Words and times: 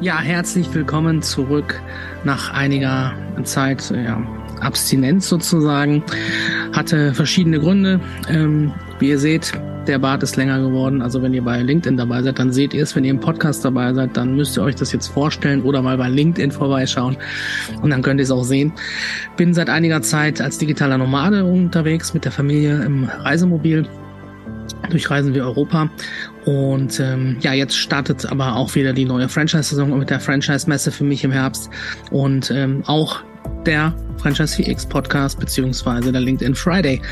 Ja, 0.00 0.20
herzlich 0.20 0.72
willkommen 0.74 1.22
zurück 1.22 1.80
nach 2.24 2.52
einiger 2.52 3.12
Zeit 3.44 3.90
ja, 3.90 4.22
Abstinenz 4.60 5.28
sozusagen. 5.28 6.02
Hatte 6.72 7.14
verschiedene 7.14 7.58
Gründe. 7.58 8.00
Ähm, 8.28 8.72
wie 8.98 9.08
ihr 9.08 9.18
seht, 9.18 9.52
der 9.86 9.98
Bart 9.98 10.22
ist 10.22 10.36
länger 10.36 10.60
geworden. 10.60 11.00
Also 11.00 11.22
wenn 11.22 11.32
ihr 11.32 11.42
bei 11.42 11.62
LinkedIn 11.62 11.96
dabei 11.96 12.22
seid, 12.22 12.38
dann 12.38 12.52
seht 12.52 12.74
ihr 12.74 12.82
es. 12.82 12.94
Wenn 12.94 13.04
ihr 13.04 13.10
im 13.10 13.20
Podcast 13.20 13.64
dabei 13.64 13.94
seid, 13.94 14.16
dann 14.16 14.36
müsst 14.36 14.56
ihr 14.58 14.62
euch 14.62 14.74
das 14.74 14.92
jetzt 14.92 15.08
vorstellen 15.08 15.62
oder 15.62 15.80
mal 15.80 15.96
bei 15.96 16.08
LinkedIn 16.08 16.50
vorbeischauen. 16.50 17.16
Und 17.82 17.90
dann 17.90 18.02
könnt 18.02 18.20
ihr 18.20 18.24
es 18.24 18.30
auch 18.30 18.44
sehen. 18.44 18.72
Bin 19.36 19.54
seit 19.54 19.70
einiger 19.70 20.02
Zeit 20.02 20.40
als 20.40 20.58
digitaler 20.58 20.98
Nomade 20.98 21.44
unterwegs 21.44 22.14
mit 22.14 22.24
der 22.24 22.32
Familie 22.32 22.82
im 22.84 23.04
Reisemobil. 23.04 23.86
Durchreisen 24.90 25.34
wir 25.34 25.44
Europa 25.44 25.88
und 26.46 27.00
ähm, 27.00 27.36
ja, 27.40 27.52
jetzt 27.52 27.76
startet 27.76 28.24
aber 28.30 28.54
auch 28.54 28.76
wieder 28.76 28.92
die 28.92 29.04
neue 29.04 29.28
Franchise-Saison 29.28 29.98
mit 29.98 30.10
der 30.10 30.20
Franchise-Messe 30.20 30.92
für 30.92 31.02
mich 31.02 31.24
im 31.24 31.32
Herbst 31.32 31.68
und 32.12 32.52
ähm, 32.52 32.84
auch 32.86 33.20
der 33.66 33.92
Franchise 34.18 34.62
4X 34.62 34.88
Podcast 34.88 35.40
beziehungsweise 35.40 36.12
der 36.12 36.20
LinkedIn 36.20 36.54
Friday. 36.54 37.02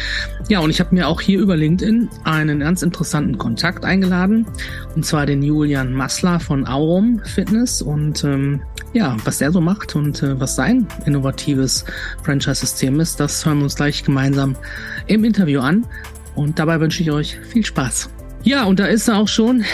Ja, 0.48 0.60
und 0.60 0.70
ich 0.70 0.78
habe 0.78 0.94
mir 0.94 1.08
auch 1.08 1.20
hier 1.20 1.40
über 1.40 1.56
LinkedIn 1.56 2.08
einen 2.22 2.60
ganz 2.60 2.82
interessanten 2.82 3.36
Kontakt 3.36 3.84
eingeladen 3.84 4.46
und 4.94 5.04
zwar 5.04 5.26
den 5.26 5.42
Julian 5.42 5.92
Massler 5.92 6.38
von 6.38 6.64
Aurum 6.64 7.20
Fitness 7.24 7.82
und 7.82 8.22
ähm, 8.22 8.62
ja, 8.92 9.16
was 9.24 9.38
der 9.38 9.50
so 9.50 9.60
macht 9.60 9.96
und 9.96 10.22
äh, 10.22 10.38
was 10.38 10.54
sein 10.54 10.86
innovatives 11.06 11.84
Franchise-System 12.22 13.00
ist, 13.00 13.18
das 13.18 13.44
hören 13.44 13.58
wir 13.58 13.64
uns 13.64 13.74
gleich 13.74 14.04
gemeinsam 14.04 14.54
im 15.08 15.24
Interview 15.24 15.58
an 15.58 15.84
und 16.36 16.60
dabei 16.60 16.78
wünsche 16.78 17.02
ich 17.02 17.10
euch 17.10 17.36
viel 17.40 17.66
Spaß. 17.66 18.13
Ja, 18.44 18.66
und 18.66 18.78
da 18.78 18.84
ist 18.84 19.08
er 19.08 19.16
auch 19.16 19.28
schon. 19.28 19.64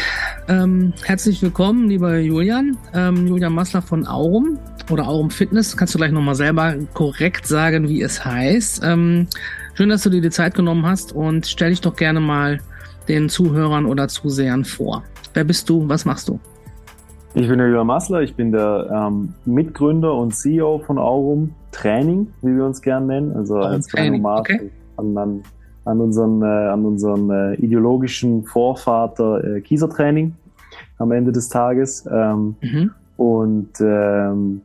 Ähm, 0.47 0.93
herzlich 1.05 1.43
willkommen, 1.43 1.89
lieber 1.89 2.19
Julian. 2.19 2.77
Ähm, 2.95 3.27
Julian 3.27 3.53
Massler 3.53 3.83
von 3.83 4.07
Aurum 4.07 4.61
oder 4.93 5.09
Aurum 5.09 5.29
Fitness. 5.31 5.77
Kannst 5.77 5.93
du 5.93 5.99
gleich 5.99 6.13
nochmal 6.13 6.37
selber 6.37 6.77
korrekt 6.95 7.49
sagen, 7.49 7.89
wie 7.89 8.01
es 8.01 8.25
heißt. 8.25 8.85
Ähm, 8.85 9.27
schön, 9.75 9.89
dass 9.89 10.05
du 10.05 10.11
dir 10.11 10.21
die 10.21 10.31
Zeit 10.31 10.55
genommen 10.55 10.87
hast 10.87 11.13
und 11.13 11.49
stell 11.49 11.71
dich 11.71 11.81
doch 11.81 11.97
gerne 11.97 12.21
mal 12.21 12.61
den 13.09 13.29
Zuhörern 13.29 13.87
oder 13.87 14.07
Zusehern 14.07 14.65
vor. 14.65 15.03
Wer 15.35 15.43
bist 15.43 15.69
du? 15.69 15.89
Was 15.89 16.05
machst 16.05 16.29
du? 16.29 16.39
Ich 17.35 17.49
bin 17.49 17.59
der 17.59 17.67
Julian 17.67 17.89
Massler. 17.89 18.21
Ich 18.21 18.37
bin 18.37 18.53
der 18.53 18.89
ähm, 18.89 19.35
Mitgründer 19.47 20.15
und 20.15 20.33
CEO 20.33 20.79
von 20.87 20.97
Aurum 20.97 21.57
Training, 21.73 22.29
wie 22.43 22.55
wir 22.55 22.67
uns 22.67 22.81
gerne 22.81 23.07
nennen. 23.07 23.33
Also 23.37 23.57
als 23.57 23.89
Training. 23.89 24.25
Okay. 24.25 24.71
Und 24.95 25.17
dann 25.17 25.43
an 25.85 26.01
unseren, 26.01 26.43
äh, 26.43 26.45
an 26.45 26.85
unseren 26.85 27.31
äh, 27.31 27.55
ideologischen 27.55 28.45
Vorvater 28.45 29.45
äh, 29.45 29.61
Kiesertraining 29.61 30.35
am 30.99 31.13
Ende 31.13 31.33
des 31.33 31.49
Tages. 31.49 32.09
Ähm, 32.11 32.57
mhm. 32.61 32.91
Und 33.17 33.81
ähm, 33.81 34.63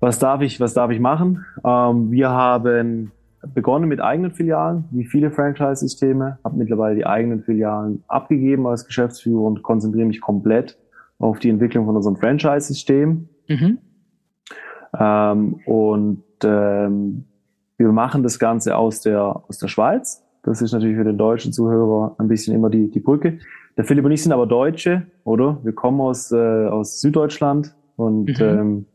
was 0.00 0.18
darf 0.18 0.40
ich, 0.40 0.60
was 0.60 0.74
darf 0.74 0.90
ich 0.90 1.00
machen? 1.00 1.44
Ähm, 1.64 2.10
wir 2.10 2.30
haben 2.30 3.12
begonnen 3.54 3.88
mit 3.88 4.00
eigenen 4.00 4.32
Filialen, 4.32 4.84
wie 4.90 5.04
viele 5.04 5.30
Franchise-Systeme, 5.30 6.38
habe 6.44 6.56
mittlerweile 6.56 6.94
die 6.96 7.06
eigenen 7.06 7.42
Filialen 7.42 8.04
abgegeben 8.06 8.66
als 8.66 8.84
Geschäftsführer 8.84 9.42
und 9.42 9.62
konzentriere 9.62 10.06
mich 10.06 10.20
komplett 10.20 10.78
auf 11.18 11.38
die 11.38 11.48
Entwicklung 11.48 11.86
von 11.86 11.96
unserem 11.96 12.16
Franchise-System. 12.16 13.28
Mhm. 13.48 13.78
Ähm, 14.98 15.60
und 15.66 16.22
ähm, 16.44 17.24
wir 17.86 17.92
machen 17.92 18.22
das 18.22 18.38
Ganze 18.38 18.76
aus 18.76 19.00
der, 19.00 19.42
aus 19.48 19.58
der 19.58 19.68
Schweiz. 19.68 20.22
Das 20.42 20.60
ist 20.62 20.72
natürlich 20.72 20.96
für 20.96 21.04
den 21.04 21.18
deutschen 21.18 21.52
Zuhörer 21.52 22.14
ein 22.18 22.28
bisschen 22.28 22.54
immer 22.54 22.70
die, 22.70 22.90
die 22.90 23.00
Brücke. 23.00 23.38
Der 23.76 23.84
Philipp 23.84 24.04
und 24.04 24.12
ich 24.12 24.22
sind 24.22 24.32
aber 24.32 24.46
Deutsche, 24.46 25.06
oder? 25.24 25.58
Wir 25.62 25.72
kommen 25.72 26.00
aus, 26.00 26.30
äh, 26.32 26.36
aus 26.36 27.00
Süddeutschland 27.00 27.74
und 27.96 28.38
mhm. 28.38 28.44
ähm, 28.44 28.86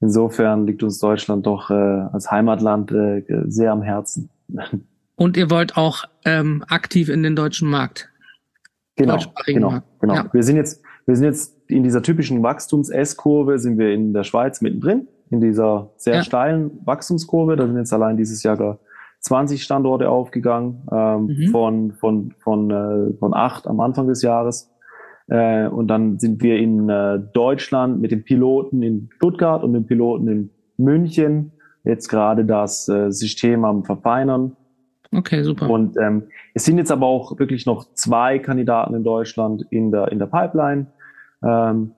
insofern 0.00 0.66
liegt 0.66 0.82
uns 0.82 0.98
Deutschland 0.98 1.46
doch 1.46 1.70
äh, 1.70 1.74
als 1.74 2.30
Heimatland 2.30 2.92
äh, 2.92 3.24
sehr 3.46 3.72
am 3.72 3.82
Herzen. 3.82 4.30
Und 5.16 5.36
ihr 5.36 5.50
wollt 5.50 5.76
auch 5.76 6.04
ähm, 6.24 6.64
aktiv 6.68 7.08
in 7.08 7.22
den 7.22 7.34
deutschen 7.34 7.68
Markt. 7.70 8.10
Genau, 8.96 9.18
genau, 9.46 9.70
Markt. 9.70 9.86
genau. 10.00 10.14
Ja. 10.14 10.32
Wir 10.32 10.42
sind 10.42 10.56
jetzt, 10.56 10.82
wir 11.06 11.16
sind 11.16 11.24
jetzt 11.24 11.56
in 11.70 11.82
dieser 11.82 12.02
typischen 12.02 12.42
Wachstums-S-Kurve 12.42 13.58
sind 13.58 13.78
wir 13.78 13.92
in 13.92 14.12
der 14.12 14.24
Schweiz 14.24 14.60
mittendrin 14.60 15.08
in 15.30 15.40
dieser 15.40 15.90
sehr 15.96 16.16
ja. 16.16 16.22
steilen 16.22 16.80
Wachstumskurve. 16.84 17.56
Da 17.56 17.66
sind 17.66 17.76
jetzt 17.76 17.92
allein 17.92 18.16
dieses 18.16 18.42
Jahr 18.42 18.78
20 19.20 19.62
Standorte 19.62 20.08
aufgegangen, 20.08 20.86
ähm, 20.92 21.26
mhm. 21.26 21.48
von, 21.50 21.92
von, 21.92 22.34
von, 22.38 22.70
äh, 22.70 23.12
von 23.18 23.34
acht 23.34 23.66
am 23.66 23.80
Anfang 23.80 24.08
des 24.08 24.22
Jahres. 24.22 24.72
Äh, 25.28 25.66
und 25.68 25.88
dann 25.88 26.18
sind 26.18 26.42
wir 26.42 26.58
in 26.58 26.88
äh, 26.88 27.18
Deutschland 27.32 28.00
mit 28.00 28.10
dem 28.10 28.24
Piloten 28.24 28.82
in 28.82 29.10
Stuttgart 29.16 29.62
und 29.62 29.72
dem 29.72 29.86
Piloten 29.86 30.28
in 30.28 30.50
München 30.76 31.52
jetzt 31.84 32.08
gerade 32.08 32.44
das 32.44 32.88
äh, 32.88 33.10
System 33.10 33.64
am 33.64 33.84
Verfeinern. 33.84 34.56
Okay, 35.14 35.42
super. 35.42 35.68
Und 35.68 35.96
ähm, 35.96 36.24
es 36.54 36.64
sind 36.64 36.78
jetzt 36.78 36.92
aber 36.92 37.06
auch 37.06 37.38
wirklich 37.38 37.66
noch 37.66 37.92
zwei 37.94 38.38
Kandidaten 38.38 38.94
in 38.94 39.04
Deutschland 39.04 39.64
in 39.70 39.90
der, 39.90 40.08
in 40.12 40.18
der 40.18 40.26
Pipeline. 40.26 40.86
Ähm, 41.42 41.92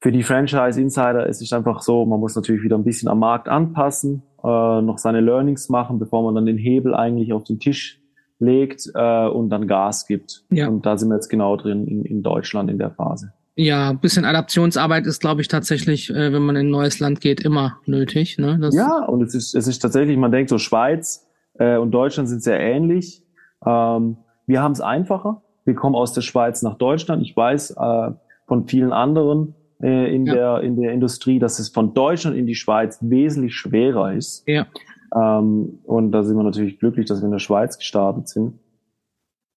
für 0.00 0.12
die 0.12 0.22
Franchise 0.22 0.80
Insider 0.80 1.26
ist 1.26 1.40
es 1.40 1.52
einfach 1.52 1.80
so, 1.80 2.04
man 2.04 2.20
muss 2.20 2.36
natürlich 2.36 2.62
wieder 2.62 2.76
ein 2.76 2.84
bisschen 2.84 3.08
am 3.08 3.18
Markt 3.18 3.48
anpassen, 3.48 4.22
äh, 4.44 4.46
noch 4.82 4.98
seine 4.98 5.20
Learnings 5.20 5.68
machen, 5.68 5.98
bevor 5.98 6.22
man 6.22 6.34
dann 6.34 6.46
den 6.46 6.58
Hebel 6.58 6.94
eigentlich 6.94 7.32
auf 7.32 7.44
den 7.44 7.58
Tisch 7.58 8.00
legt 8.38 8.90
äh, 8.94 9.26
und 9.26 9.48
dann 9.48 9.66
Gas 9.66 10.06
gibt. 10.06 10.44
Ja. 10.50 10.68
Und 10.68 10.84
da 10.84 10.98
sind 10.98 11.08
wir 11.08 11.14
jetzt 11.14 11.28
genau 11.28 11.56
drin 11.56 11.86
in, 11.86 12.04
in 12.04 12.22
Deutschland 12.22 12.70
in 12.70 12.78
der 12.78 12.90
Phase. 12.90 13.32
Ja, 13.58 13.88
ein 13.88 14.00
bisschen 14.00 14.26
Adaptionsarbeit 14.26 15.06
ist, 15.06 15.20
glaube 15.20 15.40
ich, 15.40 15.48
tatsächlich, 15.48 16.10
äh, 16.10 16.30
wenn 16.32 16.42
man 16.42 16.56
in 16.56 16.66
ein 16.66 16.70
neues 16.70 17.00
Land 17.00 17.22
geht, 17.22 17.40
immer 17.40 17.78
nötig. 17.86 18.36
Ne? 18.36 18.58
Das 18.60 18.74
ja, 18.74 19.02
und 19.06 19.22
es 19.22 19.34
ist, 19.34 19.54
es 19.54 19.66
ist 19.66 19.78
tatsächlich, 19.78 20.18
man 20.18 20.30
denkt 20.30 20.50
so, 20.50 20.58
Schweiz 20.58 21.26
äh, 21.54 21.78
und 21.78 21.90
Deutschland 21.90 22.28
sind 22.28 22.42
sehr 22.42 22.60
ähnlich. 22.60 23.24
Ähm, 23.64 24.18
wir 24.46 24.62
haben 24.62 24.72
es 24.72 24.82
einfacher. 24.82 25.42
Wir 25.64 25.74
kommen 25.74 25.96
aus 25.96 26.12
der 26.12 26.20
Schweiz 26.20 26.60
nach 26.60 26.76
Deutschland. 26.76 27.22
Ich 27.22 27.34
weiß 27.34 27.70
äh, 27.70 28.10
von 28.46 28.68
vielen 28.68 28.92
anderen, 28.92 29.54
äh, 29.82 30.14
in, 30.14 30.26
ja. 30.26 30.34
der, 30.34 30.60
in 30.62 30.80
der 30.80 30.92
Industrie, 30.92 31.38
dass 31.38 31.58
es 31.58 31.68
von 31.68 31.94
Deutschland 31.94 32.36
in 32.36 32.46
die 32.46 32.54
Schweiz 32.54 32.98
wesentlich 33.00 33.54
schwerer 33.54 34.12
ist. 34.12 34.44
Ja. 34.46 34.66
Ähm, 35.14 35.78
und 35.84 36.12
da 36.12 36.22
sind 36.22 36.36
wir 36.36 36.42
natürlich 36.42 36.78
glücklich, 36.78 37.06
dass 37.06 37.20
wir 37.20 37.26
in 37.26 37.32
der 37.32 37.38
Schweiz 37.38 37.78
gestartet 37.78 38.28
sind. 38.28 38.58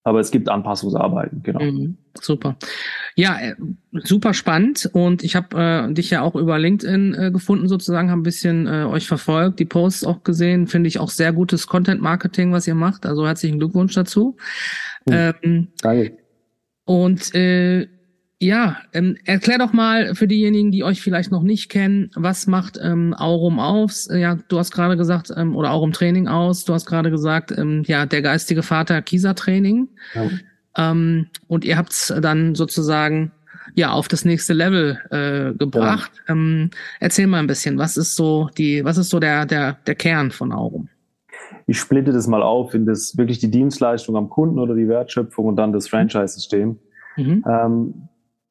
Aber 0.03 0.21
es 0.21 0.31
gibt 0.31 0.49
Anpassungsarbeiten, 0.49 1.43
genau. 1.43 1.61
Mhm, 1.61 1.97
super. 2.19 2.55
Ja, 3.15 3.37
äh, 3.37 3.55
super 3.91 4.33
spannend. 4.33 4.89
Und 4.93 5.23
ich 5.23 5.35
habe 5.35 5.57
äh, 5.89 5.93
dich 5.93 6.09
ja 6.09 6.21
auch 6.21 6.35
über 6.35 6.57
LinkedIn 6.57 7.13
äh, 7.13 7.31
gefunden, 7.31 7.67
sozusagen, 7.67 8.09
habe 8.09 8.21
ein 8.21 8.23
bisschen 8.23 8.65
äh, 8.65 8.85
euch 8.85 9.07
verfolgt, 9.07 9.59
die 9.59 9.65
Posts 9.65 10.05
auch 10.05 10.23
gesehen. 10.23 10.67
Finde 10.67 10.87
ich 10.87 10.99
auch 10.99 11.09
sehr 11.09 11.33
gutes 11.33 11.67
Content-Marketing, 11.67 12.53
was 12.53 12.65
ihr 12.65 12.75
macht. 12.75 13.05
Also 13.05 13.27
herzlichen 13.27 13.59
Glückwunsch 13.59 13.93
dazu. 13.93 14.37
Mhm. 15.05 15.13
Ähm, 15.13 15.67
Danke. 15.81 16.17
Und 16.85 17.35
äh, 17.35 17.87
ja, 18.41 18.77
ähm, 18.93 19.17
erklär 19.25 19.57
doch 19.57 19.73
mal 19.73 20.15
für 20.15 20.27
diejenigen, 20.27 20.71
die 20.71 20.85
euch 20.85 21.01
vielleicht 21.01 21.29
noch 21.29 21.43
nicht 21.43 21.69
kennen, 21.69 22.09
was 22.15 22.47
macht 22.47 22.79
ähm, 22.81 23.13
Aurum 23.13 23.59
aus? 23.59 24.07
Äh, 24.07 24.19
ja, 24.19 24.37
du 24.47 24.57
hast 24.57 24.71
gerade 24.71 24.95
gesagt, 24.95 25.29
ähm, 25.35 25.57
oder 25.57 25.71
Aurum 25.71 25.91
Training 25.91 26.29
aus. 26.29 26.63
Du 26.63 26.73
hast 26.73 26.85
gerade 26.85 27.11
gesagt, 27.11 27.51
ähm, 27.51 27.83
ja, 27.85 28.05
der 28.05 28.21
geistige 28.21 28.63
Vater 28.63 29.01
Kisa 29.01 29.33
Training. 29.33 29.89
Ja. 30.13 30.29
Ähm, 30.77 31.27
und 31.47 31.65
ihr 31.65 31.77
habt's 31.77 32.13
dann 32.21 32.55
sozusagen 32.55 33.33
ja 33.75 33.91
auf 33.91 34.07
das 34.07 34.23
nächste 34.23 34.53
Level 34.53 34.99
äh, 35.11 35.57
gebracht. 35.57 36.11
Ja. 36.27 36.33
Ähm, 36.33 36.69
erzähl 37.01 37.27
mal 37.27 37.39
ein 37.39 37.47
bisschen, 37.47 37.77
was 37.77 37.97
ist 37.97 38.15
so 38.15 38.49
die, 38.57 38.85
was 38.85 38.97
ist 38.97 39.09
so 39.09 39.19
der 39.19 39.45
der 39.45 39.77
der 39.85 39.95
Kern 39.95 40.31
von 40.31 40.53
Aurum? 40.53 40.87
Ich 41.67 41.77
splitte 41.77 42.13
das 42.13 42.27
mal 42.27 42.41
auf 42.41 42.73
in 42.73 42.85
das 42.85 43.17
wirklich 43.17 43.39
die 43.39 43.51
Dienstleistung 43.51 44.15
am 44.15 44.29
Kunden 44.29 44.59
oder 44.59 44.75
die 44.75 44.87
Wertschöpfung 44.87 45.45
und 45.45 45.57
dann 45.57 45.73
das 45.73 45.89
Franchise-System. 45.89 46.79
Mhm. 47.17 47.43
Ähm, 47.45 48.08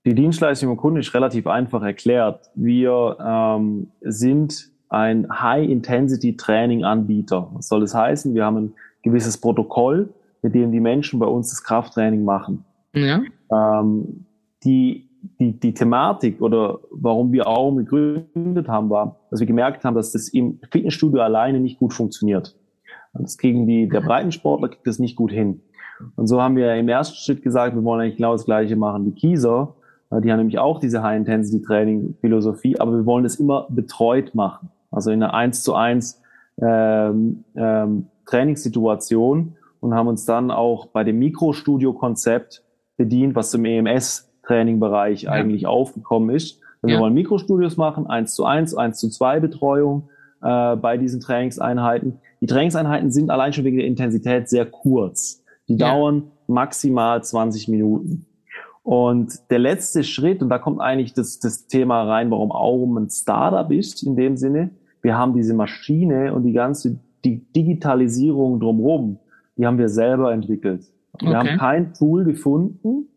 die 0.09 0.15
Dienstleistung 0.15 0.71
im 0.71 0.79
Kunden 0.79 1.01
ist 1.01 1.13
relativ 1.13 1.47
einfach 1.47 1.83
erklärt. 1.83 2.49
Wir 2.55 3.19
ähm, 3.21 3.89
sind 4.01 4.71
ein 4.89 5.27
High-Intensity-Training-Anbieter. 5.31 7.51
Was 7.53 7.69
soll 7.69 7.81
das 7.81 7.95
heißen? 7.95 8.35
Wir 8.35 8.47
haben 8.47 8.57
ein 8.57 8.73
gewisses 9.03 9.37
Protokoll, 9.37 10.09
mit 10.41 10.55
dem 10.55 10.73
die 10.73 10.81
Menschen 10.81 11.21
bei 11.21 11.27
uns 11.27 11.51
das 11.51 11.63
Krafttraining 11.63 12.25
machen. 12.25 12.65
Ja. 12.95 13.21
Ähm, 13.53 14.25
die, 14.65 15.11
die, 15.39 15.53
die 15.53 15.75
Thematik 15.75 16.41
oder 16.41 16.79
warum 16.91 17.31
wir 17.33 17.47
auch 17.47 17.77
gegründet 17.77 18.67
haben, 18.67 18.89
war, 18.89 19.17
dass 19.31 19.41
wir 19.41 19.47
gemerkt 19.47 19.85
haben, 19.85 19.95
dass 19.95 20.13
das 20.13 20.29
im 20.29 20.59
Fitnessstudio 20.71 21.21
alleine 21.21 21.61
nicht 21.61 21.79
gut 21.79 21.93
funktioniert. 21.93 22.57
Das 23.13 23.37
kriegen 23.37 23.67
die, 23.67 23.91
der 23.91 24.01
Breitensportler 24.01 24.69
kriegt 24.69 24.87
das 24.87 24.99
nicht 24.99 25.17
gut 25.17 25.33
hin. 25.33 25.61
Und 26.17 26.29
so 26.29 26.41
haben 26.41 26.57
wir 26.57 26.75
im 26.77 26.89
ersten 26.89 27.17
Schritt 27.17 27.43
gesagt, 27.43 27.75
wir 27.75 27.85
wollen 27.85 28.01
eigentlich 28.01 28.17
genau 28.17 28.33
das 28.33 28.47
Gleiche 28.47 28.77
machen 28.77 29.05
wie 29.05 29.13
Kieser. 29.13 29.75
Die 30.11 30.31
haben 30.33 30.39
nämlich 30.39 30.59
auch 30.59 30.81
diese 30.81 31.03
High-Intensity-Training-Philosophie, 31.03 32.81
aber 32.81 32.93
wir 32.93 33.07
wollen 33.07 33.25
das 33.25 33.37
immer 33.37 33.67
betreut 33.69 34.35
machen. 34.35 34.71
Also 34.91 35.11
in 35.11 35.23
einer 35.23 35.35
1 35.35 35.63
zu 35.63 35.75
1 35.75 36.23
ähm, 36.63 37.45
ähm, 37.55 38.07
Trainingssituation 38.25 39.57
und 39.81 39.95
haben 39.95 40.09
uns 40.09 40.25
dann 40.25 40.51
auch 40.51 40.87
bei 40.87 41.05
dem 41.05 41.19
Mikrostudio-Konzept 41.19 42.65
bedient, 42.97 43.35
was 43.35 43.51
zum 43.51 43.67
EMS 43.67 44.29
Krafttraining-Bereich 44.49 45.23
ja. 45.23 45.31
eigentlich 45.31 45.67
aufgekommen 45.67 46.35
ist. 46.35 46.61
Wir 46.83 46.95
ja. 46.95 47.01
wollen 47.01 47.15
Mikrostudios 47.15 47.77
machen, 47.77 48.07
eins 48.07 48.35
zu 48.35 48.45
eins, 48.45 48.75
eins 48.75 48.99
zu 48.99 49.11
zwei 49.11 49.41
Betreuung 49.41 50.09
äh, 50.43 50.77
bei 50.77 50.97
diesen 50.97 51.21
Trainingseinheiten. 51.21 52.21
Die 52.41 52.47
Trainingseinheiten 52.47 53.11
sind 53.11 53.31
allein 53.31 53.53
schon 53.53 53.65
wegen 53.65 53.79
der 53.79 53.87
Intensität 53.87 54.49
sehr 54.49 54.67
kurz. 54.67 55.45
Die 55.69 55.77
ja. 55.77 55.91
dauern 55.91 56.31
maximal 56.47 57.23
20 57.23 57.69
Minuten. 57.69 58.27
Und 58.83 59.51
der 59.51 59.59
letzte 59.59 60.03
Schritt, 60.03 60.43
und 60.43 60.49
da 60.49 60.59
kommt 60.59 60.81
eigentlich 60.81 61.13
das, 61.13 61.39
das 61.39 61.67
Thema 61.67 62.05
rein, 62.05 62.31
warum 62.31 62.53
Aurum 62.53 62.97
ein 62.97 63.11
Startup 63.11 63.71
ist, 63.71 64.03
in 64.03 64.17
dem 64.17 64.37
Sinne, 64.37 64.71
wir 65.03 65.17
haben 65.17 65.35
diese 65.35 65.55
Maschine 65.55 66.35
und 66.35 66.45
die 66.45 66.53
ganze 66.53 66.99
die 67.25 67.45
Digitalisierung 67.53 68.61
drumherum, 68.61 69.19
die 69.57 69.67
haben 69.67 69.79
wir 69.79 69.89
selber 69.89 70.33
entwickelt. 70.33 70.85
Wir 71.21 71.31
okay. 71.31 71.37
haben 71.37 71.59
kein 71.59 71.95
Tool 71.95 72.25
gefunden 72.25 73.09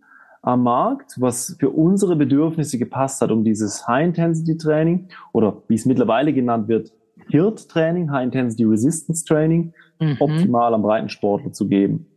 am 0.41 0.63
Markt, 0.63 1.15
was 1.19 1.55
für 1.59 1.69
unsere 1.69 2.15
Bedürfnisse 2.15 2.79
gepasst 2.79 3.21
hat, 3.21 3.29
um 3.31 3.43
dieses 3.43 3.87
High-Intensity-Training 3.87 5.09
oder 5.33 5.61
wie 5.67 5.75
es 5.75 5.85
mittlerweile 5.85 6.33
genannt 6.33 6.67
wird, 6.67 6.91
HIRT-Training, 7.29 8.11
High-Intensity 8.11 8.63
Resistance 8.63 9.23
Training, 9.23 9.73
mhm. 9.99 10.17
optimal 10.19 10.73
am 10.73 10.81
Breitensportler 10.81 11.53
zu 11.53 11.67
geben. 11.67 12.07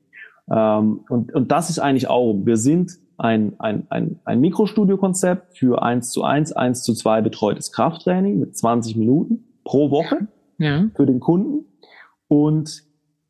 Ähm, 0.50 1.00
und, 1.11 1.35
und 1.35 1.52
das 1.52 1.69
ist 1.69 1.79
eigentlich 1.79 2.08
auch, 2.08 2.35
wir 2.44 2.56
sind 2.56 2.93
ein, 3.16 3.58
ein, 3.58 3.87
ein, 3.90 4.20
ein 4.25 4.40
Mikrostudio-Konzept 4.40 5.58
für 5.58 5.82
eins 5.82 6.11
zu 6.11 6.25
eins, 6.25 6.52
eins 6.52 6.82
zu 6.82 6.94
zwei 6.94 7.20
betreutes 7.20 7.72
Krafttraining 7.72 8.38
mit 8.38 8.56
20 8.56 8.96
Minuten 8.96 9.44
pro 9.64 9.90
Woche 9.90 10.28
ja. 10.58 10.88
für 10.94 11.06
den 11.06 11.20
Kunden. 11.20 11.66
Und 12.28 12.84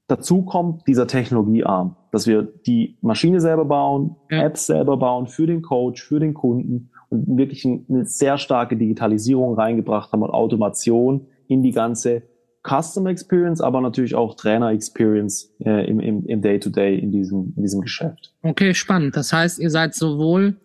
dazu 0.07 0.43
kommt 0.43 0.87
dieser 0.87 1.07
Technologiearm, 1.07 1.97
dass 2.13 2.27
wir 2.27 2.43
die 2.43 2.97
Maschine 3.01 3.41
selber 3.41 3.65
bauen, 3.65 4.17
ja. 4.31 4.45
Apps 4.45 4.67
selber 4.67 4.97
bauen 4.97 5.27
für 5.27 5.47
den 5.47 5.63
Coach, 5.63 6.03
für 6.03 6.21
den 6.21 6.35
Kunden 6.35 6.91
und 7.11 7.37
wirklich 7.37 7.65
eine 7.65 8.05
sehr 8.05 8.39
starke 8.39 8.77
Digitalisierung 8.77 9.55
reingebracht 9.55 10.13
haben 10.13 10.23
und 10.23 10.31
Automation 10.31 11.27
in 11.47 11.63
die 11.63 11.73
ganze 11.73 12.23
Customer 12.67 13.11
Experience, 13.11 13.61
aber 13.61 13.81
natürlich 13.81 14.15
auch 14.15 14.37
Trainer 14.37 14.71
Experience 14.71 15.53
äh, 15.65 15.87
im, 15.87 16.01
im, 16.01 16.27
im 16.27 16.41
Day-to-Day 16.41 16.97
-Day 16.97 16.99
in, 16.99 17.13
diesem, 17.13 17.53
in 17.57 17.63
diesem 17.63 17.83
Geschäft. 17.83 18.33
Okay, 18.43 18.75
spannend. 18.75 19.17
Das 19.17 19.33
heißt, 19.33 19.59
ihr 19.59 19.71
seid 19.71 19.95
sowohl, 19.95 20.57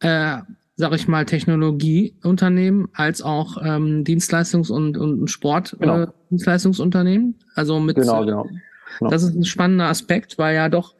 äh, 0.00 0.38
sag 0.76 0.92
ich 0.94 1.06
mal, 1.06 1.24
Technologieunternehmen 1.24 2.88
als 2.92 3.22
auch 3.22 3.58
ähm, 3.62 4.02
Dienstleistungs- 4.02 4.72
und, 4.72 4.98
und 4.98 5.30
Sportdienstleistungsunternehmen. 5.30 7.36
Genau. 7.38 7.44
Äh, 7.44 7.54
also 7.54 7.78
mit 7.78 7.96
genau, 7.96 8.24
genau, 8.24 8.48
genau. 8.98 9.10
Das 9.10 9.22
ist 9.22 9.36
ein 9.36 9.44
spannender 9.44 9.86
Aspekt, 9.86 10.38
weil 10.38 10.56
ja 10.56 10.68
doch 10.68 10.94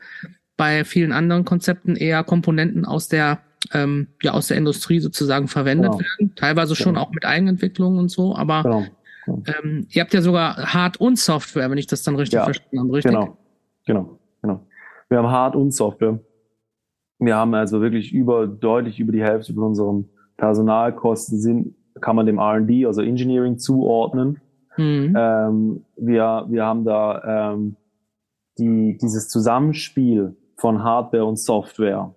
bei 0.56 0.84
vielen 0.84 1.10
anderen 1.10 1.44
Konzepten 1.44 1.96
eher 1.96 2.22
Komponenten 2.22 2.84
aus 2.84 3.08
der 3.08 3.40
ähm, 3.72 4.08
ja 4.22 4.32
aus 4.32 4.48
der 4.48 4.58
Industrie 4.58 5.00
sozusagen 5.00 5.48
verwendet 5.48 5.92
genau. 5.92 6.00
werden, 6.00 6.34
teilweise 6.36 6.76
schon 6.76 6.94
genau. 6.94 7.06
auch 7.06 7.12
mit 7.12 7.24
Eigenentwicklung 7.24 7.98
und 7.98 8.10
so, 8.10 8.36
aber 8.36 8.62
genau. 8.62 8.86
Ähm, 9.26 9.86
ihr 9.90 10.02
habt 10.02 10.12
ja 10.14 10.20
sogar 10.20 10.74
Hard- 10.74 10.98
und 10.98 11.18
Software, 11.18 11.70
wenn 11.70 11.78
ich 11.78 11.86
das 11.86 12.02
dann 12.02 12.16
richtig 12.16 12.38
ja, 12.38 12.44
verstanden 12.44 12.80
habe, 12.80 12.92
richtig? 12.92 13.12
Genau, 13.12 13.36
genau, 13.86 14.18
genau. 14.42 14.66
Wir 15.08 15.18
haben 15.18 15.30
Hard- 15.30 15.56
und 15.56 15.72
Software. 15.72 16.18
Wir 17.18 17.36
haben 17.36 17.54
also 17.54 17.80
wirklich 17.80 18.12
über, 18.12 18.46
deutlich 18.46 19.00
über 19.00 19.12
die 19.12 19.22
Hälfte 19.22 19.54
von 19.54 19.64
unseren 19.64 20.08
Personalkosten 20.36 21.38
sind, 21.38 21.74
kann 22.00 22.16
man 22.16 22.26
dem 22.26 22.38
R&D, 22.38 22.86
also 22.86 23.02
Engineering 23.02 23.58
zuordnen. 23.58 24.40
Mhm. 24.76 25.14
Ähm, 25.16 25.84
wir, 25.96 26.46
wir 26.48 26.64
haben 26.64 26.84
da 26.84 27.52
ähm, 27.52 27.76
die, 28.58 28.98
dieses 29.00 29.28
Zusammenspiel 29.28 30.36
von 30.56 30.82
Hardware 30.82 31.24
und 31.24 31.38
Software 31.38 32.14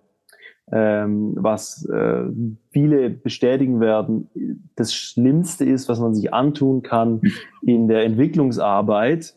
ähm, 0.71 1.33
was 1.37 1.85
äh, 1.85 2.23
viele 2.71 3.09
bestätigen 3.09 3.79
werden, 3.79 4.29
das 4.75 4.93
Schlimmste 4.93 5.63
ist, 5.63 5.87
was 5.87 5.99
man 5.99 6.13
sich 6.13 6.33
antun 6.33 6.83
kann 6.83 7.21
in 7.61 7.87
der 7.87 8.03
Entwicklungsarbeit, 8.03 9.35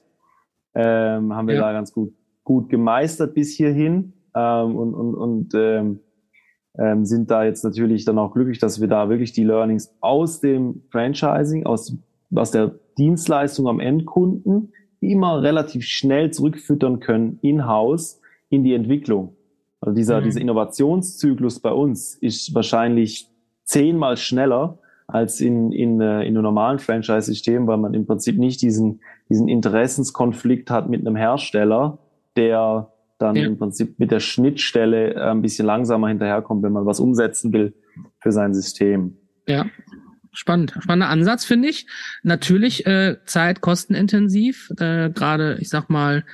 ähm, 0.75 1.35
haben 1.35 1.49
wir 1.49 1.55
ja. 1.55 1.61
da 1.61 1.73
ganz 1.73 1.93
gut, 1.93 2.13
gut 2.43 2.69
gemeistert 2.69 3.35
bis 3.35 3.57
hierhin 3.57 4.13
ähm, 4.35 4.77
und, 4.77 4.95
und, 4.95 5.15
und 5.15 5.55
ähm, 5.55 6.01
ähm, 6.79 7.05
sind 7.05 7.31
da 7.31 7.45
jetzt 7.45 7.65
natürlich 7.65 8.05
dann 8.05 8.19
auch 8.19 8.33
glücklich, 8.33 8.59
dass 8.59 8.81
wir 8.81 8.89
da 8.89 9.09
wirklich 9.09 9.33
die 9.33 9.45
Learnings 9.45 9.95
aus 10.01 10.41
dem 10.41 10.83
Franchising, 10.91 11.67
aus, 11.67 11.97
aus 12.35 12.51
der 12.51 12.75
Dienstleistung 12.99 13.69
am 13.69 13.81
Endkunden 13.81 14.73
immer 15.01 15.43
relativ 15.43 15.85
schnell 15.85 16.31
zurückfüttern 16.31 17.01
können 17.01 17.39
in-house 17.43 18.21
in 18.49 18.65
die 18.65 18.75
Entwicklung. 18.75 19.37
Also 19.81 19.95
dieser, 19.95 20.21
mhm. 20.21 20.25
dieser 20.25 20.41
Innovationszyklus 20.41 21.61
bei 21.61 21.73
uns 21.73 22.15
ist 22.15 22.55
wahrscheinlich 22.55 23.29
zehnmal 23.65 24.17
schneller 24.17 24.79
als 25.07 25.41
in, 25.41 25.73
in, 25.73 26.01
äh, 26.01 26.23
in 26.23 26.37
einem 26.37 26.43
normalen 26.43 26.79
Franchise-System, 26.79 27.67
weil 27.67 27.79
man 27.79 27.95
im 27.95 28.07
Prinzip 28.07 28.39
nicht 28.39 28.63
diesen, 28.63 29.01
diesen 29.29 29.49
Interessenskonflikt 29.49 30.71
hat 30.71 30.89
mit 30.89 31.01
einem 31.01 31.17
Hersteller, 31.17 31.99
der 32.37 32.93
dann 33.19 33.37
ja. 33.37 33.47
im 33.47 33.59
Prinzip 33.59 33.99
mit 33.99 34.11
der 34.11 34.21
Schnittstelle 34.21 35.15
äh, 35.15 35.31
ein 35.31 35.43
bisschen 35.43 35.67
langsamer 35.67 36.09
hinterherkommt, 36.09 36.63
wenn 36.63 36.73
man 36.73 36.87
was 36.87 37.01
umsetzen 37.01 37.53
will 37.53 37.75
für 38.21 38.33
sein 38.33 38.55
System. 38.55 39.17
Ja. 39.47 39.67
Spannend, 40.33 40.75
spannender 40.79 41.09
Ansatz 41.09 41.45
finde 41.45 41.69
ich. 41.69 41.87
Natürlich 42.23 42.87
äh, 42.87 43.17
Zeit 43.25 43.61
kostenintensiv, 43.61 44.71
äh, 44.79 45.11
gerade 45.11 45.59
ich 45.61 45.69
sag 45.69 45.91
mal 45.91 46.25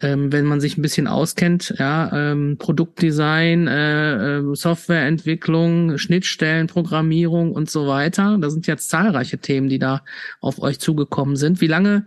ähm, 0.00 0.32
wenn 0.32 0.46
man 0.46 0.60
sich 0.60 0.78
ein 0.78 0.82
bisschen 0.82 1.06
auskennt, 1.06 1.74
ja, 1.78 2.10
ähm, 2.12 2.56
Produktdesign, 2.58 3.66
äh, 3.66 4.38
äh, 4.38 4.54
Softwareentwicklung, 4.54 5.98
Schnittstellen, 5.98 6.66
Programmierung 6.66 7.52
und 7.52 7.70
so 7.70 7.86
weiter. 7.86 8.38
Da 8.40 8.50
sind 8.50 8.66
jetzt 8.66 8.90
zahlreiche 8.90 9.38
Themen, 9.38 9.68
die 9.68 9.78
da 9.78 10.02
auf 10.40 10.60
euch 10.60 10.78
zugekommen 10.78 11.36
sind. 11.36 11.60
Wie 11.60 11.66
lange 11.66 12.06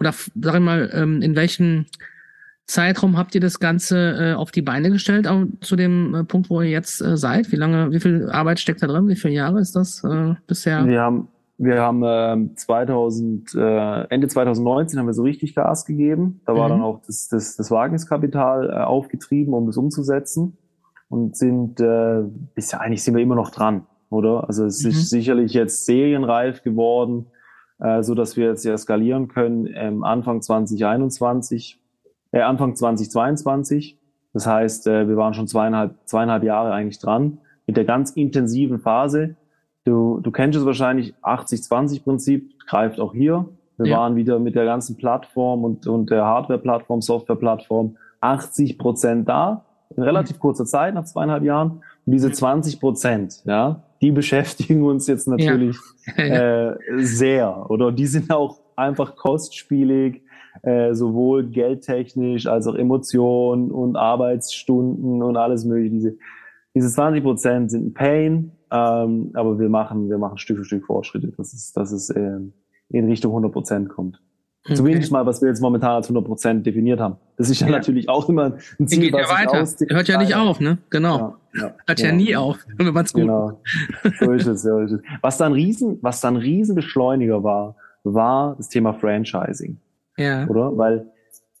oder 0.00 0.12
sag 0.12 0.54
ich 0.54 0.60
mal, 0.60 0.90
ähm, 0.92 1.22
in 1.22 1.36
welchem 1.36 1.86
Zeitraum 2.66 3.18
habt 3.18 3.34
ihr 3.34 3.40
das 3.40 3.60
Ganze 3.60 4.16
äh, 4.18 4.34
auf 4.34 4.50
die 4.50 4.62
Beine 4.62 4.90
gestellt, 4.90 5.28
auch 5.28 5.44
zu 5.60 5.76
dem 5.76 6.14
äh, 6.14 6.24
Punkt, 6.24 6.48
wo 6.48 6.62
ihr 6.62 6.70
jetzt 6.70 7.00
äh, 7.02 7.16
seid? 7.16 7.52
Wie 7.52 7.56
lange, 7.56 7.90
wie 7.90 8.00
viel 8.00 8.30
Arbeit 8.30 8.58
steckt 8.58 8.82
da 8.82 8.86
drin? 8.86 9.08
Wie 9.08 9.16
viele 9.16 9.34
Jahre 9.34 9.60
ist 9.60 9.76
das 9.76 10.02
äh, 10.02 10.34
bisher? 10.46 10.86
Wir 10.86 11.02
haben 11.02 11.28
wir 11.56 11.80
haben 11.80 12.02
äh, 12.02 12.54
2000, 12.54 13.54
äh, 13.54 14.08
Ende 14.08 14.28
2019 14.28 14.98
haben 14.98 15.06
wir 15.06 15.14
so 15.14 15.22
richtig 15.22 15.54
Gas 15.54 15.84
gegeben. 15.86 16.40
Da 16.46 16.54
war 16.56 16.68
mhm. 16.68 16.72
dann 16.72 16.82
auch 16.82 17.00
das, 17.06 17.28
das, 17.28 17.56
das 17.56 17.70
Wagniskapital 17.70 18.70
äh, 18.70 18.72
aufgetrieben, 18.82 19.54
um 19.54 19.66
das 19.66 19.76
umzusetzen. 19.76 20.58
Und 21.08 21.36
sind, 21.36 21.80
äh, 21.80 22.22
bisher 22.54 22.80
eigentlich 22.80 23.04
sind 23.04 23.14
wir 23.14 23.22
immer 23.22 23.36
noch 23.36 23.50
dran, 23.50 23.86
oder? 24.10 24.48
Also 24.48 24.64
es 24.64 24.82
mhm. 24.82 24.90
ist 24.90 25.10
sicherlich 25.10 25.52
jetzt 25.52 25.86
serienreif 25.86 26.62
geworden, 26.62 27.26
äh, 27.78 28.02
so 28.02 28.14
dass 28.14 28.36
wir 28.36 28.48
jetzt 28.48 28.64
ja 28.64 28.76
skalieren 28.76 29.28
können 29.28 29.68
ähm, 29.72 30.02
Anfang 30.02 30.42
2021, 30.42 31.80
äh, 32.32 32.40
Anfang 32.40 32.74
2022. 32.74 33.98
Das 34.32 34.46
heißt, 34.48 34.88
äh, 34.88 35.06
wir 35.06 35.16
waren 35.16 35.34
schon 35.34 35.46
zweieinhalb, 35.46 35.94
zweieinhalb 36.06 36.42
Jahre 36.42 36.72
eigentlich 36.72 36.98
dran 36.98 37.38
mit 37.66 37.76
der 37.76 37.84
ganz 37.84 38.10
intensiven 38.10 38.80
Phase 38.80 39.36
Du, 39.84 40.20
du 40.22 40.30
kennst 40.30 40.58
es 40.58 40.64
wahrscheinlich, 40.64 41.14
80-20-Prinzip 41.22 42.58
greift 42.66 42.98
auch 42.98 43.12
hier. 43.12 43.46
Wir 43.76 43.86
ja. 43.86 43.98
waren 43.98 44.16
wieder 44.16 44.38
mit 44.38 44.54
der 44.54 44.64
ganzen 44.64 44.96
Plattform 44.96 45.64
und, 45.64 45.86
und 45.86 46.10
der 46.10 46.24
Hardware-Plattform, 46.24 47.02
Software-Plattform 47.02 47.96
80 48.20 48.78
Prozent 48.78 49.28
da, 49.28 49.66
in 49.94 50.02
relativ 50.02 50.38
kurzer 50.38 50.64
Zeit, 50.64 50.94
nach 50.94 51.04
zweieinhalb 51.04 51.44
Jahren. 51.44 51.82
Und 52.06 52.12
diese 52.12 52.32
20 52.32 52.80
Prozent, 52.80 53.42
ja, 53.44 53.82
die 54.00 54.10
beschäftigen 54.10 54.84
uns 54.84 55.06
jetzt 55.06 55.28
natürlich 55.28 55.76
ja. 56.16 56.70
äh, 56.70 56.76
sehr. 56.96 57.70
Oder 57.70 57.92
die 57.92 58.06
sind 58.06 58.32
auch 58.32 58.60
einfach 58.76 59.16
kostspielig, 59.16 60.22
äh, 60.62 60.94
sowohl 60.94 61.44
geldtechnisch 61.44 62.46
als 62.46 62.66
auch 62.66 62.74
Emotionen 62.74 63.70
und 63.70 63.96
Arbeitsstunden 63.96 65.22
und 65.22 65.36
alles 65.36 65.66
mögliche. 65.66 65.94
Diese, 65.94 66.16
diese 66.74 66.88
20 66.88 67.22
Prozent 67.22 67.70
sind 67.70 67.86
ein 67.88 67.94
Pain, 67.94 68.52
ähm, 68.74 69.30
aber 69.34 69.58
wir 69.60 69.68
machen, 69.68 70.10
wir 70.10 70.18
machen 70.18 70.36
Stück 70.36 70.58
für 70.58 70.64
Stück 70.64 70.84
Fortschritte, 70.86 71.28
dass 71.36 71.52
es, 71.52 71.72
dass 71.72 71.92
es 71.92 72.10
äh, 72.10 72.40
in 72.88 73.06
Richtung 73.06 73.30
100 73.30 73.52
Prozent 73.52 73.88
kommt. 73.88 74.20
Okay. 74.64 74.74
Zumindest 74.74 75.12
mal, 75.12 75.26
was 75.26 75.42
wir 75.42 75.48
jetzt 75.48 75.60
momentan 75.60 75.90
als 75.90 76.06
100 76.06 76.24
Prozent 76.24 76.66
definiert 76.66 76.98
haben. 76.98 77.16
Das 77.36 77.50
ist 77.50 77.60
ja, 77.60 77.66
ja, 77.66 77.74
natürlich 77.74 78.08
auch 78.08 78.28
immer 78.28 78.56
ein 78.80 78.88
Ziel, 78.88 79.02
geht 79.02 79.12
was 79.12 79.30
ja 79.30 79.36
weiter. 79.36 79.62
Aus 79.62 79.76
Hört 79.88 80.08
ja 80.08 80.18
nicht 80.18 80.34
auf, 80.34 80.58
ne? 80.58 80.78
Genau. 80.90 81.36
Ja, 81.54 81.74
Hört 81.86 82.00
ja, 82.00 82.12
nie 82.12 82.34
auf, 82.34 82.58
wenn 82.76 82.92
man's 82.92 83.12
gut 83.12 83.22
Genau. 83.22 83.60
So 84.18 84.32
ist 84.32 84.46
es, 84.46 84.62
so 84.62 84.78
ist 84.78 84.92
es. 84.92 85.00
Was 85.20 85.36
dann 85.36 85.52
riesen, 85.52 85.98
was 86.00 86.20
dann 86.20 86.36
Riesenbeschleuniger 86.36 87.44
war, 87.44 87.76
war 88.02 88.56
das 88.56 88.70
Thema 88.70 88.94
Franchising. 88.94 89.78
Ja. 90.16 90.48
Oder? 90.48 90.76
Weil 90.76 91.06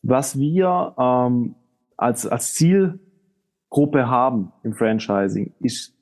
was 0.02 0.38
wir 0.38 0.94
ähm, 0.98 1.54
als, 1.96 2.26
als 2.26 2.54
Zielgruppe 2.54 4.08
haben 4.08 4.52
im 4.62 4.72
Franchising, 4.74 5.52
ist 5.60 5.93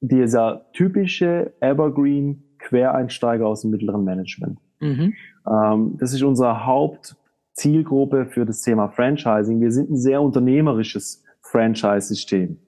dieser 0.00 0.66
typische 0.72 1.52
Evergreen 1.60 2.42
Quereinsteiger 2.58 3.46
aus 3.46 3.62
dem 3.62 3.70
mittleren 3.70 4.04
Management. 4.04 4.58
Mhm. 4.80 5.14
Ähm, 5.46 5.96
das 5.98 6.12
ist 6.12 6.22
unsere 6.22 6.66
Hauptzielgruppe 6.66 8.26
für 8.26 8.44
das 8.44 8.62
Thema 8.62 8.88
Franchising. 8.88 9.60
Wir 9.60 9.72
sind 9.72 9.90
ein 9.90 9.96
sehr 9.96 10.22
unternehmerisches 10.22 11.24
Franchise-System, 11.42 12.58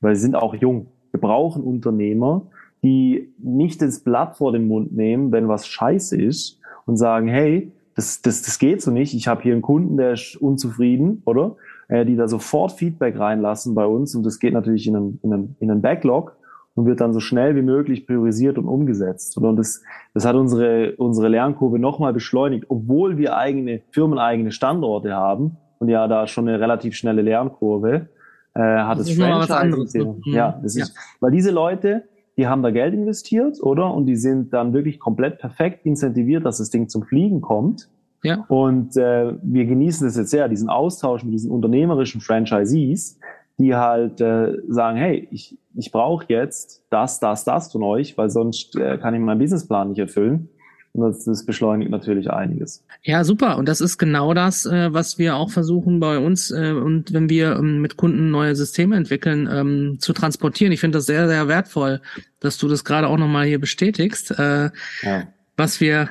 weil 0.00 0.12
wir 0.12 0.16
sind 0.16 0.36
auch 0.36 0.54
jung. 0.54 0.88
Wir 1.10 1.20
brauchen 1.20 1.62
Unternehmer, 1.62 2.50
die 2.82 3.32
nicht 3.38 3.82
das 3.82 4.00
Blatt 4.00 4.36
vor 4.36 4.52
den 4.52 4.66
Mund 4.66 4.92
nehmen, 4.92 5.30
wenn 5.30 5.48
was 5.48 5.66
scheiße 5.66 6.20
ist 6.20 6.60
und 6.86 6.96
sagen, 6.96 7.28
hey, 7.28 7.72
das, 7.94 8.22
das, 8.22 8.42
das 8.42 8.58
geht 8.58 8.80
so 8.80 8.90
nicht. 8.90 9.14
Ich 9.14 9.28
habe 9.28 9.42
hier 9.42 9.52
einen 9.52 9.62
Kunden, 9.62 9.96
der 9.96 10.14
ist 10.14 10.36
unzufrieden, 10.36 11.22
oder? 11.26 11.56
Äh, 11.88 12.06
die 12.06 12.16
da 12.16 12.26
sofort 12.26 12.72
Feedback 12.72 13.18
reinlassen 13.18 13.74
bei 13.74 13.84
uns 13.84 14.14
und 14.14 14.24
das 14.24 14.38
geht 14.38 14.54
natürlich 14.54 14.86
in 14.86 14.96
einen, 14.96 15.20
in 15.22 15.32
einen, 15.32 15.56
in 15.60 15.70
einen 15.70 15.82
Backlog 15.82 16.36
und 16.74 16.86
wird 16.86 17.00
dann 17.00 17.12
so 17.12 17.20
schnell 17.20 17.54
wie 17.54 17.62
möglich 17.62 18.06
priorisiert 18.06 18.58
und 18.58 18.66
umgesetzt. 18.66 19.36
Und 19.36 19.56
das, 19.56 19.82
das 20.14 20.24
hat 20.24 20.36
unsere, 20.36 20.94
unsere 20.96 21.28
Lernkurve 21.28 21.78
nochmal 21.78 22.12
beschleunigt, 22.12 22.66
obwohl 22.68 23.18
wir 23.18 23.36
eigene, 23.36 23.82
firmeneigene 23.90 24.52
Standorte 24.52 25.14
haben 25.14 25.58
und 25.78 25.88
ja 25.88 26.08
da 26.08 26.26
schon 26.26 26.48
eine 26.48 26.60
relativ 26.60 26.94
schnelle 26.94 27.22
Lernkurve, 27.22 28.08
äh, 28.54 28.60
hat 28.60 28.98
das, 28.98 29.08
das 29.08 29.16
Franchise. 29.16 29.98
Ne? 29.98 30.04
Mhm. 30.24 30.32
Ja, 30.32 30.58
das 30.62 30.76
ist, 30.76 30.94
ja. 30.94 31.02
weil 31.20 31.30
diese 31.30 31.50
Leute, 31.50 32.04
die 32.36 32.46
haben 32.46 32.62
da 32.62 32.70
Geld 32.70 32.94
investiert, 32.94 33.62
oder? 33.62 33.92
Und 33.92 34.06
die 34.06 34.16
sind 34.16 34.52
dann 34.54 34.72
wirklich 34.72 34.98
komplett 34.98 35.38
perfekt 35.38 35.84
incentiviert, 35.84 36.46
dass 36.46 36.58
das 36.58 36.70
Ding 36.70 36.88
zum 36.88 37.02
Fliegen 37.02 37.42
kommt. 37.42 37.90
Ja. 38.22 38.44
Und 38.48 38.96
äh, 38.96 39.34
wir 39.42 39.64
genießen 39.66 40.06
das 40.06 40.16
jetzt 40.16 40.30
sehr, 40.30 40.48
diesen 40.48 40.68
Austausch 40.68 41.24
mit 41.24 41.34
diesen 41.34 41.50
unternehmerischen 41.50 42.20
Franchisees, 42.20 43.18
die 43.58 43.74
halt 43.74 44.20
äh, 44.20 44.58
sagen, 44.68 44.96
hey, 44.96 45.28
ich, 45.30 45.58
ich 45.74 45.92
brauche 45.92 46.26
jetzt 46.28 46.84
das, 46.90 47.20
das, 47.20 47.44
das 47.44 47.72
von 47.72 47.82
euch, 47.82 48.16
weil 48.18 48.30
sonst 48.30 48.76
äh, 48.76 48.98
kann 48.98 49.14
ich 49.14 49.20
meinen 49.20 49.38
Businessplan 49.38 49.90
nicht 49.90 49.98
erfüllen. 49.98 50.48
Und 50.94 51.02
das, 51.02 51.24
das 51.24 51.46
beschleunigt 51.46 51.90
natürlich 51.90 52.30
einiges. 52.30 52.84
Ja, 53.02 53.24
super. 53.24 53.56
Und 53.56 53.66
das 53.66 53.80
ist 53.80 53.96
genau 53.96 54.34
das, 54.34 54.66
äh, 54.66 54.92
was 54.92 55.16
wir 55.16 55.36
auch 55.36 55.50
versuchen 55.50 56.00
bei 56.00 56.18
uns 56.18 56.50
äh, 56.50 56.72
und 56.72 57.14
wenn 57.14 57.30
wir 57.30 57.56
ähm, 57.56 57.80
mit 57.80 57.96
Kunden 57.96 58.30
neue 58.30 58.54
Systeme 58.54 58.96
entwickeln, 58.96 59.48
ähm, 59.50 59.96
zu 60.00 60.12
transportieren. 60.12 60.70
Ich 60.70 60.80
finde 60.80 60.98
das 60.98 61.06
sehr, 61.06 61.28
sehr 61.28 61.48
wertvoll, 61.48 62.02
dass 62.40 62.58
du 62.58 62.68
das 62.68 62.84
gerade 62.84 63.08
auch 63.08 63.16
nochmal 63.16 63.46
hier 63.46 63.58
bestätigst. 63.58 64.38
Äh, 64.38 64.70
ja. 65.02 65.28
Was 65.56 65.80
wir 65.80 66.10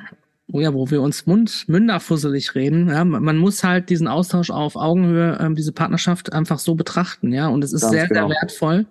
oh 0.51 0.59
ja, 0.59 0.73
wo 0.73 0.89
wir 0.89 1.01
uns 1.01 1.25
Mund, 1.25 1.65
münderfusselig 1.67 2.55
reden. 2.55 2.89
Ja, 2.89 3.05
man 3.05 3.37
muss 3.37 3.63
halt 3.63 3.89
diesen 3.89 4.07
Austausch 4.07 4.49
auf 4.49 4.75
Augenhöhe, 4.75 5.37
ähm, 5.39 5.55
diese 5.55 5.71
Partnerschaft 5.71 6.33
einfach 6.33 6.59
so 6.59 6.75
betrachten, 6.75 7.31
ja. 7.31 7.47
Und 7.47 7.63
es 7.63 7.73
ist 7.73 7.81
Ganz 7.81 7.93
sehr, 7.93 8.07
genau. 8.07 8.27
sehr 8.27 8.37
wertvoll. 8.41 8.85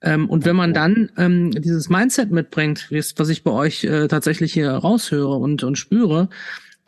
Ähm, 0.00 0.30
und 0.30 0.44
wenn 0.44 0.56
man 0.56 0.74
dann 0.74 1.10
ähm, 1.16 1.50
dieses 1.50 1.88
Mindset 1.88 2.30
mitbringt, 2.30 2.88
was 2.90 3.28
ich 3.28 3.42
bei 3.42 3.50
euch 3.50 3.84
äh, 3.84 4.08
tatsächlich 4.08 4.52
hier 4.52 4.70
raushöre 4.70 5.34
und, 5.34 5.64
und 5.64 5.76
spüre, 5.76 6.28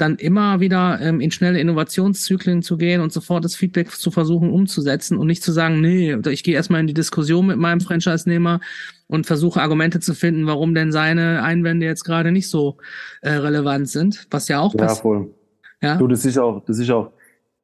dann 0.01 0.17
immer 0.17 0.61
wieder 0.61 0.99
ähm, 1.01 1.21
in 1.21 1.31
schnelle 1.31 1.61
Innovationszyklen 1.61 2.63
zu 2.63 2.77
gehen 2.77 3.01
und 3.01 3.13
sofort 3.13 3.45
das 3.45 3.55
Feedback 3.55 3.91
zu 3.91 4.11
versuchen 4.11 4.51
umzusetzen 4.51 5.19
und 5.19 5.27
nicht 5.27 5.43
zu 5.43 5.53
sagen, 5.53 5.81
nee, 5.81 6.17
ich 6.31 6.43
gehe 6.43 6.55
erstmal 6.55 6.81
in 6.81 6.87
die 6.87 6.95
Diskussion 6.95 7.47
mit 7.47 7.59
meinem 7.59 7.81
Franchise-Nehmer 7.81 8.61
und 9.09 9.27
versuche 9.27 9.61
Argumente 9.61 10.01
zu 10.01 10.15
finden, 10.15 10.47
warum 10.47 10.75
denn 10.75 10.93
seine 10.93 11.43
Einwände 11.43 11.87
jetzt 11.87 12.05
gerade 12.05 12.33
nicht 12.33 12.49
so 12.49 12.79
äh, 13.21 13.31
relevant 13.33 13.89
sind, 13.89 14.27
was 14.31 14.49
ja 14.49 14.61
auch 14.61 14.75
ja, 14.75 14.89
Voll. 14.89 15.35
Ja, 15.83 15.97
du, 15.97 16.07
das 16.07 16.25
ist 16.25 16.39
auch, 16.39 16.63
das 16.65 16.79
ist 16.79 16.91
auch, 16.91 17.13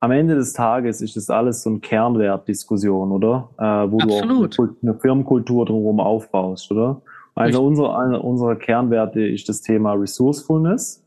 am 0.07 0.13
Ende 0.13 0.37
des 0.37 0.53
Tages 0.53 1.01
ist 1.01 1.17
das 1.17 1.31
alles 1.31 1.65
so 1.65 1.71
eine 1.71 1.81
Kernwertdiskussion, 1.81 3.11
oder? 3.11 3.51
Äh, 3.59 3.91
wo 3.91 3.99
Absolut. 3.99 4.57
du 4.57 4.63
auch 4.63 4.69
eine 4.81 4.95
Firmenkultur 4.95 5.67
drumherum 5.67 5.99
aufbaust, 5.99 6.71
oder? 6.71 7.03
Also 7.35 7.67
unsere, 7.67 7.99
eine 7.99 8.23
unserer 8.23 8.55
Kernwerte 8.55 9.27
ist 9.27 9.49
das 9.49 9.63
Thema 9.63 9.95
Resourcefulness. 9.95 11.05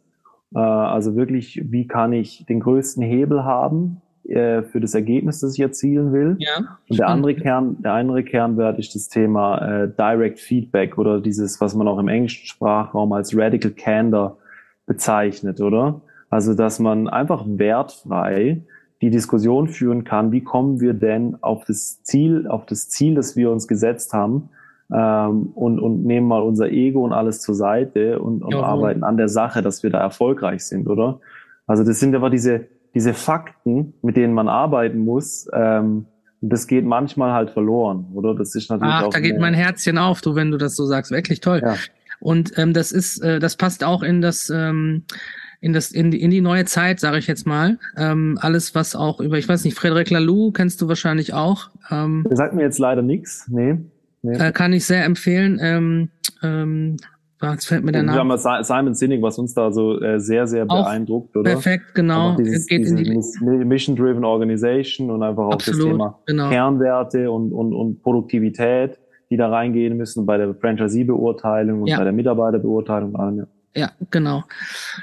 Äh, 0.53 0.59
also 0.59 1.15
wirklich, 1.15 1.63
wie 1.71 1.87
kann 1.87 2.11
ich 2.11 2.45
den 2.47 2.59
größten 2.59 3.01
Hebel 3.01 3.45
haben 3.45 4.01
äh, 4.27 4.63
für 4.63 4.81
das 4.81 4.93
Ergebnis, 4.95 5.39
das 5.39 5.53
ich 5.53 5.61
erzielen 5.61 6.11
will. 6.11 6.35
Ja, 6.39 6.77
und 6.89 6.99
der 6.99 7.07
andere 7.07 7.35
Kern, 7.35 7.81
der 7.81 7.93
andere 7.93 8.23
Kernwert 8.23 8.79
ist 8.79 8.95
das 8.95 9.07
Thema 9.07 9.59
äh, 9.59 9.87
Direct 9.97 10.41
Feedback 10.41 10.97
oder 10.97 11.21
dieses, 11.21 11.61
was 11.61 11.73
man 11.73 11.87
auch 11.87 11.99
im 11.99 12.09
englischen 12.09 12.45
Sprachraum 12.47 13.13
als 13.13 13.33
Radical 13.33 13.71
Candor 13.71 14.37
bezeichnet, 14.85 15.61
oder? 15.61 16.01
Also, 16.29 16.53
dass 16.53 16.79
man 16.79 17.07
einfach 17.07 17.45
wertfrei 17.47 18.61
die 19.01 19.09
Diskussion 19.09 19.67
führen 19.67 20.03
kann, 20.03 20.31
wie 20.31 20.43
kommen 20.43 20.81
wir 20.81 20.93
denn 20.93 21.37
auf 21.41 21.63
das 21.65 22.03
Ziel, 22.03 22.47
auf 22.47 22.65
das 22.65 22.89
Ziel, 22.89 23.15
das 23.15 23.35
wir 23.35 23.49
uns 23.51 23.67
gesetzt 23.67 24.13
haben, 24.13 24.49
ähm, 24.91 25.51
und, 25.53 25.79
und 25.79 26.05
nehmen 26.05 26.27
mal 26.27 26.41
unser 26.41 26.69
Ego 26.69 27.03
und 27.03 27.13
alles 27.13 27.41
zur 27.41 27.55
Seite 27.55 28.19
und, 28.19 28.43
und 28.43 28.55
arbeiten 28.55 29.03
an 29.03 29.17
der 29.17 29.29
Sache, 29.29 29.61
dass 29.61 29.83
wir 29.83 29.89
da 29.89 29.99
erfolgreich 29.99 30.65
sind, 30.65 30.87
oder? 30.87 31.19
Also 31.67 31.83
das 31.83 31.99
sind 31.99 32.15
aber 32.15 32.29
diese, 32.29 32.65
diese 32.95 33.13
Fakten, 33.13 33.93
mit 34.01 34.17
denen 34.17 34.33
man 34.33 34.47
arbeiten 34.47 34.99
muss, 34.99 35.47
ähm, 35.53 36.05
das 36.41 36.67
geht 36.67 36.85
manchmal 36.85 37.33
halt 37.33 37.51
verloren, 37.51 38.07
oder? 38.13 38.33
Das 38.33 38.55
ist 38.55 38.69
natürlich 38.69 38.93
Ach, 38.93 39.03
auch 39.03 39.09
da 39.13 39.19
geht 39.19 39.39
mein 39.39 39.53
Herzchen 39.53 39.97
auf, 39.97 40.21
du, 40.21 40.35
wenn 40.35 40.51
du 40.51 40.57
das 40.57 40.75
so 40.75 40.85
sagst. 40.85 41.11
Wirklich 41.11 41.41
toll. 41.41 41.61
Ja. 41.63 41.75
Und 42.19 42.57
ähm, 42.57 42.73
das 42.73 42.91
ist, 42.91 43.21
äh, 43.21 43.39
das 43.39 43.57
passt 43.57 43.83
auch 43.83 44.03
in 44.03 44.21
das, 44.21 44.49
ähm, 44.49 45.03
in 45.61 45.73
das, 45.73 45.91
in 45.91 46.11
die, 46.11 46.21
in 46.21 46.31
die 46.31 46.41
neue 46.41 46.65
Zeit, 46.65 46.99
sage 46.99 47.17
ich 47.17 47.27
jetzt 47.27 47.45
mal. 47.45 47.77
Ähm, 47.97 48.37
alles, 48.41 48.75
was 48.75 48.95
auch 48.95 49.19
über, 49.19 49.37
ich 49.37 49.47
weiß 49.47 49.65
nicht, 49.65 49.77
Frederic 49.77 50.09
Laloux 50.09 50.51
kennst 50.51 50.81
du 50.81 50.87
wahrscheinlich 50.87 51.33
auch. 51.33 51.69
Ähm, 51.91 52.25
Der 52.29 52.37
sagt 52.37 52.53
mir 52.53 52.63
jetzt 52.63 52.79
leider 52.79 53.01
nichts, 53.01 53.47
nee. 53.49 53.77
nee. 54.21 54.37
Äh, 54.37 54.51
kann 54.51 54.73
ich 54.73 54.85
sehr 54.85 55.03
empfehlen. 55.03 55.59
Ähm, 55.61 56.09
ähm, 56.41 56.97
Jetzt 57.41 57.67
fällt 57.67 57.85
mir 57.85 57.93
der 57.93 58.03
Name. 58.03 58.17
Wir 58.17 58.43
haben 58.43 58.63
Simon 58.63 58.93
Sinek, 58.93 59.21
was 59.21 59.39
uns 59.39 59.53
da 59.53 59.71
so 59.71 59.99
äh, 60.01 60.19
sehr, 60.19 60.45
sehr 60.45 60.65
beeindruckt, 60.65 61.37
oder? 61.37 61.51
Perfekt, 61.51 61.95
genau. 61.95 62.35
Dieses, 62.35 62.67
Geht 62.67 62.85
in 62.85 62.97
die 62.97 63.17
Mission-Driven 63.65 64.25
Organization 64.25 65.09
und 65.09 65.23
einfach 65.23 65.45
auch 65.45 65.53
Absolut, 65.53 65.79
das 65.79 65.87
Thema 65.87 66.19
genau. 66.25 66.49
Kernwerte 66.49 67.31
und, 67.31 67.53
und, 67.53 67.73
und 67.73 68.03
Produktivität, 68.03 68.99
die 69.29 69.37
da 69.37 69.47
reingehen 69.47 69.95
müssen 69.95 70.25
bei 70.25 70.37
der 70.37 70.53
Franchisee-Beurteilung 70.53 71.83
und 71.83 71.87
ja. 71.87 71.97
bei 71.97 72.03
der 72.03 72.11
Mitarbeiterbeurteilung. 72.11 73.13
Ja. 73.37 73.47
Ja, 73.75 73.91
genau. 74.11 74.43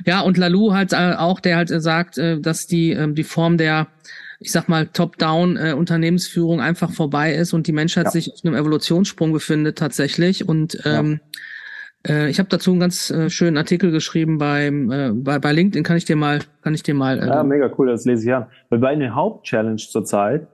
Ja, 0.04 0.20
und 0.20 0.36
Lalou 0.36 0.72
halt 0.72 0.92
äh, 0.92 1.14
auch, 1.16 1.40
der 1.40 1.56
halt 1.56 1.68
sagt, 1.68 2.18
äh, 2.18 2.40
dass 2.40 2.66
die, 2.66 2.92
äh, 2.92 3.12
die 3.12 3.24
Form 3.24 3.56
der 3.58 3.88
ich 4.38 4.52
sag 4.52 4.68
mal, 4.68 4.86
Top-Down 4.86 5.56
äh, 5.56 5.72
Unternehmensführung 5.72 6.60
einfach 6.60 6.92
vorbei 6.92 7.32
ist 7.32 7.54
und 7.54 7.66
die 7.66 7.72
Menschheit 7.72 8.04
ja. 8.04 8.10
sich 8.10 8.30
auf 8.30 8.44
einem 8.44 8.54
Evolutionssprung 8.54 9.32
befindet 9.32 9.78
tatsächlich 9.78 10.46
und 10.46 10.78
ähm, 10.84 11.20
ja 11.22 11.40
äh, 12.06 12.30
ich 12.30 12.38
habe 12.38 12.48
dazu 12.48 12.70
einen 12.70 12.80
ganz 12.80 13.10
äh, 13.10 13.30
schönen 13.30 13.56
Artikel 13.56 13.90
geschrieben 13.90 14.38
beim, 14.38 14.90
äh, 14.90 15.10
bei, 15.12 15.38
bei 15.38 15.52
LinkedIn, 15.52 15.84
kann 15.84 15.96
ich 15.96 16.04
dir 16.04 16.16
mal, 16.16 16.40
kann 16.62 16.74
ich 16.74 16.82
dir 16.82 16.94
mal. 16.94 17.18
Äh, 17.18 17.26
ja, 17.26 17.42
mega 17.42 17.70
cool, 17.78 17.88
das 17.88 18.04
lese 18.04 18.28
ich 18.28 18.34
an. 18.34 18.46
Weil 18.70 18.78
bei 18.78 18.88
einer 18.88 19.14
Hauptchallenge 19.14 19.76
zurzeit 19.76 20.46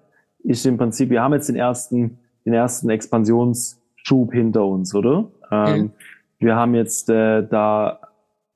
ist 0.42 0.66
im 0.66 0.78
Prinzip, 0.78 1.11
wir 1.11 1.23
haben 1.23 1.33
jetzt 1.35 1.49
den 1.49 1.57
ersten, 1.57 2.19
den 2.45 2.52
ersten 2.52 2.90
Expansionsschub 2.90 4.33
hinter 4.33 4.64
uns, 4.64 4.95
oder? 4.95 5.31
Ähm, 5.50 5.92
ja. 5.99 6.07
Wir 6.42 6.56
haben 6.56 6.75
jetzt 6.75 7.08
äh, 7.08 7.46
da 7.46 8.00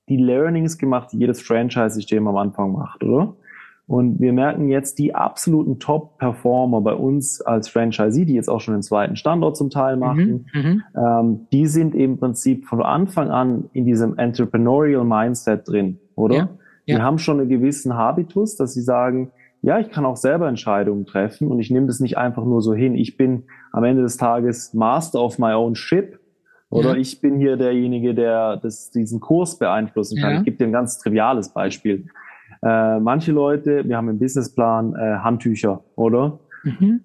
die 0.09 0.17
Learnings 0.17 0.79
gemacht, 0.79 1.11
die 1.13 1.19
jedes 1.19 1.43
Franchise-System 1.43 2.27
am 2.29 2.37
Anfang 2.37 2.73
macht, 2.73 3.03
oder? 3.03 3.35
Und 3.89 4.19
wir 4.19 4.33
merken 4.33 4.69
jetzt 4.69 4.99
die 4.99 5.15
absoluten 5.15 5.79
Top-Performer 5.79 6.81
bei 6.81 6.95
uns 6.95 7.41
als 7.41 7.69
Franchisee, 7.69 8.25
die 8.25 8.35
jetzt 8.35 8.49
auch 8.49 8.61
schon 8.61 8.75
den 8.75 8.83
zweiten 8.83 9.15
Standort 9.15 9.57
zum 9.57 9.71
Teil 9.71 9.95
mhm, 9.95 10.01
machen, 10.01 10.47
mhm, 10.53 10.83
ähm, 10.97 11.47
die 11.53 11.67
sind 11.67 11.95
im 11.95 12.19
Prinzip 12.19 12.67
von 12.67 12.83
Anfang 12.83 13.31
an 13.31 13.71
in 13.73 13.85
diesem 13.85 14.19
Entrepreneurial 14.19 15.05
Mindset 15.05 15.69
drin, 15.69 16.01
oder? 16.17 16.35
Ja, 16.35 16.49
ja. 16.87 16.97
Die 16.97 17.03
haben 17.03 17.19
schon 17.19 17.39
einen 17.39 17.49
gewissen 17.49 17.95
Habitus, 17.95 18.57
dass 18.57 18.75
sie 18.75 18.83
sagen, 18.83 19.31
ja, 19.63 19.79
ich 19.79 19.91
kann 19.91 20.05
auch 20.05 20.17
selber 20.17 20.49
Entscheidungen 20.49 21.07
treffen 21.07 21.49
und 21.49 21.61
ich 21.61 21.71
nehme 21.71 21.87
das 21.87 22.01
nicht 22.01 22.19
einfach 22.19 22.45
nur 22.45 22.63
so 22.63 22.75
hin. 22.75 22.97
Ich 22.97 23.17
bin 23.17 23.45
am 23.73 23.85
Ende 23.85 24.03
des 24.03 24.17
Tages 24.17 24.75
Master 24.75 25.23
of 25.23 25.39
my 25.39 25.53
own 25.53 25.77
ship 25.77 26.19
oder 26.71 26.95
ja. 26.95 26.97
ich 26.97 27.21
bin 27.21 27.39
hier 27.39 27.57
derjenige, 27.57 28.15
der 28.15 28.57
das, 28.57 28.91
diesen 28.91 29.21
Kurs 29.21 29.59
beeinflussen 29.59 30.21
kann. 30.21 30.39
Ich 30.39 30.45
gebe 30.45 30.57
dir 30.57 30.65
ein 30.65 30.73
ganz 30.73 30.99
triviales 30.99 31.51
Beispiel. 31.51 32.09
Äh, 32.63 33.01
manche 33.01 33.33
Leute, 33.33 33.89
wir 33.89 33.97
haben 33.97 34.09
im 34.09 34.19
Businessplan 34.19 34.95
äh, 34.95 35.19
Handtücher, 35.19 35.85
oder? 35.95 36.41
Mhm. 36.65 37.01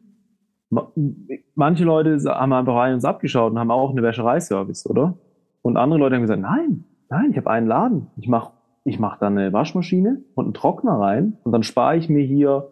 Manche 1.54 1.84
Leute 1.84 2.18
haben 2.26 2.54
einfach 2.54 2.74
bei 2.74 2.94
uns 2.94 3.04
abgeschaut 3.04 3.52
und 3.52 3.60
haben 3.60 3.72
auch 3.72 3.92
eine 3.92 4.02
Wäschereiservice, 4.02 4.90
oder? 4.90 5.18
Und 5.62 5.78
andere 5.78 6.00
Leute 6.00 6.16
haben 6.16 6.22
gesagt, 6.22 6.42
nein, 6.42 6.86
nein, 7.10 7.32
ich 7.32 7.38
habe 7.38 7.50
einen 7.50 7.68
Laden. 7.68 8.08
Ich 8.18 8.28
mache 8.28 8.54
ich 8.84 9.00
mach 9.00 9.18
da 9.18 9.28
eine 9.28 9.54
Waschmaschine 9.54 10.24
und 10.34 10.46
einen 10.46 10.54
Trockner 10.54 11.00
rein 11.00 11.38
und 11.44 11.52
dann 11.52 11.64
spare 11.64 11.98
ich 11.98 12.10
mir 12.10 12.24
hier 12.24 12.72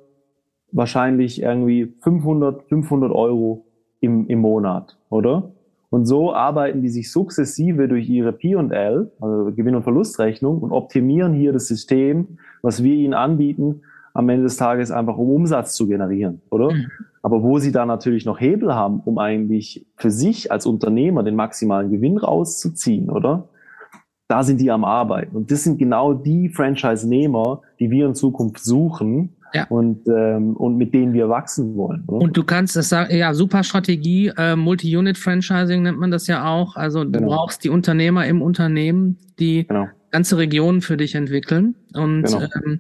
wahrscheinlich 0.71 1.41
irgendwie 1.41 1.93
500, 2.01 2.63
500 2.63 3.11
Euro 3.11 3.67
im, 3.99 4.27
im 4.27 4.39
Monat, 4.39 4.97
oder? 5.09 5.51
Und 5.89 6.05
so 6.05 6.33
arbeiten 6.33 6.81
die 6.81 6.89
sich 6.89 7.11
sukzessive 7.11 7.87
durch 7.87 8.07
ihre 8.09 8.31
P&L, 8.31 9.11
also 9.19 9.51
Gewinn- 9.55 9.75
und 9.75 9.83
Verlustrechnung, 9.83 10.59
und 10.59 10.71
optimieren 10.71 11.33
hier 11.33 11.51
das 11.51 11.67
System, 11.67 12.37
was 12.61 12.83
wir 12.83 12.93
ihnen 12.93 13.13
anbieten, 13.15 13.81
am 14.13 14.29
Ende 14.29 14.43
des 14.43 14.57
Tages 14.57 14.91
einfach 14.91 15.17
um 15.17 15.29
Umsatz 15.29 15.73
zu 15.73 15.87
generieren, 15.87 16.41
oder? 16.49 16.73
Mhm. 16.73 16.87
Aber 17.21 17.43
wo 17.43 17.59
sie 17.59 17.71
da 17.71 17.85
natürlich 17.85 18.25
noch 18.25 18.39
Hebel 18.39 18.73
haben, 18.73 19.01
um 19.05 19.17
eigentlich 19.17 19.85
für 19.97 20.11
sich 20.11 20.51
als 20.51 20.65
Unternehmer 20.65 21.23
den 21.23 21.35
maximalen 21.35 21.91
Gewinn 21.91 22.17
rauszuziehen, 22.17 23.09
oder? 23.09 23.49
Da 24.27 24.43
sind 24.43 24.61
die 24.61 24.69
am 24.69 24.85
Arbeiten. 24.85 25.35
Und 25.35 25.51
das 25.51 25.63
sind 25.63 25.79
genau 25.79 26.13
die 26.13 26.49
Franchise-Nehmer, 26.49 27.61
die 27.79 27.89
wir 27.89 28.05
in 28.05 28.13
Zukunft 28.13 28.63
suchen, 28.63 29.35
ja. 29.53 29.65
und, 29.69 30.07
ähm, 30.07 30.55
und 30.55 30.77
mit 30.77 30.93
denen 30.93 31.13
wir 31.13 31.29
wachsen 31.29 31.75
wollen. 31.75 32.03
Oder? 32.07 32.23
Und 32.23 32.37
du 32.37 32.43
kannst 32.43 32.75
das 32.75 32.89
sagen, 32.89 33.15
ja, 33.15 33.33
super 33.33 33.63
Strategie, 33.63 34.31
äh, 34.37 34.55
Multi-Unit-Franchising 34.55 35.83
nennt 35.83 35.99
man 35.99 36.11
das 36.11 36.27
ja 36.27 36.45
auch. 36.45 36.75
Also 36.75 37.03
du 37.03 37.11
genau. 37.11 37.27
brauchst 37.27 37.63
die 37.63 37.69
Unternehmer 37.69 38.25
im 38.25 38.41
Unternehmen, 38.41 39.17
die 39.39 39.67
genau. 39.67 39.87
ganze 40.11 40.37
Regionen 40.37 40.81
für 40.81 40.97
dich 40.97 41.15
entwickeln. 41.15 41.75
Und 41.93 42.23
genau. 42.23 42.47
ähm, 42.65 42.79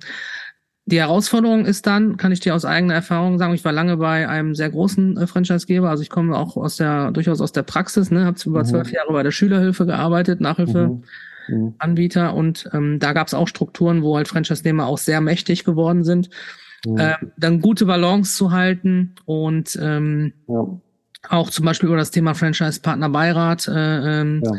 die 0.85 0.99
Herausforderung 0.99 1.65
ist 1.65 1.85
dann, 1.85 2.17
kann 2.17 2.31
ich 2.31 2.39
dir 2.39 2.55
aus 2.55 2.65
eigener 2.65 2.95
Erfahrung 2.95 3.37
sagen, 3.37 3.53
ich 3.53 3.63
war 3.63 3.71
lange 3.71 3.97
bei 3.97 4.27
einem 4.27 4.55
sehr 4.55 4.71
großen 4.71 5.17
äh, 5.17 5.27
Franchisegeber, 5.27 5.89
also 5.89 6.01
ich 6.01 6.09
komme 6.09 6.35
auch 6.35 6.57
aus 6.57 6.77
der 6.77 7.11
durchaus 7.11 7.41
aus 7.41 7.51
der 7.51 7.61
Praxis, 7.61 8.09
ne, 8.09 8.25
habe 8.25 8.37
über 8.45 8.61
mhm. 8.61 8.65
zwölf 8.65 8.91
Jahre 8.91 9.13
bei 9.13 9.21
der 9.21 9.31
Schülerhilfe 9.31 9.85
gearbeitet, 9.85 10.41
Nachhilfe. 10.41 10.87
Mhm. 10.87 11.03
Anbieter 11.77 12.33
und 12.33 12.69
ähm, 12.73 12.99
da 12.99 13.13
gab 13.13 13.27
es 13.27 13.33
auch 13.33 13.47
Strukturen, 13.47 14.03
wo 14.03 14.15
halt 14.17 14.27
Franchise-Nehmer 14.27 14.87
auch 14.87 14.97
sehr 14.97 15.21
mächtig 15.21 15.63
geworden 15.63 16.03
sind. 16.03 16.29
Mhm. 16.85 16.97
Äh, 16.97 17.15
dann 17.37 17.61
gute 17.61 17.85
Balance 17.85 18.35
zu 18.35 18.51
halten 18.51 19.15
und 19.25 19.77
ähm, 19.81 20.33
ja. 20.47 20.65
auch 21.29 21.49
zum 21.49 21.65
Beispiel 21.65 21.87
über 21.87 21.97
das 21.97 22.11
Thema 22.11 22.33
Franchise-Partner-Beirat 22.33 23.67
äh, 23.67 24.21
ähm, 24.21 24.41
ja. 24.43 24.51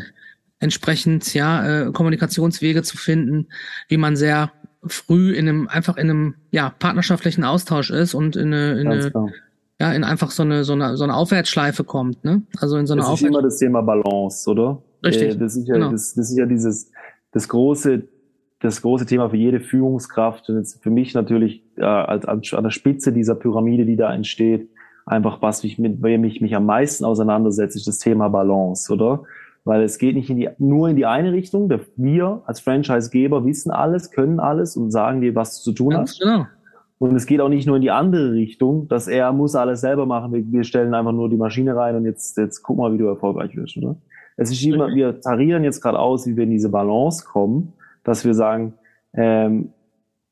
entsprechend 0.59 1.33
ja 1.33 1.87
äh, 1.87 1.91
Kommunikationswege 1.91 2.83
zu 2.83 2.97
finden, 2.97 3.47
wie 3.87 3.97
man 3.97 4.15
sehr 4.15 4.51
früh 4.85 5.33
in 5.33 5.47
einem 5.47 5.67
einfach 5.67 5.97
in 5.97 6.09
einem 6.09 6.35
ja 6.51 6.69
partnerschaftlichen 6.69 7.43
Austausch 7.43 7.89
ist 7.89 8.13
und 8.13 8.35
in 8.35 8.53
eine, 8.53 8.79
in 8.79 8.87
eine 8.87 9.11
ja 9.79 9.91
in 9.93 10.03
einfach 10.03 10.31
so 10.31 10.43
eine 10.43 10.63
so 10.63 10.73
eine 10.73 10.97
so 10.97 11.03
eine 11.03 11.15
Aufwärtsschleife 11.15 11.83
kommt, 11.83 12.23
ne? 12.23 12.43
Also 12.57 12.77
in 12.77 12.87
so 12.87 12.93
eine 12.93 13.01
Das 13.01 13.13
ist 13.13 13.23
immer 13.23 13.41
das 13.41 13.57
Thema 13.57 13.81
Balance, 13.81 14.49
oder? 14.49 14.81
Richtig. 15.03 15.35
Äh, 15.35 15.37
das 15.37 15.55
ist 15.55 15.67
ja 15.67 15.75
genau. 15.75 15.91
das, 15.91 16.13
das 16.13 16.29
ist 16.29 16.37
ja 16.37 16.45
dieses 16.45 16.91
das 17.31 17.47
große 17.47 18.03
das 18.61 18.81
große 18.81 19.07
Thema 19.07 19.29
für 19.29 19.37
jede 19.37 19.59
Führungskraft 19.59 20.49
und 20.49 20.57
jetzt 20.57 20.83
für 20.83 20.91
mich 20.91 21.13
natürlich 21.13 21.63
äh, 21.77 21.83
als, 21.83 22.25
an 22.25 22.63
der 22.63 22.69
Spitze 22.69 23.11
dieser 23.11 23.35
Pyramide, 23.35 23.85
die 23.85 23.95
da 23.95 24.13
entsteht, 24.13 24.69
einfach 25.05 25.41
was 25.41 25.63
mich 25.63 25.79
mit 25.79 26.01
wem 26.03 26.23
ich 26.23 26.41
mich 26.41 26.55
am 26.55 26.65
meisten 26.65 27.03
auseinandersetze, 27.03 27.77
ist 27.77 27.87
das 27.87 27.97
Thema 27.97 28.29
Balance, 28.29 28.93
oder? 28.93 29.23
Weil 29.63 29.83
es 29.83 29.97
geht 29.97 30.15
nicht 30.15 30.29
in 30.29 30.37
die, 30.37 30.49
nur 30.57 30.89
in 30.89 30.95
die 30.95 31.05
eine 31.05 31.33
Richtung. 31.33 31.71
Wir 31.95 32.41
als 32.45 32.59
Franchisegeber 32.59 33.45
wissen 33.45 33.71
alles, 33.71 34.11
können 34.11 34.39
alles 34.39 34.75
und 34.75 34.91
sagen 34.91 35.21
dir, 35.21 35.35
was 35.35 35.57
du 35.57 35.71
zu 35.71 35.73
tun 35.73 35.97
hast. 35.97 36.19
Genau. 36.19 36.45
Und 36.97 37.15
es 37.15 37.25
geht 37.25 37.41
auch 37.41 37.49
nicht 37.49 37.65
nur 37.65 37.77
in 37.77 37.81
die 37.81 37.89
andere 37.89 38.31
Richtung, 38.33 38.87
dass 38.87 39.07
er 39.07 39.33
muss 39.33 39.55
alles 39.55 39.81
selber 39.81 40.05
machen. 40.05 40.33
Wir, 40.33 40.43
wir 40.51 40.63
stellen 40.63 40.93
einfach 40.93 41.11
nur 41.11 41.29
die 41.29 41.37
Maschine 41.37 41.75
rein 41.75 41.95
und 41.95 42.05
jetzt, 42.05 42.37
jetzt 42.37 42.61
guck 42.61 42.77
mal, 42.77 42.93
wie 42.93 42.99
du 42.99 43.05
erfolgreich 43.05 43.55
wirst, 43.55 43.77
oder? 43.77 43.95
Es 44.41 44.51
ist 44.51 44.65
immer, 44.65 44.87
wir 44.87 45.21
tarieren 45.21 45.63
jetzt 45.63 45.81
gerade 45.81 45.99
aus, 45.99 46.25
wie 46.25 46.35
wir 46.35 46.45
in 46.45 46.49
diese 46.49 46.69
Balance 46.69 47.23
kommen, 47.23 47.73
dass 48.03 48.25
wir 48.25 48.33
sagen, 48.33 48.73
ähm, 49.13 49.69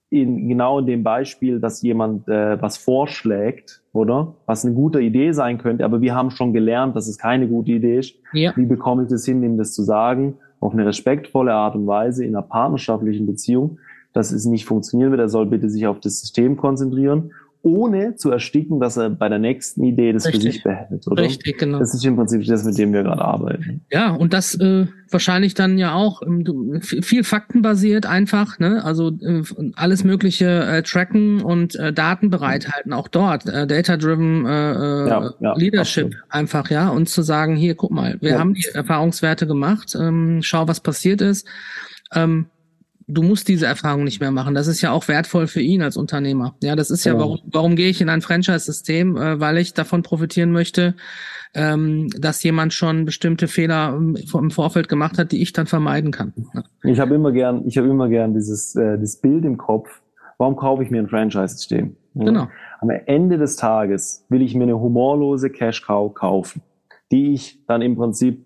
in, 0.09 0.47
genau 0.49 0.79
in 0.79 0.87
dem 0.87 1.03
Beispiel, 1.03 1.59
dass 1.59 1.83
jemand 1.83 2.27
äh, 2.27 2.59
was 2.59 2.77
vorschlägt, 2.77 3.83
oder? 3.93 4.33
Was 4.47 4.65
eine 4.65 4.73
gute 4.73 4.99
Idee 4.99 5.31
sein 5.33 5.59
könnte, 5.59 5.85
aber 5.85 6.01
wir 6.01 6.15
haben 6.15 6.31
schon 6.31 6.53
gelernt, 6.53 6.95
dass 6.95 7.07
es 7.07 7.19
keine 7.19 7.47
gute 7.47 7.73
Idee 7.73 7.99
ist. 7.99 8.15
Ja. 8.33 8.51
Wie 8.55 8.65
bekomme 8.65 9.03
ich 9.03 9.09
das 9.09 9.25
hin, 9.25 9.43
ihm 9.43 9.59
das 9.59 9.73
zu 9.73 9.83
sagen, 9.83 10.39
auf 10.59 10.73
eine 10.73 10.87
respektvolle 10.87 11.53
Art 11.53 11.75
und 11.75 11.85
Weise 11.85 12.25
in 12.25 12.35
einer 12.35 12.41
partnerschaftlichen 12.41 13.27
Beziehung, 13.27 13.77
dass 14.11 14.31
es 14.31 14.45
nicht 14.45 14.65
funktionieren 14.65 15.11
wird. 15.11 15.21
Er 15.21 15.29
soll 15.29 15.45
bitte 15.45 15.69
sich 15.69 15.85
auf 15.85 15.99
das 15.99 16.19
System 16.19 16.57
konzentrieren 16.57 17.31
ohne 17.61 18.15
zu 18.15 18.31
ersticken, 18.31 18.79
dass 18.79 18.95
er 18.95 19.09
bei 19.09 19.27
der 19.27 19.39
nächsten 19.39 19.83
Idee 19.83 20.13
das 20.13 20.25
Richtig. 20.25 20.43
für 20.43 20.51
sich 20.51 20.63
behält, 20.63 21.07
oder? 21.07 21.23
Richtig, 21.23 21.57
genau. 21.57 21.79
Das 21.79 21.93
ist 21.93 22.05
im 22.05 22.15
Prinzip 22.15 22.45
das, 22.45 22.63
mit 22.63 22.77
dem 22.77 22.93
wir 22.93 23.03
gerade 23.03 23.21
arbeiten. 23.21 23.81
Ja, 23.91 24.11
und 24.11 24.33
das 24.33 24.55
äh, 24.55 24.87
wahrscheinlich 25.09 25.55
dann 25.55 25.77
ja 25.77 25.93
auch 25.93 26.21
ähm, 26.21 26.79
viel 26.81 27.25
faktenbasiert 27.25 28.05
einfach, 28.05 28.59
ne? 28.59 28.83
Also 28.85 29.09
äh, 29.09 29.43
alles 29.75 30.05
mögliche 30.05 30.47
äh, 30.47 30.83
tracken 30.83 31.41
und 31.41 31.75
äh, 31.75 31.91
Daten 31.91 32.29
bereithalten, 32.29 32.93
auch 32.93 33.09
dort, 33.09 33.45
äh, 33.47 33.67
data-driven 33.67 34.45
äh, 34.45 34.71
äh 34.71 35.09
ja, 35.09 35.33
ja, 35.41 35.53
Leadership 35.55 36.15
einfach, 36.29 36.69
ja, 36.69 36.87
und 36.89 37.09
zu 37.09 37.21
sagen, 37.21 37.57
hier, 37.57 37.75
guck 37.75 37.91
mal, 37.91 38.17
wir 38.21 38.31
ja. 38.31 38.39
haben 38.39 38.53
die 38.53 38.65
Erfahrungswerte 38.73 39.47
gemacht, 39.47 39.97
ähm, 39.99 40.39
schau, 40.41 40.67
was 40.69 40.79
passiert 40.79 41.19
ist. 41.19 41.45
Ähm, 42.15 42.45
du 43.09 43.23
musst 43.23 43.47
diese 43.47 43.65
Erfahrung 43.65 44.03
nicht 44.03 44.21
mehr 44.21 44.31
machen. 44.31 44.53
Das 44.55 44.67
ist 44.67 44.81
ja 44.81 44.91
auch 44.91 45.07
wertvoll 45.07 45.47
für 45.47 45.61
ihn 45.61 45.81
als 45.81 45.97
Unternehmer. 45.97 46.55
Ja, 46.61 46.75
das 46.75 46.91
ist 46.91 47.03
ja, 47.03 47.13
ja. 47.13 47.19
warum, 47.19 47.39
warum 47.51 47.75
gehe 47.75 47.89
ich 47.89 48.01
in 48.01 48.09
ein 48.09 48.21
Franchise-System? 48.21 49.17
Äh, 49.17 49.39
weil 49.39 49.57
ich 49.57 49.73
davon 49.73 50.03
profitieren 50.03 50.51
möchte, 50.51 50.95
ähm, 51.53 52.09
dass 52.17 52.43
jemand 52.43 52.73
schon 52.73 53.05
bestimmte 53.05 53.47
Fehler 53.47 53.95
ähm, 53.97 54.15
im 54.33 54.51
Vorfeld 54.51 54.87
gemacht 54.87 55.17
hat, 55.17 55.31
die 55.31 55.41
ich 55.41 55.51
dann 55.51 55.65
vermeiden 55.65 56.11
kann. 56.11 56.33
Ich 56.83 56.99
habe 56.99 57.15
immer 57.15 57.31
gern, 57.31 57.63
ich 57.67 57.77
habe 57.77 57.87
immer 57.87 58.07
gern 58.07 58.33
dieses 58.33 58.75
äh, 58.75 58.97
das 58.99 59.17
Bild 59.17 59.43
im 59.43 59.57
Kopf. 59.57 60.01
Warum 60.37 60.55
kaufe 60.55 60.83
ich 60.83 60.91
mir 60.91 60.99
ein 60.99 61.09
Franchise-System? 61.09 61.95
Genau. 62.15 62.47
Am 62.79 62.89
Ende 62.89 63.37
des 63.37 63.55
Tages 63.55 64.25
will 64.29 64.41
ich 64.41 64.55
mir 64.55 64.63
eine 64.63 64.79
humorlose 64.79 65.49
Cash-Cow 65.49 66.13
kaufen, 66.13 66.61
die 67.11 67.33
ich 67.33 67.59
dann 67.67 67.81
im 67.81 67.95
Prinzip 67.95 68.45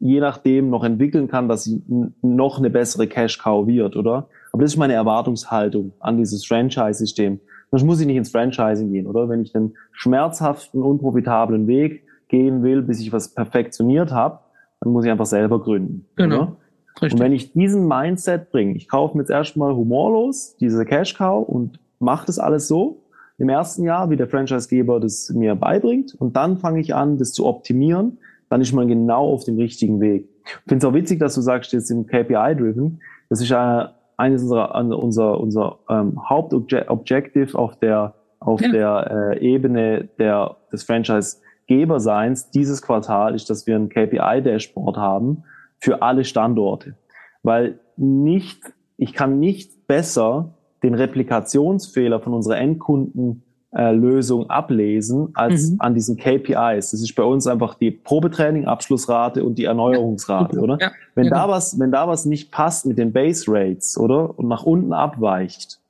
je 0.00 0.20
nachdem 0.20 0.70
noch 0.70 0.82
entwickeln 0.82 1.28
kann, 1.28 1.48
dass 1.48 1.64
sie 1.64 1.82
noch 2.22 2.58
eine 2.58 2.70
bessere 2.70 3.06
Cash-Cow 3.06 3.66
wird, 3.66 3.96
oder? 3.96 4.28
Aber 4.52 4.62
das 4.62 4.72
ist 4.72 4.78
meine 4.78 4.94
Erwartungshaltung 4.94 5.92
an 6.00 6.16
dieses 6.16 6.44
Franchise-System. 6.46 7.38
Sonst 7.70 7.84
muss 7.84 8.00
ich 8.00 8.06
nicht 8.06 8.16
ins 8.16 8.30
Franchising 8.30 8.90
gehen, 8.90 9.06
oder? 9.06 9.28
Wenn 9.28 9.42
ich 9.42 9.52
den 9.52 9.74
schmerzhaften, 9.92 10.82
unprofitablen 10.82 11.66
Weg 11.66 12.02
gehen 12.28 12.62
will, 12.62 12.82
bis 12.82 13.00
ich 13.00 13.12
was 13.12 13.28
perfektioniert 13.28 14.10
habe, 14.10 14.40
dann 14.80 14.92
muss 14.92 15.04
ich 15.04 15.10
einfach 15.10 15.26
selber 15.26 15.60
gründen. 15.60 16.06
Genau. 16.16 16.56
Richtig. 16.94 17.12
Und 17.12 17.20
wenn 17.20 17.32
ich 17.32 17.52
diesen 17.52 17.86
Mindset 17.86 18.50
bringe, 18.50 18.74
ich 18.74 18.88
kaufe 18.88 19.16
mir 19.16 19.22
jetzt 19.22 19.30
erstmal 19.30 19.74
humorlos 19.74 20.56
diese 20.58 20.84
Cash-Cow 20.84 21.46
und 21.46 21.78
mache 21.98 22.26
das 22.26 22.38
alles 22.38 22.66
so 22.66 23.02
im 23.38 23.48
ersten 23.48 23.84
Jahr, 23.84 24.10
wie 24.10 24.16
der 24.16 24.28
Franchisegeber 24.28 24.98
das 24.98 25.30
mir 25.30 25.54
beibringt, 25.54 26.14
und 26.14 26.36
dann 26.36 26.58
fange 26.58 26.80
ich 26.80 26.94
an, 26.94 27.18
das 27.18 27.32
zu 27.32 27.46
optimieren, 27.46 28.18
dann 28.50 28.60
ist 28.60 28.72
man 28.72 28.88
genau 28.88 29.32
auf 29.32 29.44
dem 29.44 29.56
richtigen 29.56 30.00
Weg. 30.00 30.28
Ich 30.44 30.68
finde 30.68 30.84
es 30.84 30.84
auch 30.84 30.94
witzig, 30.94 31.20
dass 31.20 31.34
du 31.34 31.40
sagst, 31.40 31.72
jetzt 31.72 31.90
im 31.90 32.06
KPI-Driven, 32.06 33.00
das 33.30 33.40
ist 33.40 33.50
äh, 33.50 33.84
eines 34.16 34.42
unserer, 34.42 34.74
unser, 34.74 35.40
unser 35.40 35.78
ähm, 35.88 36.20
Hauptobjective 36.28 37.56
auf 37.56 37.78
der, 37.78 38.14
auf 38.40 38.60
ja. 38.60 38.70
der 38.70 39.32
äh, 39.32 39.38
Ebene 39.40 40.08
der, 40.18 40.56
des 40.72 40.82
Franchise-Geberseins 40.82 42.50
dieses 42.50 42.82
Quartal 42.82 43.34
ist, 43.34 43.48
dass 43.48 43.66
wir 43.66 43.76
ein 43.76 43.88
KPI-Dashboard 43.88 44.96
haben 44.96 45.44
für 45.78 46.02
alle 46.02 46.24
Standorte. 46.24 46.96
Weil 47.42 47.78
nicht, 47.96 48.60
ich 48.96 49.14
kann 49.14 49.38
nicht 49.38 49.86
besser 49.86 50.54
den 50.82 50.94
Replikationsfehler 50.94 52.20
von 52.20 52.34
unserer 52.34 52.58
Endkunden 52.58 53.44
äh, 53.72 53.92
Lösung 53.92 54.50
ablesen 54.50 55.28
als 55.34 55.70
mhm. 55.70 55.76
an 55.80 55.94
diesen 55.94 56.16
KPIs. 56.16 56.90
Das 56.90 57.00
ist 57.00 57.14
bei 57.14 57.22
uns 57.22 57.46
einfach 57.46 57.74
die 57.74 57.90
Probetraining, 57.90 58.64
Abschlussrate 58.64 59.44
und 59.44 59.58
die 59.58 59.64
Erneuerungsrate, 59.64 60.56
ja. 60.56 60.62
oder? 60.62 60.78
Ja. 60.80 60.90
Wenn 61.14 61.26
ja. 61.26 61.30
da 61.30 61.48
was, 61.48 61.78
wenn 61.78 61.92
da 61.92 62.08
was 62.08 62.24
nicht 62.24 62.50
passt 62.50 62.86
mit 62.86 62.98
den 62.98 63.12
Base 63.12 63.44
Rates, 63.46 63.96
oder? 63.96 64.38
Und 64.38 64.48
nach 64.48 64.64
unten 64.64 64.92
abweicht, 64.92 65.80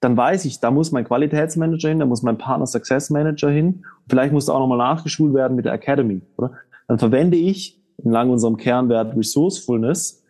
dann 0.00 0.16
weiß 0.16 0.44
ich, 0.44 0.60
da 0.60 0.70
muss 0.70 0.92
mein 0.92 1.04
Qualitätsmanager 1.04 1.88
hin, 1.88 1.98
da 1.98 2.06
muss 2.06 2.22
mein 2.22 2.38
Partner 2.38 2.66
Success 2.66 3.10
Manager 3.10 3.50
hin. 3.50 3.84
Vielleicht 4.08 4.32
muss 4.32 4.46
da 4.46 4.52
auch 4.52 4.60
nochmal 4.60 4.78
nachgeschult 4.78 5.34
werden 5.34 5.56
mit 5.56 5.64
der 5.64 5.72
Academy, 5.72 6.20
oder? 6.36 6.52
Dann 6.86 6.98
verwende 6.98 7.36
ich 7.36 7.82
entlang 8.02 8.30
unserem 8.30 8.56
Kernwert 8.56 9.16
Resourcefulness 9.16 10.22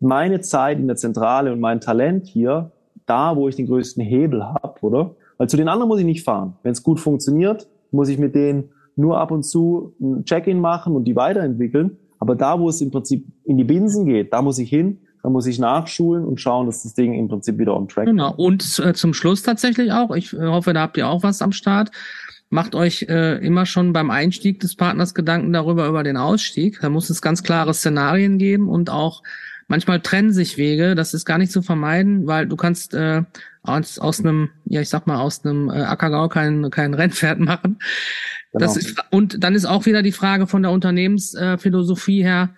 meine 0.00 0.40
Zeit 0.40 0.78
in 0.78 0.88
der 0.88 0.96
Zentrale 0.96 1.52
und 1.52 1.60
mein 1.60 1.80
Talent 1.80 2.26
hier 2.26 2.72
da, 3.06 3.36
wo 3.36 3.48
ich 3.48 3.56
den 3.56 3.66
größten 3.66 4.02
Hebel 4.02 4.44
habe, 4.44 4.80
oder? 4.80 5.14
Weil 5.40 5.48
zu 5.48 5.56
den 5.56 5.68
anderen 5.68 5.88
muss 5.88 5.98
ich 5.98 6.04
nicht 6.04 6.22
fahren. 6.22 6.58
Wenn 6.62 6.72
es 6.72 6.82
gut 6.82 7.00
funktioniert, 7.00 7.66
muss 7.92 8.10
ich 8.10 8.18
mit 8.18 8.34
denen 8.34 8.64
nur 8.94 9.18
ab 9.18 9.30
und 9.30 9.42
zu 9.42 9.94
ein 9.98 10.26
Check-in 10.26 10.60
machen 10.60 10.94
und 10.94 11.04
die 11.04 11.16
weiterentwickeln. 11.16 11.96
Aber 12.18 12.36
da, 12.36 12.60
wo 12.60 12.68
es 12.68 12.82
im 12.82 12.90
Prinzip 12.90 13.24
in 13.44 13.56
die 13.56 13.64
Binsen 13.64 14.04
geht, 14.04 14.34
da 14.34 14.42
muss 14.42 14.58
ich 14.58 14.68
hin, 14.68 14.98
da 15.22 15.30
muss 15.30 15.46
ich 15.46 15.58
nachschulen 15.58 16.26
und 16.26 16.42
schauen, 16.42 16.66
dass 16.66 16.82
das 16.82 16.92
Ding 16.92 17.14
im 17.14 17.28
Prinzip 17.28 17.56
wieder 17.56 17.74
on 17.74 17.88
track 17.88 18.04
Genau. 18.04 18.34
Und 18.34 18.82
äh, 18.84 18.92
zum 18.92 19.14
Schluss 19.14 19.42
tatsächlich 19.42 19.92
auch, 19.92 20.14
ich 20.14 20.34
äh, 20.34 20.46
hoffe, 20.46 20.74
da 20.74 20.82
habt 20.82 20.98
ihr 20.98 21.08
auch 21.08 21.22
was 21.22 21.40
am 21.40 21.52
Start. 21.52 21.90
Macht 22.50 22.74
euch 22.74 23.06
äh, 23.08 23.38
immer 23.38 23.64
schon 23.64 23.94
beim 23.94 24.10
Einstieg 24.10 24.60
des 24.60 24.76
Partners 24.76 25.14
Gedanken 25.14 25.54
darüber, 25.54 25.88
über 25.88 26.02
den 26.02 26.18
Ausstieg. 26.18 26.80
Da 26.82 26.90
muss 26.90 27.08
es 27.08 27.22
ganz 27.22 27.42
klare 27.42 27.72
Szenarien 27.72 28.36
geben 28.36 28.68
und 28.68 28.90
auch 28.90 29.22
manchmal 29.68 30.00
trennen 30.00 30.34
sich 30.34 30.58
Wege. 30.58 30.94
Das 30.94 31.14
ist 31.14 31.24
gar 31.24 31.38
nicht 31.38 31.50
zu 31.50 31.62
vermeiden, 31.62 32.26
weil 32.26 32.46
du 32.46 32.56
kannst 32.56 32.92
äh, 32.92 33.22
aus, 33.62 33.98
aus 33.98 34.20
einem, 34.20 34.50
ja, 34.64 34.80
ich 34.80 34.88
sag 34.88 35.06
mal, 35.06 35.18
aus 35.20 35.44
einem 35.44 35.68
äh, 35.68 35.82
Ackergau 35.82 36.28
kein, 36.28 36.70
kein 36.70 36.94
Rennpferd 36.94 37.38
machen. 37.40 37.78
Genau. 38.52 38.64
Das 38.64 38.76
ist, 38.76 39.02
und 39.10 39.42
dann 39.44 39.54
ist 39.54 39.66
auch 39.66 39.86
wieder 39.86 40.02
die 40.02 40.12
Frage 40.12 40.46
von 40.46 40.62
der 40.62 40.72
Unternehmensphilosophie 40.72 42.22
her, 42.22 42.50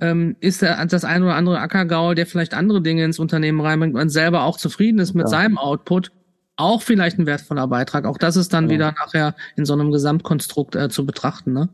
ähm, 0.00 0.36
ist 0.40 0.62
der, 0.62 0.84
das 0.86 1.04
ein 1.04 1.22
oder 1.22 1.34
andere 1.34 1.60
Ackergaul, 1.60 2.14
der 2.14 2.26
vielleicht 2.26 2.54
andere 2.54 2.82
Dinge 2.82 3.04
ins 3.04 3.18
Unternehmen 3.18 3.60
reinbringt, 3.60 3.94
man 3.94 4.10
selber 4.10 4.42
auch 4.42 4.56
zufrieden 4.56 4.98
ist 4.98 5.14
mit 5.14 5.24
ja. 5.24 5.28
seinem 5.28 5.58
Output, 5.58 6.12
auch 6.58 6.82
vielleicht 6.82 7.18
ein 7.18 7.26
wertvoller 7.26 7.66
Beitrag. 7.68 8.04
Auch 8.04 8.18
das 8.18 8.36
ist 8.36 8.52
dann 8.52 8.68
genau. 8.68 8.74
wieder 8.74 8.94
nachher 8.98 9.34
in 9.56 9.64
so 9.64 9.72
einem 9.72 9.92
Gesamtkonstrukt 9.92 10.76
äh, 10.76 10.88
zu 10.88 11.06
betrachten. 11.06 11.52
Ne? 11.52 11.68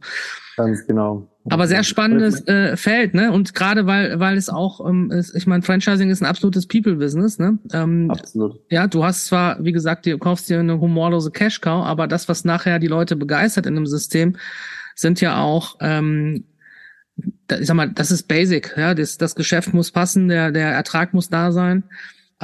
Ganz 0.57 0.87
genau. 0.87 1.29
Aber 1.51 1.67
sehr 1.67 1.85
spannendes 1.85 2.47
äh, 2.47 2.77
Feld, 2.77 3.13
ne? 3.13 3.31
Und 3.31 3.55
gerade 3.55 3.87
weil 3.87 4.19
weil 4.19 4.37
es 4.37 4.49
auch, 4.49 4.87
ähm, 4.89 5.11
ist, 5.11 5.35
ich 5.35 5.47
meine, 5.47 5.63
Franchising 5.63 6.09
ist 6.09 6.23
ein 6.23 6.27
absolutes 6.27 6.67
People-Business, 6.67 7.39
ne? 7.39 7.59
Ähm, 7.73 8.11
Absolut. 8.11 8.61
Ja, 8.71 8.87
du 8.87 9.05
hast 9.05 9.27
zwar, 9.27 9.63
wie 9.63 9.73
gesagt, 9.73 10.07
du 10.07 10.17
kaufst 10.17 10.49
dir 10.49 10.61
eine 10.61 10.81
humorlose 10.81 11.31
Cash-Cow, 11.31 11.85
aber 11.85 12.07
das, 12.07 12.29
was 12.29 12.45
nachher 12.45 12.79
die 12.79 12.87
Leute 12.87 13.17
begeistert 13.17 13.67
in 13.67 13.77
einem 13.77 13.87
System, 13.87 14.37
sind 14.95 15.21
ja 15.21 15.43
auch 15.43 15.77
ähm, 15.81 16.45
ich 17.17 17.67
sag 17.67 17.75
mal, 17.75 17.91
das 17.91 18.11
ist 18.11 18.25
basic, 18.25 18.75
ja, 18.77 18.95
das, 18.95 19.19
das 19.19 19.35
Geschäft 19.35 19.73
muss 19.73 19.93
passen, 19.93 20.29
der, 20.29 20.51
der 20.51 20.73
Ertrag 20.73 21.15
muss 21.15 21.29
da 21.29 21.53
sein. 21.53 21.85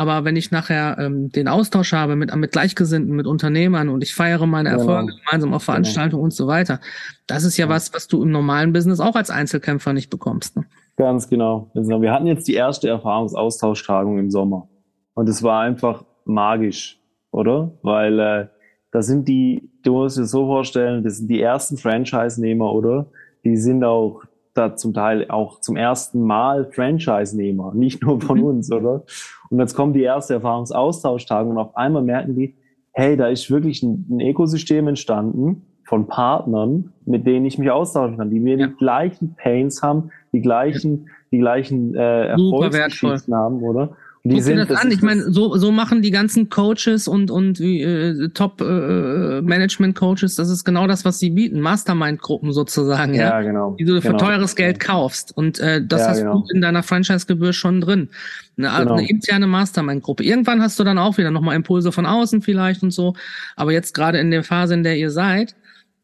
Aber 0.01 0.25
wenn 0.25 0.35
ich 0.35 0.51
nachher 0.51 0.97
ähm, 0.99 1.31
den 1.31 1.47
Austausch 1.47 1.93
habe 1.93 2.17
mit, 2.17 2.35
mit 2.35 2.53
Gleichgesinnten, 2.53 3.15
mit 3.15 3.27
Unternehmern 3.27 3.91
und 3.91 4.03
ich 4.03 4.15
feiere 4.15 4.47
meine 4.47 4.71
genau. 4.71 4.81
Erfolge 4.81 5.13
gemeinsam 5.13 5.53
auf 5.53 5.61
genau. 5.61 5.73
Veranstaltungen 5.73 6.23
genau. 6.23 6.25
und 6.25 6.33
so 6.33 6.47
weiter, 6.47 6.81
das 7.27 7.45
ist 7.45 7.59
ja, 7.59 7.67
ja, 7.67 7.69
was, 7.71 7.93
was 7.93 8.09
du 8.09 8.23
im 8.23 8.31
normalen 8.31 8.73
Business 8.73 8.99
auch 8.99 9.15
als 9.15 9.29
Einzelkämpfer 9.29 9.93
nicht 9.93 10.09
bekommst. 10.09 10.57
Ne? 10.57 10.65
Ganz 10.97 11.29
genau. 11.29 11.71
Wir 11.75 12.13
hatten 12.13 12.27
jetzt 12.27 12.49
die 12.49 12.55
erste 12.55 12.89
Erfahrungsaustauschtagung 12.89 14.19
im 14.19 14.31
Sommer. 14.31 14.71
Und 15.13 15.29
es 15.29 15.43
war 15.43 15.61
einfach 15.61 16.07
magisch, 16.25 16.99
oder? 17.31 17.73
Weil 17.83 18.19
äh, 18.19 18.47
da 18.93 19.03
sind 19.03 19.29
die, 19.29 19.71
du 19.83 19.93
musst 19.93 20.17
dir 20.17 20.25
so 20.25 20.47
vorstellen, 20.47 21.05
das 21.05 21.19
sind 21.19 21.29
die 21.29 21.43
ersten 21.43 21.77
Franchise-Nehmer, 21.77 22.73
oder? 22.73 23.11
Die 23.45 23.59
sind 23.59 23.85
auch 23.85 24.23
da 24.55 24.77
zum 24.77 24.95
Teil 24.95 25.31
auch 25.31 25.61
zum 25.61 25.77
ersten 25.77 26.23
Mal 26.23 26.71
Franchise-Nehmer, 26.73 27.73
nicht 27.75 28.03
nur 28.03 28.21
von 28.21 28.39
mhm. 28.39 28.45
uns, 28.45 28.73
oder? 28.73 29.05
Und 29.51 29.59
jetzt 29.59 29.75
kommen 29.75 29.93
die 29.93 30.03
erste 30.03 30.35
Erfahrungsaustauschtage 30.35 31.49
und 31.49 31.59
auf 31.59 31.77
einmal 31.77 32.03
merken 32.03 32.35
die, 32.35 32.57
hey, 32.93 33.17
da 33.17 33.29
ist 33.29 33.51
wirklich 33.51 33.83
ein, 33.83 34.07
ein 34.11 34.21
Ökosystem 34.21 34.89
entstanden 34.89 35.67
von 35.85 36.07
Partnern, 36.07 36.93
mit 37.05 37.27
denen 37.27 37.47
ich 37.47 37.59
mich 37.59 37.71
austauschen 37.71 38.17
kann, 38.17 38.31
die 38.31 38.41
mir 38.41 38.57
ja. 38.57 38.67
die 38.69 38.77
gleichen 38.77 39.35
Pains 39.35 39.83
haben, 39.83 40.11
die 40.33 40.41
gleichen, 40.41 41.09
die 41.33 41.39
gleichen 41.39 41.95
äh, 41.95 42.29
Erfolgsgeschichten 42.29 43.35
haben, 43.35 43.63
oder? 43.63 43.97
Die 44.23 44.35
Guck 44.35 44.43
sind, 44.43 44.59
das, 44.59 44.69
das 44.69 44.83
an. 44.83 44.91
Ich 44.91 45.01
meine, 45.01 45.33
so, 45.33 45.57
so 45.57 45.73
machen 45.73 46.03
die 46.03 46.11
ganzen 46.11 46.51
Coaches 46.51 47.09
und, 47.09 47.31
und 47.31 47.59
äh, 47.59 48.29
Top-Management-Coaches, 48.29 50.35
äh, 50.35 50.37
das 50.37 50.51
ist 50.51 50.65
genau 50.65 50.87
das, 50.87 51.07
was 51.07 51.19
sie 51.19 51.31
bieten. 51.31 51.61
Mastermind-Gruppen 51.61 52.53
sozusagen, 52.53 53.15
ja. 53.15 53.31
ja 53.31 53.41
genau. 53.41 53.77
Die 53.79 53.85
du 53.85 53.99
genau. 53.99 54.19
für 54.19 54.23
teures 54.23 54.57
Geld 54.57 54.79
kaufst. 54.79 55.35
Und 55.35 55.59
äh, 55.61 55.83
das 55.83 56.03
ja, 56.03 56.09
hast 56.09 56.19
genau. 56.19 56.41
du 56.41 56.55
in 56.55 56.61
deiner 56.61 56.83
Franchise-Gebühr 56.83 57.55
schon 57.55 57.81
drin. 57.81 58.11
Eine, 58.59 58.69
genau. 58.69 58.97
eine 58.97 59.09
interne 59.09 59.47
Mastermind-Gruppe. 59.47 60.23
Irgendwann 60.23 60.61
hast 60.61 60.79
du 60.79 60.85
dann 60.85 60.99
auch 60.99 61.17
wieder 61.17 61.31
nochmal 61.31 61.57
Impulse 61.57 61.91
von 61.91 62.05
außen 62.05 62.43
vielleicht 62.43 62.83
und 62.83 62.91
so. 62.91 63.15
Aber 63.57 63.73
jetzt 63.73 63.95
gerade 63.95 64.19
in 64.19 64.31
der 64.31 64.45
Phase, 64.45 64.75
in 64.75 64.83
der 64.83 64.99
ihr 64.99 65.11
seid, 65.11 65.57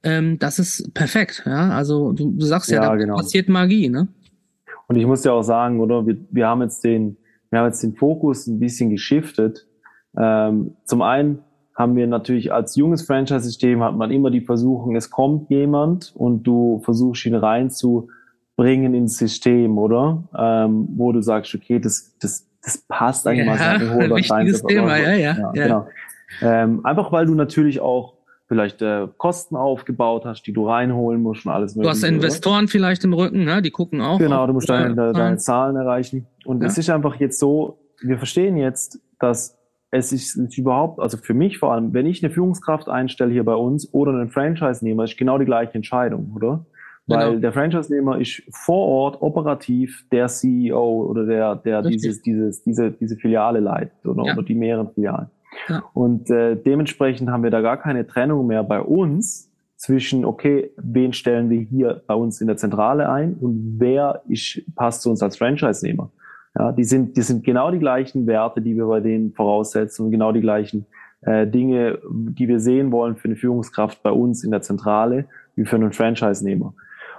ähm, 0.02 0.38
das 0.38 0.58
ist 0.58 0.94
perfekt. 0.94 1.42
Ja, 1.44 1.68
also 1.70 2.12
du, 2.12 2.32
du 2.32 2.46
sagst 2.46 2.70
ja, 2.70 2.82
ja 2.82 2.88
da 2.88 2.96
genau. 2.96 3.16
passiert 3.16 3.50
Magie, 3.50 3.90
ne? 3.90 4.08
Und 4.88 4.96
ich 4.96 5.04
muss 5.04 5.22
ja 5.22 5.32
auch 5.32 5.42
sagen, 5.42 5.80
oder 5.80 6.06
wir, 6.06 6.16
wir 6.30 6.46
haben 6.46 6.62
jetzt 6.62 6.82
den 6.82 7.18
wir 7.56 7.60
haben 7.60 7.68
jetzt 7.68 7.82
den 7.82 7.94
Fokus 7.94 8.46
ein 8.46 8.60
bisschen 8.60 8.90
geschiftet. 8.90 9.66
Ähm, 10.18 10.76
zum 10.84 11.00
einen 11.00 11.38
haben 11.74 11.96
wir 11.96 12.06
natürlich 12.06 12.52
als 12.52 12.76
junges 12.76 13.00
Franchise-System 13.06 13.82
hat 13.82 13.96
man 13.96 14.10
immer 14.10 14.30
die 14.30 14.42
Versuchung, 14.42 14.94
es 14.94 15.10
kommt 15.10 15.48
jemand 15.48 16.14
und 16.14 16.42
du 16.42 16.82
versuchst 16.84 17.24
ihn 17.24 17.34
reinzubringen 17.34 18.92
ins 18.92 19.16
System, 19.16 19.78
oder? 19.78 20.22
Ähm, 20.38 20.88
wo 20.96 21.12
du 21.12 21.22
sagst, 21.22 21.54
okay, 21.54 21.78
das, 21.78 22.14
das, 22.20 22.46
das 22.62 22.84
passt 22.88 23.26
eigentlich 23.26 23.46
ja, 23.46 23.78
mal 23.78 23.80
so 23.80 24.16
wichtiges 24.16 24.62
Thema, 24.62 24.98
ja, 24.98 25.14
ja, 25.14 25.16
ja, 25.16 25.36
ja. 25.38 25.50
Genau. 25.52 25.88
Ähm, 26.42 26.84
einfach 26.84 27.10
weil 27.10 27.24
du 27.24 27.34
natürlich 27.34 27.80
auch 27.80 28.15
vielleicht 28.48 28.80
äh, 28.80 29.08
Kosten 29.16 29.56
aufgebaut 29.56 30.24
hast, 30.24 30.46
die 30.46 30.52
du 30.52 30.68
reinholen 30.68 31.22
musst 31.22 31.46
und 31.46 31.52
alles 31.52 31.74
mögliche. 31.74 31.92
Du 31.92 32.06
hast 32.06 32.08
Investoren 32.08 32.64
oder? 32.64 32.68
vielleicht 32.68 33.04
im 33.04 33.12
Rücken, 33.12 33.44
ne? 33.44 33.60
die 33.60 33.70
gucken 33.70 34.00
auch. 34.00 34.18
Genau, 34.18 34.46
du 34.46 34.52
musst 34.52 34.68
deine, 34.68 34.94
deine, 34.94 35.12
deine 35.12 35.36
Zahlen 35.38 35.76
erreichen. 35.76 36.26
Und 36.44 36.62
ja. 36.62 36.68
es 36.68 36.78
ist 36.78 36.88
einfach 36.90 37.16
jetzt 37.16 37.38
so, 37.38 37.78
wir 38.00 38.18
verstehen 38.18 38.56
jetzt, 38.56 39.00
dass 39.18 39.56
es 39.90 40.12
ist 40.12 40.58
überhaupt, 40.58 41.00
also 41.00 41.16
für 41.16 41.34
mich 41.34 41.58
vor 41.58 41.72
allem, 41.72 41.92
wenn 41.94 42.06
ich 42.06 42.22
eine 42.22 42.32
Führungskraft 42.32 42.88
einstelle 42.88 43.32
hier 43.32 43.44
bei 43.44 43.54
uns 43.54 43.92
oder 43.92 44.12
einen 44.12 44.28
Franchise-Nehmer, 44.28 45.04
ist 45.04 45.16
genau 45.16 45.38
die 45.38 45.44
gleiche 45.44 45.74
Entscheidung, 45.74 46.32
oder? 46.34 46.66
Weil 47.06 47.28
genau. 47.28 47.40
der 47.40 47.52
Franchise-Nehmer 47.52 48.20
ist 48.20 48.42
vor 48.50 48.86
Ort 48.88 49.22
operativ 49.22 50.04
der 50.10 50.26
CEO 50.26 51.06
oder 51.08 51.24
der, 51.24 51.56
der 51.56 51.82
dieses, 51.82 52.20
dieses, 52.22 52.64
diese, 52.64 52.90
diese 52.90 53.16
Filiale 53.16 53.60
leitet 53.60 54.04
oder, 54.04 54.24
ja. 54.24 54.32
oder 54.32 54.42
die 54.42 54.56
mehreren 54.56 54.90
Filialen. 54.92 55.30
Und 55.92 56.30
äh, 56.30 56.56
dementsprechend 56.56 57.30
haben 57.30 57.42
wir 57.42 57.50
da 57.50 57.60
gar 57.60 57.76
keine 57.76 58.06
Trennung 58.06 58.46
mehr 58.46 58.62
bei 58.62 58.80
uns 58.80 59.52
zwischen, 59.76 60.24
okay, 60.24 60.70
wen 60.76 61.12
stellen 61.12 61.50
wir 61.50 61.60
hier 61.60 62.02
bei 62.06 62.14
uns 62.14 62.40
in 62.40 62.46
der 62.46 62.56
Zentrale 62.56 63.08
ein 63.08 63.34
und 63.34 63.76
wer 63.78 64.22
ist, 64.28 64.62
passt 64.74 65.02
zu 65.02 65.10
uns 65.10 65.22
als 65.22 65.36
Franchise-Nehmer. 65.36 66.10
Ja, 66.58 66.72
die 66.72 66.84
sind, 66.84 67.16
die 67.16 67.22
sind 67.22 67.44
genau 67.44 67.70
die 67.70 67.78
gleichen 67.78 68.26
Werte, 68.26 68.62
die 68.62 68.74
wir 68.76 68.86
bei 68.86 69.00
denen 69.00 69.32
voraussetzen 69.32 70.06
und 70.06 70.12
genau 70.12 70.32
die 70.32 70.40
gleichen 70.40 70.86
äh, 71.20 71.46
Dinge, 71.46 71.98
die 72.10 72.48
wir 72.48 72.60
sehen 72.60 72.92
wollen 72.92 73.16
für 73.16 73.28
eine 73.28 73.36
Führungskraft 73.36 74.02
bei 74.02 74.10
uns 74.10 74.42
in 74.42 74.50
der 74.50 74.62
Zentrale, 74.62 75.26
wie 75.54 75.66
für 75.66 75.76
einen 75.76 75.92
Franchise-Nehmer. 75.92 76.72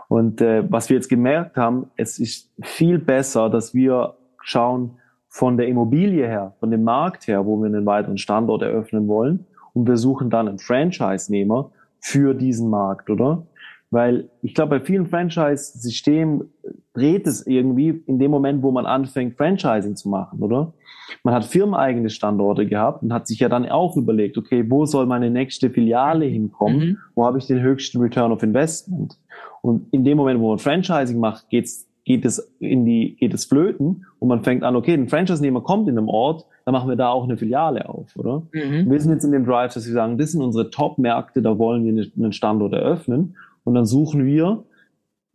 Und 0.07 0.41
äh, 0.41 0.63
was 0.71 0.89
wir 0.89 0.95
jetzt 0.95 1.09
gemerkt 1.09 1.57
haben, 1.57 1.91
es 1.97 2.17
ist 2.17 2.51
viel 2.61 2.97
besser, 2.97 3.49
dass 3.49 3.73
wir 3.73 4.15
schauen, 4.41 4.97
von 5.37 5.55
der 5.55 5.67
Immobilie 5.67 6.25
her, 6.27 6.55
von 6.59 6.71
dem 6.71 6.83
Markt 6.83 7.27
her, 7.27 7.45
wo 7.45 7.57
wir 7.57 7.67
einen 7.67 7.85
weiteren 7.85 8.17
Standort 8.17 8.63
eröffnen 8.63 9.07
wollen. 9.07 9.45
Und 9.73 9.87
wir 9.87 9.97
suchen 9.97 10.31
dann 10.31 10.47
einen 10.47 10.57
Franchise-Nehmer 10.57 11.69
für 11.99 12.33
diesen 12.33 12.71
Markt, 12.71 13.11
oder? 13.11 13.45
Weil 13.91 14.29
ich 14.41 14.55
glaube, 14.55 14.79
bei 14.79 14.85
vielen 14.85 15.05
Franchise-Systemen 15.05 16.49
dreht 16.93 17.27
es 17.27 17.45
irgendwie 17.45 18.03
in 18.07 18.17
dem 18.17 18.31
Moment, 18.31 18.63
wo 18.63 18.71
man 18.71 18.87
anfängt, 18.87 19.37
Franchising 19.37 19.95
zu 19.95 20.09
machen, 20.09 20.41
oder? 20.41 20.73
Man 21.23 21.35
hat 21.35 21.45
firmeneigene 21.45 22.09
Standorte 22.09 22.65
gehabt 22.65 23.03
und 23.03 23.13
hat 23.13 23.27
sich 23.27 23.39
ja 23.39 23.47
dann 23.47 23.69
auch 23.69 23.95
überlegt, 23.95 24.39
okay, 24.39 24.65
wo 24.67 24.85
soll 24.87 25.05
meine 25.05 25.29
nächste 25.29 25.69
Filiale 25.69 26.25
hinkommen? 26.25 26.79
Mhm. 26.79 26.97
Wo 27.13 27.25
habe 27.25 27.37
ich 27.37 27.45
den 27.45 27.61
höchsten 27.61 28.01
Return 28.01 28.31
of 28.31 28.41
Investment? 28.41 29.19
Und 29.61 29.93
in 29.93 30.03
dem 30.03 30.17
Moment, 30.17 30.39
wo 30.39 30.49
man 30.49 30.57
Franchising 30.57 31.19
macht, 31.19 31.47
geht's 31.49 31.87
geht 32.07 32.23
es 32.23 32.53
in 32.59 32.85
die, 32.85 33.17
geht 33.19 33.33
es 33.33 33.43
flöten 33.43 34.05
und 34.19 34.29
man 34.29 34.41
fängt 34.41 34.63
an, 34.63 34.77
okay, 34.77 34.93
ein 34.93 35.09
Franchise-Nehmer 35.09 35.59
kommt 35.59 35.89
in 35.89 35.97
einem 35.97 36.07
Ort, 36.07 36.45
dann 36.63 36.71
machen 36.71 36.87
wir 36.87 36.95
da 36.95 37.09
auch 37.09 37.25
eine 37.25 37.35
Filiale 37.35 37.89
auf, 37.89 38.15
oder? 38.15 38.43
Mhm. 38.53 38.89
Wir 38.89 38.99
sind 39.01 39.11
jetzt 39.11 39.25
in 39.25 39.33
dem 39.33 39.45
Drive, 39.45 39.73
dass 39.73 39.85
wir 39.85 39.93
sagen, 39.93 40.17
das 40.17 40.31
sind 40.31 40.41
unsere 40.41 40.69
Top-Märkte, 40.69 41.41
da 41.41 41.59
wollen 41.59 41.83
wir 41.83 42.09
einen 42.15 42.31
Standort 42.31 42.71
eröffnen 42.71 43.35
und 43.65 43.73
dann 43.73 43.85
suchen 43.85 44.25
wir 44.25 44.63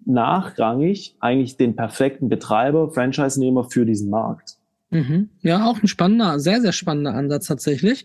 nachrangig 0.06 1.14
eigentlich 1.20 1.58
den 1.58 1.76
perfekten 1.76 2.30
Betreiber, 2.30 2.90
Franchise-Nehmer 2.90 3.64
für 3.64 3.84
diesen 3.84 4.08
Markt. 4.08 4.56
Mhm. 4.92 5.30
Ja, 5.40 5.64
auch 5.64 5.82
ein 5.82 5.88
spannender, 5.88 6.38
sehr, 6.38 6.60
sehr 6.60 6.72
spannender 6.72 7.14
Ansatz 7.14 7.46
tatsächlich. 7.46 8.04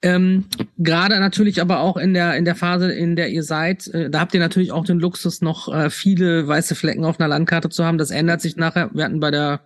Ähm, 0.00 0.46
Gerade 0.78 1.20
natürlich 1.20 1.60
aber 1.60 1.80
auch 1.80 1.98
in 1.98 2.14
der, 2.14 2.36
in 2.36 2.46
der 2.46 2.54
Phase, 2.54 2.90
in 2.90 3.16
der 3.16 3.28
ihr 3.28 3.42
seid, 3.42 3.86
äh, 3.88 4.08
da 4.08 4.20
habt 4.20 4.32
ihr 4.32 4.40
natürlich 4.40 4.72
auch 4.72 4.86
den 4.86 4.98
Luxus, 4.98 5.42
noch 5.42 5.72
äh, 5.72 5.90
viele 5.90 6.48
weiße 6.48 6.74
Flecken 6.74 7.04
auf 7.04 7.20
einer 7.20 7.28
Landkarte 7.28 7.68
zu 7.68 7.84
haben. 7.84 7.98
Das 7.98 8.10
ändert 8.10 8.40
sich 8.40 8.56
nachher. 8.56 8.90
Wir 8.94 9.04
hatten 9.04 9.20
bei 9.20 9.30
der 9.30 9.60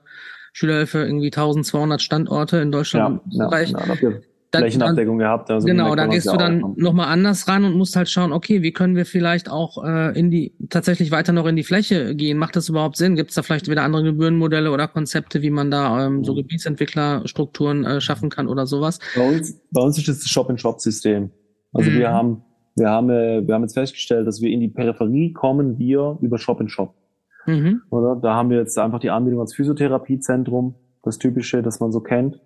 Schülerhilfe 0.53 0.99
irgendwie 0.99 1.29
1200 1.29 2.03
Standorte 2.03 2.57
in 2.59 2.73
Deutschland. 2.73 3.21
Ja, 3.31 3.49
ja, 3.49 3.63
ja, 3.63 4.11
dann, 4.51 4.63
Flächenabdeckung 4.63 5.19
dann, 5.19 5.27
gehabt. 5.27 5.51
Also 5.51 5.67
genau, 5.67 5.95
da 5.95 6.07
gehst 6.07 6.27
du 6.27 6.37
dann 6.37 6.75
nochmal 6.77 7.09
anders 7.09 7.47
ran 7.47 7.65
und 7.65 7.77
musst 7.77 7.97
halt 7.97 8.09
schauen, 8.09 8.33
okay, 8.33 8.63
wie 8.63 8.73
können 8.73 8.97
wir 8.97 9.07
vielleicht 9.07 9.51
auch 9.51 9.85
äh, 9.85 10.19
in 10.19 10.31
die 10.31 10.55
tatsächlich 10.69 11.11
weiter 11.11 11.33
noch 11.33 11.47
in 11.47 11.57
die 11.57 11.63
Fläche 11.63 12.15
gehen? 12.15 12.39
Macht 12.39 12.57
das 12.57 12.69
überhaupt 12.69 12.97
Sinn? 12.97 13.17
Gibt 13.17 13.31
es 13.31 13.37
da 13.37 13.43
vielleicht 13.43 13.71
wieder 13.71 13.83
andere 13.83 14.03
Gebührenmodelle 14.03 14.71
oder 14.71 14.89
Konzepte, 14.89 15.43
wie 15.43 15.51
man 15.51 15.71
da 15.71 16.07
ähm, 16.07 16.25
so 16.25 16.33
mhm. 16.33 16.39
Gebietsentwicklerstrukturen 16.39 17.85
äh, 17.85 18.01
schaffen 18.01 18.29
kann 18.31 18.49
oder 18.49 18.67
sowas? 18.67 18.99
Bei 19.17 19.29
uns, 19.29 19.61
bei 19.71 19.83
uns 19.83 19.99
ist 19.99 20.09
das 20.09 20.29
Shop-in-Shop-System. 20.29 21.31
Also 21.73 21.91
mhm. 21.91 21.99
wir 21.99 22.11
haben 22.11 22.43
wir 22.77 22.89
haben 22.89 23.11
äh, 23.11 23.47
wir 23.47 23.55
haben 23.55 23.63
jetzt 23.63 23.75
festgestellt, 23.75 24.27
dass 24.27 24.41
wir 24.41 24.51
in 24.51 24.61
die 24.61 24.69
Peripherie 24.69 25.33
kommen 25.33 25.79
wir 25.79 26.19
über 26.21 26.39
Shop-in-Shop. 26.39 26.95
Mhm. 27.47 27.83
Oder 27.91 28.17
da 28.17 28.35
haben 28.35 28.51
wir 28.51 28.59
jetzt 28.59 28.79
einfach 28.79 29.01
die 29.01 29.11
Anbindung 29.11 29.41
als 29.41 29.55
Physiotherapiezentrum, 29.55 30.75
das 31.03 31.19
typische, 31.19 31.63
das 31.63 31.81
man 31.81 31.93
so 31.93 32.01
kennt. 32.01 32.41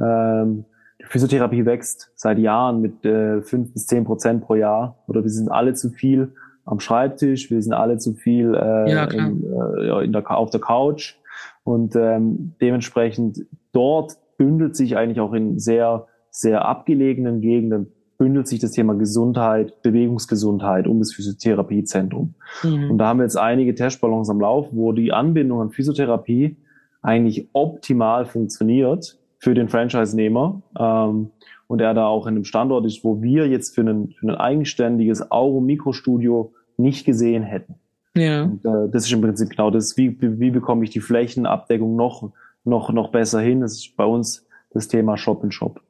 Ähm, 0.00 0.64
Physiotherapie 1.08 1.64
wächst 1.64 2.12
seit 2.14 2.38
Jahren 2.38 2.80
mit 2.80 3.04
äh, 3.04 3.42
fünf 3.42 3.72
bis 3.72 3.86
zehn 3.86 4.04
Prozent 4.04 4.44
pro 4.44 4.54
Jahr. 4.54 5.02
Oder 5.06 5.22
wir 5.22 5.30
sind 5.30 5.50
alle 5.50 5.74
zu 5.74 5.90
viel 5.90 6.32
am 6.64 6.80
Schreibtisch, 6.80 7.50
wir 7.50 7.62
sind 7.62 7.72
alle 7.72 7.98
zu 7.98 8.12
viel 8.12 8.54
äh, 8.54 8.90
ja, 8.90 9.04
in, 9.04 9.42
äh, 9.42 10.04
in 10.04 10.12
der, 10.12 10.30
auf 10.30 10.50
der 10.50 10.60
Couch. 10.60 11.16
Und 11.64 11.96
ähm, 11.96 12.54
dementsprechend 12.60 13.46
dort 13.72 14.18
bündelt 14.36 14.76
sich 14.76 14.96
eigentlich 14.96 15.20
auch 15.20 15.32
in 15.32 15.58
sehr, 15.58 16.06
sehr 16.30 16.64
abgelegenen 16.64 17.40
Gegenden 17.40 17.92
bündelt 18.18 18.48
sich 18.48 18.58
das 18.58 18.72
Thema 18.72 18.94
Gesundheit, 18.94 19.80
Bewegungsgesundheit 19.82 20.88
um 20.88 20.98
das 20.98 21.14
Physiotherapiezentrum. 21.14 22.34
Mhm. 22.64 22.90
Und 22.90 22.98
da 22.98 23.06
haben 23.06 23.20
wir 23.20 23.24
jetzt 23.24 23.38
einige 23.38 23.74
Testballons 23.74 24.28
am 24.28 24.40
Lauf, 24.40 24.66
wo 24.72 24.92
die 24.92 25.12
Anbindung 25.12 25.60
an 25.60 25.70
Physiotherapie 25.70 26.56
eigentlich 27.00 27.48
optimal 27.52 28.26
funktioniert 28.26 29.16
für 29.38 29.54
den 29.54 29.68
Franchise-Nehmer. 29.68 30.62
Ähm, 30.78 31.30
und 31.66 31.80
er 31.80 31.94
da 31.94 32.06
auch 32.06 32.26
in 32.26 32.34
einem 32.34 32.44
Standort 32.44 32.86
ist, 32.86 33.04
wo 33.04 33.22
wir 33.22 33.46
jetzt 33.46 33.74
für, 33.74 33.82
einen, 33.82 34.12
für 34.12 34.26
ein 34.26 34.34
eigenständiges 34.34 35.30
Auro-Mikrostudio 35.30 36.52
nicht 36.78 37.04
gesehen 37.04 37.42
hätten. 37.42 37.74
Ja. 38.16 38.44
Und, 38.44 38.64
äh, 38.64 38.90
das 38.90 39.04
ist 39.04 39.12
im 39.12 39.20
Prinzip 39.20 39.50
genau 39.50 39.70
das, 39.70 39.96
wie, 39.96 40.16
wie 40.20 40.50
bekomme 40.50 40.84
ich 40.84 40.90
die 40.90 41.00
Flächenabdeckung 41.00 41.94
noch, 41.94 42.32
noch, 42.64 42.90
noch 42.92 43.10
besser 43.10 43.40
hin? 43.40 43.60
Das 43.60 43.74
ist 43.74 43.96
bei 43.96 44.04
uns 44.04 44.46
das 44.70 44.88
Thema 44.88 45.16
Shop 45.16 45.44
in 45.44 45.52
Shop. 45.52 45.80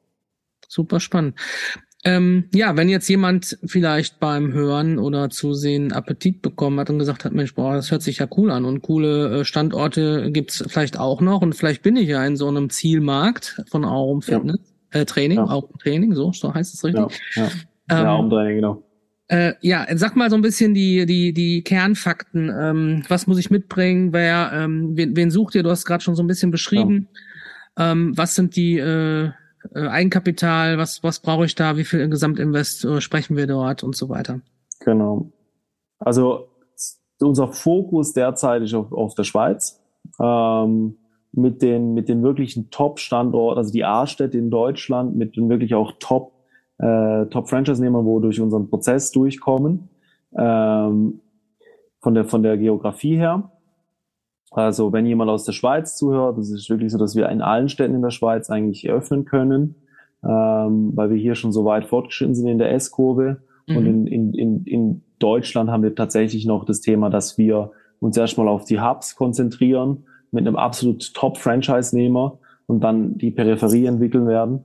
Super 0.67 1.01
spannend. 1.01 1.39
Ähm, 2.05 2.45
ja, 2.55 2.77
wenn 2.77 2.89
jetzt 2.89 3.09
jemand 3.09 3.59
vielleicht 3.65 4.21
beim 4.21 4.53
Hören 4.53 4.99
oder 4.99 5.31
Zusehen 5.31 5.93
Appetit 5.93 6.43
bekommen 6.43 6.79
hat 6.79 6.91
und 6.91 7.01
gesagt 7.01 7.25
hat, 7.25 7.33
Mensch, 7.33 7.55
boah, 7.57 7.75
das 7.75 7.91
hört 7.91 8.03
sich 8.03 8.19
ja 8.19 8.29
cool 8.37 8.53
an 8.53 8.65
und 8.65 8.83
coole 8.83 9.41
äh, 9.41 9.45
Standorte 9.45 10.31
gibt's 10.31 10.65
vielleicht 10.69 10.99
auch 10.99 11.21
noch 11.21 11.43
und 11.43 11.55
vielleicht 11.55 11.83
bin 11.83 11.97
ich 11.97 12.09
ja 12.09 12.25
in 12.25 12.37
so 12.37 12.47
einem 12.47 12.71
Zielmarkt 12.71 13.63
von 13.69 13.85
Aurum 13.85 14.23
Fitness, 14.23 14.61
ja. 14.95 15.01
äh, 15.01 15.05
Training, 15.07 15.39
ja. 15.39 15.45
Aurum 15.45 15.77
Training, 15.81 16.15
so, 16.15 16.33
so 16.33 16.55
heißt 16.55 16.73
es 16.73 16.85
richtig. 16.85 17.05
Ja, 17.35 17.43
ja. 17.43 18.01
Ähm, 18.01 18.07
Aurum 18.07 18.31
Training, 18.31 18.57
genau. 18.57 18.85
Äh, 19.27 19.55
ja, 19.61 19.87
sag 19.95 20.15
mal 20.15 20.31
so 20.31 20.37
ein 20.37 20.43
bisschen 20.43 20.75
die 20.75 21.05
die 21.05 21.35
die 21.35 21.63
Kernfakten. 21.63 22.49
Ähm, 22.49 23.03
was 23.09 23.27
muss 23.27 23.39
ich 23.39 23.51
mitbringen? 23.51 24.13
Wer 24.13 24.53
ähm, 24.55 24.97
wen, 24.97 25.17
wen 25.17 25.31
sucht 25.31 25.55
ihr? 25.55 25.63
Du 25.63 25.71
hast 25.71 25.85
gerade 25.85 26.03
schon 26.03 26.15
so 26.15 26.23
ein 26.23 26.29
bisschen 26.29 26.51
beschrieben. 26.51 27.09
Ja. 27.77 27.93
Ähm, 27.93 28.17
was 28.17 28.35
sind 28.35 28.57
die 28.57 28.79
äh, 28.79 29.31
äh, 29.75 29.87
Eigenkapital, 29.87 30.79
was, 30.79 31.03
was 31.03 31.21
brauche 31.21 31.45
ich 31.45 31.55
da, 31.55 31.77
wie 31.77 31.85
viel 31.85 32.09
Gesamtinvest 32.09 32.85
äh, 32.85 33.01
sprechen 33.01 33.37
wir 33.37 33.47
dort 33.47 33.83
und 33.83 33.97
so 33.97 34.09
weiter. 34.09 34.41
Genau. 34.81 35.33
Also 35.99 36.49
unser 37.21 37.49
Fokus 37.49 38.13
derzeit 38.13 38.63
ist 38.63 38.75
auf, 38.75 38.93
auf 38.93 39.15
der 39.15 39.25
Schweiz. 39.25 39.81
Ähm, 40.21 40.97
mit 41.33 41.63
den, 41.63 41.93
mit 41.95 42.09
den 42.09 42.23
wirklichen 42.23 42.71
Top-Standorten, 42.71 43.59
also 43.59 43.71
die 43.71 43.85
A-Städte 43.85 44.39
in 44.39 44.51
Deutschland, 44.51 45.15
mit 45.17 45.37
den 45.37 45.49
wirklich 45.49 45.75
auch 45.75 45.93
Top, 46.01 46.33
äh, 46.79 47.27
Top-Franchise-Nehmern, 47.27 48.05
wo 48.05 48.19
durch 48.19 48.41
unseren 48.41 48.69
Prozess 48.71 49.13
durchkommen. 49.13 49.91
Ähm, 50.37 51.21
von 52.01 52.15
der, 52.15 52.25
von 52.25 52.43
der 52.43 52.57
Geografie 52.57 53.17
her. 53.17 53.51
Also 54.51 54.93
wenn 54.93 55.07
jemand 55.07 55.31
aus 55.31 55.45
der 55.45 55.53
Schweiz 55.53 55.97
zuhört, 55.97 56.39
das 56.39 56.51
ist 56.51 56.71
wirklich 56.71 56.91
so, 56.91 56.99
dass 56.99 57.15
wir 57.15 57.29
in 57.29 57.43
allen 57.43 57.69
Städten 57.69 57.95
in 57.95 58.03
der 58.03 58.11
Schweiz 58.11 58.51
eigentlich 58.51 58.87
eröffnen 58.87 59.25
können, 59.25 59.75
ähm, 60.25 60.93
weil 60.95 61.11
wir 61.11 61.17
hier 61.17 61.35
schon 61.35 61.53
so 61.53 61.65
weit 61.65 61.87
fortgeschritten 61.87 62.35
sind 62.35 62.49
in 62.49 62.59
der 62.59 62.73
S-Kurve. 62.73 63.43
Mhm. 63.67 63.77
Und 63.77 63.87
in, 63.87 64.07
in, 64.07 64.35
in, 64.35 64.65
in 64.65 65.03
Deutschland 65.19 65.71
haben 65.71 65.83
wir 65.83 65.95
tatsächlich 65.95 66.47
noch 66.47 66.65
das 66.65 66.81
Thema, 66.81 67.11
dass 67.11 67.37
wir 67.37 67.73
uns 68.01 68.17
erstmal 68.17 68.49
auf 68.49 68.65
die 68.65 68.81
Hubs 68.81 69.17
konzentrieren 69.17 70.05
mit 70.31 70.47
einem 70.47 70.57
absolut 70.57 71.15
Top-Franchise-Nehmer 71.15 72.39
und 72.67 72.81
dann 72.81 73.19
die 73.19 73.31
Peripherie 73.31 73.87
entwickeln 73.87 74.27
werden. 74.27 74.65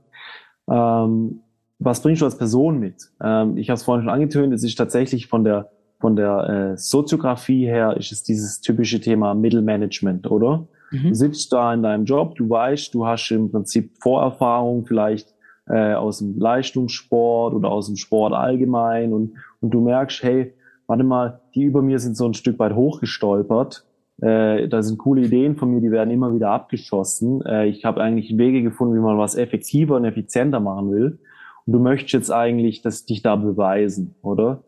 Ähm, 0.70 1.40
was 1.78 2.00
bringst 2.00 2.22
du 2.22 2.26
als 2.26 2.38
Person 2.38 2.78
mit? 2.78 3.10
Ähm, 3.22 3.56
ich 3.56 3.70
habe 3.70 3.76
es 3.76 3.82
vorhin 3.82 4.04
schon 4.04 4.12
angetönt, 4.12 4.54
es 4.54 4.62
ist 4.62 4.76
tatsächlich 4.76 5.26
von 5.26 5.44
der 5.44 5.70
von 6.00 6.16
der 6.16 6.72
äh, 6.72 6.76
Soziografie 6.76 7.66
her 7.66 7.96
ist 7.96 8.12
es 8.12 8.22
dieses 8.22 8.60
typische 8.60 9.00
Thema 9.00 9.34
Mittelmanagement, 9.34 10.30
oder? 10.30 10.66
Mhm. 10.90 11.08
Du 11.08 11.14
sitzt 11.14 11.52
da 11.52 11.72
in 11.72 11.82
deinem 11.82 12.04
Job, 12.04 12.34
du 12.36 12.48
weißt, 12.48 12.92
du 12.94 13.06
hast 13.06 13.30
im 13.30 13.50
Prinzip 13.50 13.92
Vorerfahrung 14.00 14.86
vielleicht 14.86 15.34
äh, 15.66 15.94
aus 15.94 16.18
dem 16.18 16.38
Leistungssport 16.38 17.54
oder 17.54 17.70
aus 17.70 17.86
dem 17.86 17.96
Sport 17.96 18.34
allgemein 18.34 19.12
und, 19.12 19.34
und 19.60 19.70
du 19.70 19.80
merkst, 19.80 20.22
hey, 20.22 20.52
warte 20.86 21.04
mal, 21.04 21.40
die 21.54 21.64
über 21.64 21.82
mir 21.82 21.98
sind 21.98 22.16
so 22.16 22.26
ein 22.26 22.34
Stück 22.34 22.58
weit 22.58 22.74
hochgestolpert. 22.74 23.84
Äh, 24.20 24.68
da 24.68 24.82
sind 24.82 24.98
coole 24.98 25.22
Ideen 25.22 25.56
von 25.56 25.70
mir, 25.70 25.80
die 25.80 25.90
werden 25.90 26.10
immer 26.10 26.34
wieder 26.34 26.50
abgeschossen. 26.50 27.42
Äh, 27.46 27.66
ich 27.66 27.84
habe 27.84 28.00
eigentlich 28.00 28.36
Wege 28.36 28.62
gefunden, 28.62 28.94
wie 28.94 29.00
man 29.00 29.18
was 29.18 29.34
effektiver 29.34 29.96
und 29.96 30.04
effizienter 30.04 30.60
machen 30.60 30.90
will. 30.92 31.18
Und 31.66 31.72
du 31.72 31.78
möchtest 31.78 32.12
jetzt 32.12 32.30
eigentlich 32.30 32.82
das 32.82 33.06
dich 33.06 33.22
da 33.22 33.36
beweisen, 33.36 34.14
oder? 34.22 34.62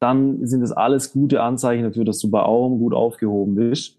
Dann 0.00 0.46
sind 0.46 0.62
das 0.62 0.72
alles 0.72 1.12
gute 1.12 1.42
Anzeichen 1.42 1.84
dafür, 1.84 2.04
dass 2.04 2.18
du 2.18 2.30
bei 2.30 2.40
Aurum 2.40 2.78
gut 2.78 2.94
aufgehoben 2.94 3.54
bist. 3.54 3.98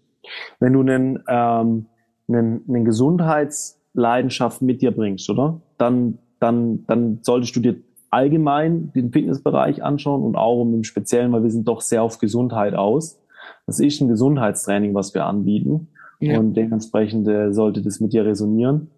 Wenn 0.58 0.72
du 0.72 0.80
einen, 0.80 1.22
ähm, 1.28 1.86
einen, 2.28 2.64
einen 2.68 2.84
Gesundheitsleidenschaft 2.84 4.62
mit 4.62 4.82
dir 4.82 4.90
bringst, 4.90 5.30
oder? 5.30 5.60
Dann, 5.78 6.18
dann, 6.40 6.84
dann 6.86 7.20
solltest 7.22 7.54
du 7.56 7.60
dir 7.60 7.76
allgemein 8.10 8.92
den 8.92 9.12
Fitnessbereich 9.12 9.82
anschauen 9.82 10.22
und 10.22 10.36
Aurum 10.36 10.74
im 10.74 10.84
Speziellen, 10.84 11.32
weil 11.32 11.44
wir 11.44 11.50
sind 11.50 11.66
doch 11.68 11.80
sehr 11.80 12.02
auf 12.02 12.18
Gesundheit 12.18 12.74
aus. 12.74 13.20
Das 13.66 13.80
ist 13.80 14.00
ein 14.00 14.08
Gesundheitstraining, 14.08 14.94
was 14.94 15.14
wir 15.14 15.24
anbieten. 15.24 15.88
Ja. 16.20 16.38
Und 16.38 16.54
dementsprechend 16.54 17.26
äh, 17.28 17.52
sollte 17.52 17.80
das 17.80 18.00
mit 18.00 18.12
dir 18.12 18.24
resonieren. 18.24 18.90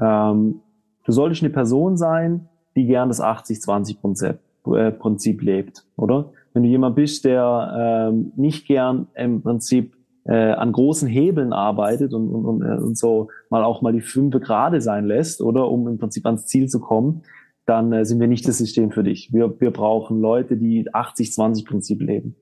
Ähm, 0.00 0.60
du 1.04 1.12
solltest 1.12 1.42
eine 1.42 1.50
Person 1.50 1.96
sein, 1.96 2.48
die 2.76 2.86
gern 2.86 3.08
das 3.08 3.20
80-20-Prinzip 3.20 4.38
äh, 4.74 4.90
Prinzip 4.90 5.42
lebt, 5.42 5.84
oder? 5.96 6.32
Wenn 6.56 6.62
du 6.62 6.70
jemand 6.70 6.96
bist, 6.96 7.26
der 7.26 8.08
ähm, 8.08 8.32
nicht 8.34 8.66
gern 8.66 9.08
im 9.14 9.42
Prinzip 9.42 9.94
äh, 10.24 10.52
an 10.52 10.72
großen 10.72 11.06
Hebeln 11.06 11.52
arbeitet 11.52 12.14
und, 12.14 12.30
und, 12.30 12.46
und, 12.46 12.62
äh, 12.62 12.78
und 12.82 12.96
so 12.96 13.28
mal 13.50 13.62
auch 13.62 13.82
mal 13.82 13.92
die 13.92 14.00
fünfe 14.00 14.40
gerade 14.40 14.80
sein 14.80 15.04
lässt, 15.04 15.42
oder 15.42 15.68
um 15.68 15.86
im 15.86 15.98
Prinzip 15.98 16.24
ans 16.24 16.46
Ziel 16.46 16.66
zu 16.70 16.80
kommen, 16.80 17.24
dann 17.66 17.92
äh, 17.92 18.06
sind 18.06 18.20
wir 18.20 18.26
nicht 18.26 18.48
das 18.48 18.56
System 18.56 18.90
für 18.90 19.02
dich. 19.02 19.34
Wir, 19.34 19.60
wir 19.60 19.70
brauchen 19.70 20.18
Leute, 20.22 20.56
die 20.56 20.88
80-20-Prinzip 20.88 22.00
leben. 22.00 22.36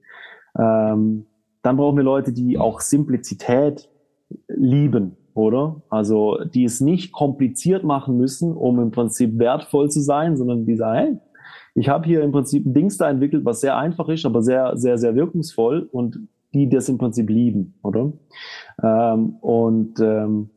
Ähm, 0.56 1.26
dann 1.62 1.76
brauchen 1.76 1.96
wir 1.96 2.04
Leute, 2.04 2.32
die 2.32 2.56
auch 2.56 2.82
Simplizität 2.82 3.90
lieben, 4.46 5.16
oder? 5.34 5.82
Also 5.88 6.38
die 6.44 6.62
es 6.62 6.80
nicht 6.80 7.10
kompliziert 7.10 7.82
machen 7.82 8.16
müssen, 8.16 8.52
um 8.52 8.78
im 8.78 8.92
Prinzip 8.92 9.40
wertvoll 9.40 9.90
zu 9.90 10.00
sein, 10.00 10.36
sondern 10.36 10.66
die 10.66 10.76
sagen, 10.76 10.98
hey, 10.98 11.18
ich 11.74 11.88
habe 11.88 12.06
hier 12.06 12.22
im 12.22 12.32
Prinzip 12.32 12.64
ein 12.64 12.72
Dings 12.72 12.96
da 12.96 13.10
entwickelt, 13.10 13.44
was 13.44 13.60
sehr 13.60 13.76
einfach 13.76 14.08
ist, 14.08 14.24
aber 14.24 14.42
sehr, 14.42 14.76
sehr, 14.76 14.96
sehr 14.96 15.16
wirkungsvoll 15.16 15.88
und 15.90 16.28
die 16.54 16.68
das 16.68 16.88
im 16.88 16.98
Prinzip 16.98 17.28
lieben, 17.28 17.74
oder? 17.82 18.12
Ähm, 18.82 19.36
und 19.40 20.00
ähm, 20.00 20.50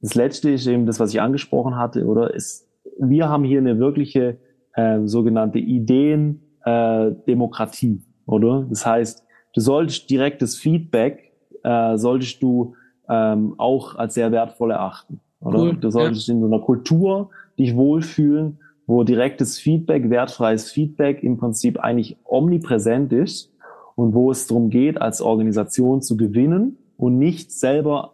das 0.00 0.14
Letzte 0.14 0.50
ist 0.50 0.66
eben 0.66 0.86
das, 0.86 0.98
was 0.98 1.12
ich 1.12 1.20
angesprochen 1.20 1.76
hatte, 1.76 2.06
oder? 2.06 2.32
Ist, 2.32 2.66
wir 2.98 3.28
haben 3.28 3.44
hier 3.44 3.58
eine 3.58 3.78
wirkliche 3.78 4.38
äh, 4.74 5.00
sogenannte 5.04 5.58
Ideendemokratie, 5.58 7.96
äh, 7.96 8.30
oder? 8.30 8.64
Das 8.70 8.86
heißt, 8.86 9.26
du 9.54 9.60
solltest 9.60 10.08
direktes 10.08 10.56
Feedback, 10.56 11.34
äh, 11.64 11.98
solltest 11.98 12.42
du 12.42 12.74
ähm, 13.10 13.56
auch 13.58 13.96
als 13.96 14.14
sehr 14.14 14.32
wertvoll 14.32 14.70
erachten, 14.70 15.20
oder? 15.40 15.58
Cool, 15.58 15.76
du 15.76 15.90
solltest 15.90 16.28
ja. 16.28 16.34
in 16.34 16.40
so 16.40 16.46
einer 16.46 16.60
Kultur 16.60 17.28
dich 17.58 17.76
wohlfühlen 17.76 18.58
wo 18.86 19.02
direktes 19.04 19.58
Feedback, 19.58 20.10
wertfreies 20.10 20.70
Feedback 20.70 21.22
im 21.22 21.36
Prinzip 21.38 21.78
eigentlich 21.78 22.16
omnipräsent 22.24 23.12
ist 23.12 23.52
und 23.96 24.14
wo 24.14 24.30
es 24.30 24.46
darum 24.46 24.70
geht, 24.70 25.00
als 25.00 25.20
Organisation 25.20 26.02
zu 26.02 26.16
gewinnen 26.16 26.78
und 26.96 27.18
nicht 27.18 27.52
selber 27.52 28.12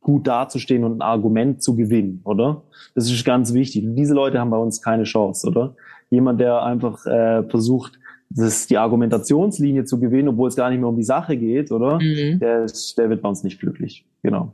gut 0.00 0.26
dazustehen 0.26 0.84
und 0.84 0.98
ein 0.98 1.02
Argument 1.02 1.62
zu 1.62 1.76
gewinnen, 1.76 2.22
oder? 2.24 2.62
Das 2.94 3.10
ist 3.10 3.24
ganz 3.24 3.52
wichtig. 3.52 3.84
diese 3.94 4.14
Leute 4.14 4.38
haben 4.38 4.50
bei 4.50 4.56
uns 4.56 4.80
keine 4.80 5.02
Chance, 5.02 5.46
oder? 5.46 5.76
Jemand, 6.08 6.40
der 6.40 6.62
einfach 6.62 7.04
äh, 7.04 7.42
versucht, 7.44 7.98
das, 8.30 8.66
die 8.66 8.78
Argumentationslinie 8.78 9.84
zu 9.84 10.00
gewinnen, 10.00 10.28
obwohl 10.28 10.48
es 10.48 10.56
gar 10.56 10.70
nicht 10.70 10.78
mehr 10.78 10.88
um 10.88 10.96
die 10.96 11.02
Sache 11.02 11.36
geht, 11.36 11.72
oder? 11.72 11.96
Mhm. 11.96 12.38
Der, 12.38 12.66
der 12.96 13.10
wird 13.10 13.22
bei 13.22 13.28
uns 13.28 13.42
nicht 13.42 13.60
glücklich. 13.60 14.06
Genau. 14.22 14.52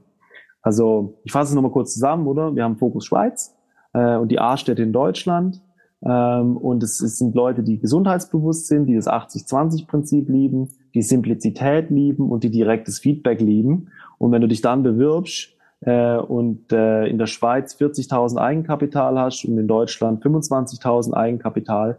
Also 0.62 1.18
ich 1.24 1.32
fasse 1.32 1.50
es 1.50 1.54
nochmal 1.54 1.72
kurz 1.72 1.92
zusammen, 1.94 2.26
oder? 2.26 2.54
Wir 2.54 2.64
haben 2.64 2.76
Fokus 2.76 3.04
Schweiz, 3.04 3.53
äh, 3.94 4.16
und 4.16 4.28
die 4.28 4.38
A-Städte 4.38 4.82
in 4.82 4.92
Deutschland. 4.92 5.62
Ähm, 6.04 6.56
und 6.58 6.82
es, 6.82 7.00
es 7.00 7.18
sind 7.18 7.34
Leute, 7.34 7.62
die 7.62 7.78
gesundheitsbewusst 7.78 8.66
sind, 8.66 8.86
die 8.86 8.94
das 8.94 9.06
80-20-Prinzip 9.06 10.28
lieben, 10.28 10.68
die 10.94 11.02
Simplizität 11.02 11.90
lieben 11.90 12.30
und 12.30 12.44
die 12.44 12.50
direktes 12.50 12.98
Feedback 12.98 13.40
lieben. 13.40 13.88
Und 14.18 14.32
wenn 14.32 14.42
du 14.42 14.48
dich 14.48 14.60
dann 14.60 14.82
bewirbst 14.82 15.54
äh, 15.80 16.16
und 16.16 16.72
äh, 16.72 17.06
in 17.06 17.18
der 17.18 17.26
Schweiz 17.26 17.76
40.000 17.76 18.36
Eigenkapital 18.36 19.18
hast 19.18 19.44
und 19.44 19.56
in 19.56 19.66
Deutschland 19.66 20.22
25.000 20.22 21.14
Eigenkapital, 21.14 21.98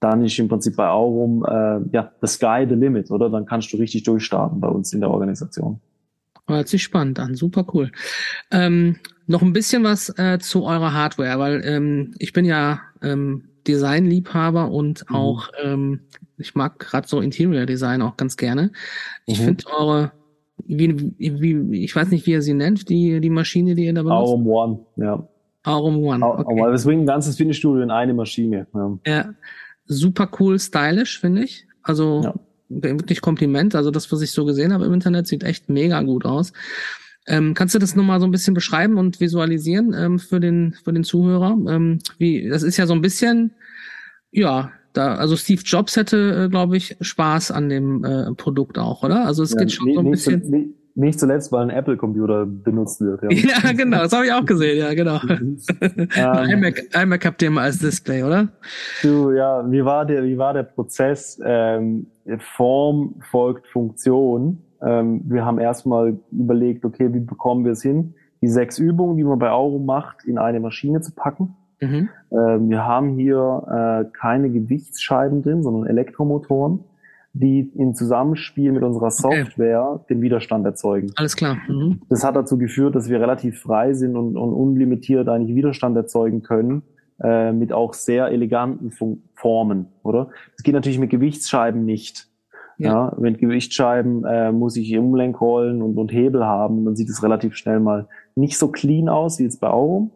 dann 0.00 0.22
ist 0.22 0.38
im 0.38 0.48
Prinzip 0.48 0.76
bei 0.76 0.88
Aurum 0.88 1.44
äh, 1.44 1.80
ja 1.92 2.12
the 2.20 2.26
sky 2.26 2.66
the 2.68 2.74
limit, 2.74 3.10
oder? 3.10 3.30
Dann 3.30 3.46
kannst 3.46 3.72
du 3.72 3.78
richtig 3.78 4.02
durchstarten 4.02 4.60
bei 4.60 4.68
uns 4.68 4.92
in 4.92 5.00
der 5.00 5.10
Organisation. 5.10 5.80
Hört 6.46 6.68
sich 6.68 6.82
spannend 6.82 7.18
an, 7.18 7.34
super 7.34 7.66
cool. 7.72 7.90
Ähm, 8.50 8.96
noch 9.26 9.42
ein 9.42 9.52
bisschen 9.52 9.84
was 9.84 10.08
äh, 10.18 10.38
zu 10.38 10.64
eurer 10.64 10.92
Hardware, 10.92 11.38
weil 11.38 11.62
ähm, 11.64 12.14
ich 12.18 12.32
bin 12.32 12.44
ja 12.44 12.80
ähm, 13.02 13.48
Designliebhaber 13.66 14.70
und 14.70 15.08
mhm. 15.08 15.16
auch 15.16 15.48
ähm, 15.62 16.00
ich 16.38 16.54
mag 16.54 16.78
gerade 16.78 17.08
so 17.08 17.20
Interior 17.20 17.66
Design 17.66 18.02
auch 18.02 18.16
ganz 18.16 18.36
gerne. 18.36 18.70
Ich 19.26 19.40
mhm. 19.40 19.44
finde 19.44 19.64
eure 19.76 20.12
wie, 20.64 21.14
wie, 21.20 21.84
ich 21.84 21.94
weiß 21.94 22.10
nicht, 22.10 22.26
wie 22.26 22.32
ihr 22.32 22.42
sie 22.42 22.54
nennt, 22.54 22.88
die, 22.88 23.20
die 23.20 23.30
Maschine, 23.30 23.74
die 23.74 23.84
ihr 23.84 23.94
da 23.94 24.02
benutzt. 24.02 24.16
Aurum 24.16 24.46
One, 24.46 24.78
ja. 24.96 25.28
Aurum 25.64 26.02
One. 26.02 26.24
Okay. 26.24 26.60
Aber 26.60 26.72
bringen 26.72 27.02
ein 27.02 27.06
ganzes 27.06 27.36
Fitnessstudio 27.36 27.82
in 27.82 27.90
eine 27.90 28.14
Maschine. 28.14 28.66
Ja, 28.74 28.98
ja 29.06 29.34
super 29.86 30.28
cool, 30.40 30.58
stylisch, 30.58 31.20
finde 31.20 31.44
ich. 31.44 31.66
Also 31.82 32.22
ja. 32.22 32.34
wirklich 32.68 33.20
Kompliment. 33.20 33.74
Also 33.74 33.90
das, 33.90 34.10
was 34.10 34.22
ich 34.22 34.32
so 34.32 34.44
gesehen 34.44 34.72
habe 34.72 34.86
im 34.86 34.92
Internet, 34.92 35.26
sieht 35.26 35.44
echt 35.44 35.68
mega 35.68 36.00
gut 36.02 36.24
aus. 36.24 36.52
Ähm, 37.28 37.54
kannst 37.54 37.74
du 37.74 37.78
das 37.78 37.96
nochmal 37.96 38.20
so 38.20 38.26
ein 38.26 38.30
bisschen 38.30 38.54
beschreiben 38.54 38.98
und 38.98 39.20
visualisieren 39.20 39.94
ähm, 39.98 40.18
für 40.18 40.40
den 40.40 40.76
für 40.84 40.92
den 40.92 41.04
Zuhörer? 41.04 41.56
Ähm, 41.68 41.98
wie 42.18 42.48
das 42.48 42.62
ist 42.62 42.76
ja 42.76 42.86
so 42.86 42.94
ein 42.94 43.00
bisschen, 43.00 43.52
ja, 44.30 44.70
da 44.92 45.16
also 45.16 45.36
Steve 45.36 45.62
Jobs 45.64 45.96
hätte, 45.96 46.44
äh, 46.44 46.48
glaube 46.48 46.76
ich, 46.76 46.96
Spaß 47.00 47.50
an 47.50 47.68
dem 47.68 48.04
äh, 48.04 48.32
Produkt 48.34 48.78
auch, 48.78 49.02
oder? 49.02 49.26
Also 49.26 49.42
es 49.42 49.52
ja, 49.52 49.58
geht 49.58 49.72
schon 49.72 49.92
so 49.92 50.00
ein 50.00 50.10
bisschen. 50.10 50.50
Nicht, 50.50 50.70
nicht 50.94 51.20
zuletzt, 51.20 51.52
weil 51.52 51.62
ein 51.62 51.70
Apple-Computer 51.70 52.46
benutzt 52.46 53.00
wird. 53.02 53.22
Ja, 53.22 53.28
ja 53.64 53.72
genau, 53.72 53.98
das 53.98 54.12
habe 54.12 54.26
ich 54.26 54.32
auch 54.32 54.44
gesehen, 54.44 54.78
ja, 54.78 54.94
genau. 54.94 55.20
ähm, 55.28 56.50
iMac, 56.50 56.84
iMac 56.94 57.26
habt 57.26 57.42
ihr 57.42 57.50
mal 57.50 57.64
als 57.64 57.78
Display, 57.78 58.22
oder? 58.22 58.48
Du, 59.02 59.32
ja, 59.32 59.70
wie 59.70 59.84
war 59.84 60.06
der, 60.06 60.24
wie 60.24 60.38
war 60.38 60.54
der 60.54 60.62
Prozess? 60.62 61.38
Ähm, 61.44 62.06
Form 62.56 63.20
folgt 63.30 63.66
Funktion. 63.68 64.62
Ähm, 64.82 65.22
wir 65.24 65.44
haben 65.44 65.58
erstmal 65.58 66.18
überlegt, 66.30 66.84
okay, 66.84 67.12
wie 67.12 67.20
bekommen 67.20 67.64
wir 67.64 67.72
es 67.72 67.82
hin, 67.82 68.14
die 68.42 68.48
sechs 68.48 68.78
Übungen, 68.78 69.16
die 69.16 69.24
man 69.24 69.38
bei 69.38 69.50
Aurum 69.50 69.86
macht, 69.86 70.24
in 70.24 70.38
eine 70.38 70.60
Maschine 70.60 71.00
zu 71.00 71.12
packen. 71.14 71.56
Mhm. 71.80 72.08
Ähm, 72.30 72.70
wir 72.70 72.84
haben 72.84 73.16
hier 73.16 74.06
äh, 74.06 74.10
keine 74.16 74.50
Gewichtsscheiben 74.50 75.42
drin, 75.42 75.62
sondern 75.62 75.86
Elektromotoren 75.86 76.80
die 77.38 77.70
im 77.76 77.94
Zusammenspiel 77.94 78.72
mit 78.72 78.82
unserer 78.82 79.10
Software 79.10 79.90
okay. 79.90 80.04
den 80.08 80.22
Widerstand 80.22 80.64
erzeugen. 80.64 81.12
Alles 81.16 81.36
klar. 81.36 81.58
Mhm. 81.68 82.00
Das 82.08 82.24
hat 82.24 82.34
dazu 82.34 82.56
geführt, 82.56 82.94
dass 82.94 83.08
wir 83.08 83.20
relativ 83.20 83.60
frei 83.60 83.92
sind 83.92 84.16
und, 84.16 84.36
und 84.36 84.52
unlimitiert 84.54 85.28
eigentlich 85.28 85.54
Widerstand 85.54 85.96
erzeugen 85.96 86.42
können, 86.42 86.82
äh, 87.22 87.52
mit 87.52 87.72
auch 87.72 87.92
sehr 87.92 88.28
eleganten 88.28 88.90
Formen, 89.34 89.86
oder? 90.02 90.30
Das 90.54 90.62
geht 90.62 90.74
natürlich 90.74 90.98
mit 90.98 91.10
Gewichtsscheiben 91.10 91.84
nicht. 91.84 92.28
Ja. 92.78 93.14
mit 93.18 93.38
Gewichtsscheiben 93.38 94.24
äh, 94.24 94.52
muss 94.52 94.76
ich 94.76 94.96
Umlenkrollen 94.96 95.82
und, 95.82 95.96
und 95.96 96.12
Hebel 96.12 96.44
haben, 96.44 96.84
dann 96.84 96.96
sieht 96.96 97.08
es 97.08 97.22
relativ 97.22 97.54
schnell 97.56 97.80
mal 97.80 98.08
nicht 98.34 98.58
so 98.58 98.68
clean 98.68 99.08
aus 99.08 99.38
wie 99.38 99.44
jetzt 99.44 99.60
bei 99.60 99.68
Aurum. 99.68 100.12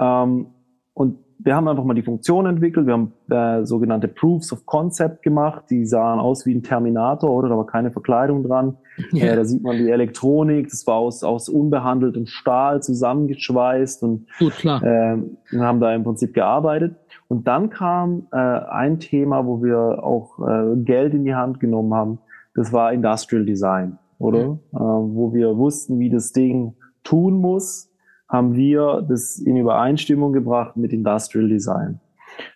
Ähm, 0.00 0.46
und 0.92 1.18
wir 1.44 1.54
haben 1.54 1.68
einfach 1.68 1.84
mal 1.84 1.94
die 1.94 2.02
Funktion 2.02 2.46
entwickelt, 2.46 2.86
wir 2.86 2.94
haben 2.94 3.12
äh, 3.28 3.64
sogenannte 3.66 4.08
Proofs 4.08 4.50
of 4.52 4.64
Concept 4.64 5.22
gemacht, 5.22 5.64
die 5.68 5.84
sahen 5.84 6.18
aus 6.18 6.46
wie 6.46 6.54
ein 6.54 6.62
Terminator, 6.62 7.30
oder? 7.30 7.50
Da 7.50 7.56
war 7.56 7.66
keine 7.66 7.92
Verkleidung 7.92 8.42
dran. 8.42 8.78
Yeah. 9.12 9.32
Äh, 9.32 9.36
da 9.36 9.44
sieht 9.44 9.62
man 9.62 9.76
die 9.76 9.90
Elektronik, 9.90 10.70
das 10.70 10.86
war 10.86 10.96
aus, 10.96 11.22
aus 11.22 11.50
unbehandeltem 11.50 12.26
Stahl 12.26 12.82
zusammengeschweißt 12.82 14.02
und, 14.04 14.26
Gut, 14.38 14.52
klar. 14.52 14.82
Äh, 14.82 15.18
haben 15.58 15.80
da 15.80 15.94
im 15.94 16.02
Prinzip 16.02 16.32
gearbeitet. 16.32 16.96
Und 17.28 17.46
dann 17.46 17.68
kam 17.68 18.26
äh, 18.32 18.36
ein 18.36 18.98
Thema, 18.98 19.44
wo 19.44 19.62
wir 19.62 20.02
auch 20.02 20.38
äh, 20.38 20.76
Geld 20.76 21.12
in 21.12 21.24
die 21.24 21.34
Hand 21.34 21.60
genommen 21.60 21.92
haben, 21.92 22.18
das 22.54 22.72
war 22.72 22.92
Industrial 22.92 23.44
Design, 23.44 23.98
oder? 24.18 24.48
Mhm. 24.48 24.58
Äh, 24.72 24.78
wo 24.78 25.34
wir 25.34 25.58
wussten, 25.58 25.98
wie 25.98 26.08
das 26.08 26.32
Ding 26.32 26.74
tun 27.02 27.34
muss 27.34 27.90
haben 28.28 28.54
wir 28.54 29.04
das 29.08 29.38
in 29.38 29.56
Übereinstimmung 29.56 30.32
gebracht 30.32 30.76
mit 30.76 30.92
Industrial 30.92 31.48
Design. 31.48 32.00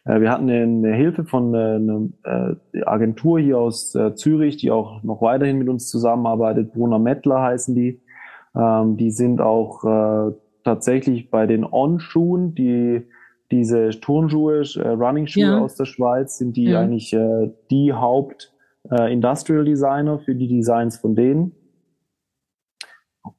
Äh, 0.04 0.20
wir 0.20 0.30
hatten 0.30 0.50
eine 0.50 0.94
Hilfe 0.94 1.24
von 1.24 1.54
äh, 1.54 1.58
einer 1.76 2.08
äh, 2.72 2.82
Agentur 2.84 3.38
hier 3.38 3.58
aus 3.58 3.96
Zürich, 4.14 4.56
die 4.56 4.70
auch 4.70 5.02
noch 5.02 5.22
weiterhin 5.22 5.58
mit 5.58 5.68
uns 5.68 5.88
zusammenarbeitet. 5.88 6.72
Brunner 6.72 6.98
Mettler 6.98 7.42
heißen 7.42 7.74
die. 7.74 8.00
Ähm, 8.56 8.96
die 8.96 9.10
sind 9.10 9.40
auch 9.40 10.32
tatsächlich 10.64 11.30
bei 11.30 11.46
den 11.46 11.64
On-Schuhen, 11.64 12.54
die 12.54 13.06
diese 13.50 13.88
Turnschuhe, 14.00 14.62
Running-Schuhe 14.76 15.42
ja. 15.42 15.58
aus 15.60 15.74
der 15.74 15.86
Schweiz, 15.86 16.36
sind 16.36 16.56
die 16.56 16.64
ja. 16.64 16.80
eigentlich 16.80 17.16
die 17.70 17.94
Haupt 17.94 18.52
Industrial 18.90 19.64
Designer 19.64 20.18
für 20.18 20.34
die 20.34 20.48
Designs 20.48 20.98
von 20.98 21.14
denen. 21.14 21.52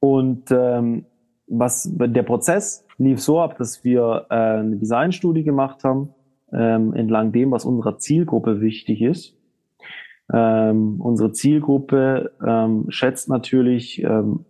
Und 0.00 0.50
ähm, 0.50 1.06
was 1.50 1.90
der 1.92 2.22
Prozess 2.22 2.86
lief 2.96 3.20
so 3.20 3.40
ab, 3.40 3.58
dass 3.58 3.84
wir 3.84 4.26
äh, 4.30 4.34
eine 4.34 4.76
Designstudie 4.76 5.42
gemacht 5.42 5.84
haben, 5.84 6.14
ähm, 6.52 6.94
entlang 6.94 7.32
dem, 7.32 7.50
was 7.50 7.64
unserer 7.64 7.98
Zielgruppe 7.98 8.60
wichtig 8.60 9.02
ist. 9.02 9.36
Ähm, 10.32 11.00
unsere 11.00 11.32
Zielgruppe 11.32 12.32
ähm, 12.46 12.86
schätzt 12.88 13.28
natürlich 13.28 14.02
ähm, 14.02 14.44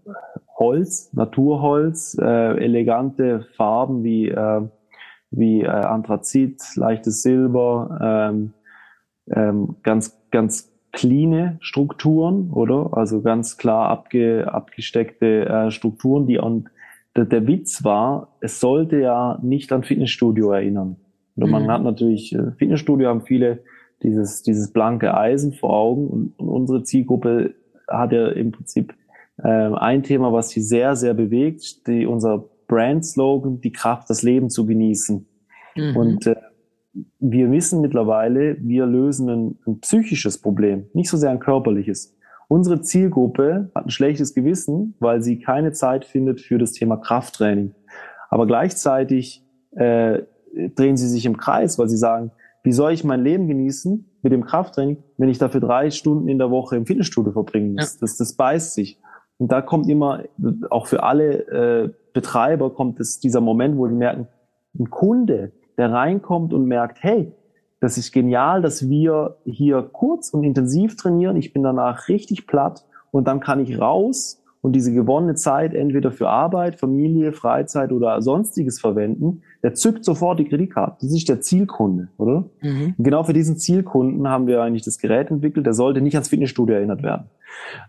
Holz, 0.58 1.10
Naturholz, 1.14 2.18
äh, 2.20 2.62
elegante 2.62 3.46
Farben 3.56 4.04
wie, 4.04 4.28
äh, 4.28 4.60
wie 5.30 5.62
äh, 5.62 5.68
Anthrazit, 5.68 6.60
leichtes 6.76 7.22
Silber, 7.22 8.30
ähm, 8.30 8.52
ähm, 9.34 9.76
ganz, 9.82 10.20
ganz 10.30 10.70
cleane 10.92 11.56
Strukturen, 11.60 12.50
oder? 12.50 12.90
Also 12.92 13.22
ganz 13.22 13.56
klar 13.56 13.88
abge, 13.88 14.52
abgesteckte 14.52 15.46
äh, 15.46 15.70
Strukturen, 15.70 16.26
die 16.26 16.40
an 16.40 16.68
der, 17.16 17.24
der 17.24 17.46
Witz 17.46 17.84
war, 17.84 18.36
es 18.40 18.60
sollte 18.60 18.98
ja 18.98 19.38
nicht 19.42 19.72
an 19.72 19.82
Fitnessstudio 19.82 20.52
erinnern. 20.52 20.96
Und 21.36 21.50
man 21.50 21.64
mhm. 21.64 21.70
hat 21.70 21.82
natürlich, 21.82 22.34
äh, 22.34 22.52
Fitnessstudio 22.58 23.08
haben 23.08 23.22
viele 23.22 23.62
dieses, 24.02 24.42
dieses 24.42 24.72
blanke 24.72 25.14
Eisen 25.16 25.52
vor 25.52 25.70
Augen 25.70 26.08
und, 26.08 26.38
und 26.38 26.48
unsere 26.48 26.82
Zielgruppe 26.82 27.54
hat 27.88 28.12
ja 28.12 28.28
im 28.28 28.52
Prinzip 28.52 28.94
äh, 29.38 29.48
ein 29.48 30.02
Thema, 30.02 30.32
was 30.32 30.50
sie 30.50 30.60
sehr, 30.60 30.96
sehr 30.96 31.14
bewegt, 31.14 31.86
die, 31.86 32.06
unser 32.06 32.44
Brand-Slogan, 32.68 33.60
die 33.60 33.72
Kraft, 33.72 34.08
das 34.08 34.22
Leben 34.22 34.48
zu 34.48 34.64
genießen. 34.64 35.26
Mhm. 35.76 35.96
Und 35.96 36.26
äh, 36.26 36.36
wir 37.18 37.50
wissen 37.50 37.80
mittlerweile, 37.80 38.56
wir 38.60 38.86
lösen 38.86 39.28
ein, 39.28 39.58
ein 39.66 39.80
psychisches 39.80 40.38
Problem, 40.38 40.86
nicht 40.92 41.10
so 41.10 41.16
sehr 41.16 41.30
ein 41.30 41.40
körperliches. 41.40 42.16
Unsere 42.50 42.80
Zielgruppe 42.80 43.70
hat 43.76 43.86
ein 43.86 43.90
schlechtes 43.90 44.34
Gewissen, 44.34 44.96
weil 44.98 45.22
sie 45.22 45.38
keine 45.38 45.70
Zeit 45.70 46.04
findet 46.04 46.40
für 46.40 46.58
das 46.58 46.72
Thema 46.72 46.96
Krafttraining. 46.96 47.76
Aber 48.28 48.44
gleichzeitig 48.44 49.46
äh, 49.76 50.22
drehen 50.74 50.96
sie 50.96 51.06
sich 51.06 51.26
im 51.26 51.36
Kreis, 51.36 51.78
weil 51.78 51.88
sie 51.88 51.96
sagen, 51.96 52.32
wie 52.64 52.72
soll 52.72 52.90
ich 52.90 53.04
mein 53.04 53.22
Leben 53.22 53.46
genießen 53.46 54.04
mit 54.22 54.32
dem 54.32 54.44
Krafttraining, 54.44 54.96
wenn 55.16 55.28
ich 55.28 55.38
dafür 55.38 55.60
drei 55.60 55.92
Stunden 55.92 56.26
in 56.26 56.38
der 56.38 56.50
Woche 56.50 56.74
im 56.74 56.86
Fitnessstudio 56.86 57.30
verbringen 57.30 57.74
muss? 57.74 57.94
Ja. 57.94 57.98
Das, 58.00 58.16
das 58.16 58.32
beißt 58.32 58.74
sich. 58.74 58.98
Und 59.38 59.52
da 59.52 59.62
kommt 59.62 59.88
immer, 59.88 60.24
auch 60.70 60.88
für 60.88 61.04
alle 61.04 61.46
äh, 61.46 61.90
Betreiber 62.12 62.74
kommt 62.74 62.98
es 62.98 63.20
dieser 63.20 63.40
Moment, 63.40 63.78
wo 63.78 63.86
die 63.86 63.94
merken, 63.94 64.26
ein 64.76 64.90
Kunde, 64.90 65.52
der 65.78 65.92
reinkommt 65.92 66.52
und 66.52 66.64
merkt, 66.64 67.00
hey, 67.00 67.32
das 67.80 67.96
ist 67.96 68.12
genial, 68.12 68.60
dass 68.62 68.88
wir 68.88 69.38
hier 69.44 69.82
kurz 69.82 70.30
und 70.30 70.44
intensiv 70.44 70.96
trainieren. 70.96 71.36
Ich 71.36 71.52
bin 71.52 71.62
danach 71.62 72.08
richtig 72.08 72.46
platt 72.46 72.84
und 73.10 73.26
dann 73.26 73.40
kann 73.40 73.60
ich 73.60 73.80
raus 73.80 74.39
und 74.62 74.74
diese 74.74 74.92
gewonnene 74.92 75.34
Zeit 75.34 75.72
entweder 75.72 76.12
für 76.12 76.28
Arbeit, 76.28 76.78
Familie, 76.78 77.32
Freizeit 77.32 77.92
oder 77.92 78.20
sonstiges 78.20 78.78
verwenden. 78.78 79.42
Der 79.62 79.74
zückt 79.74 80.04
sofort 80.04 80.38
die 80.38 80.44
Kreditkarte. 80.44 80.98
Das 81.00 81.14
ist 81.14 81.28
der 81.28 81.40
Zielkunde, 81.40 82.08
oder? 82.18 82.44
Mhm. 82.60 82.94
Genau 82.98 83.24
für 83.24 83.32
diesen 83.32 83.56
Zielkunden 83.56 84.28
haben 84.28 84.46
wir 84.46 84.62
eigentlich 84.62 84.84
das 84.84 84.98
Gerät 84.98 85.30
entwickelt. 85.30 85.64
Der 85.64 85.72
sollte 85.72 86.00
nicht 86.00 86.14
ans 86.14 86.28
Fitnessstudio 86.28 86.74
erinnert 86.74 87.02
werden. 87.02 87.24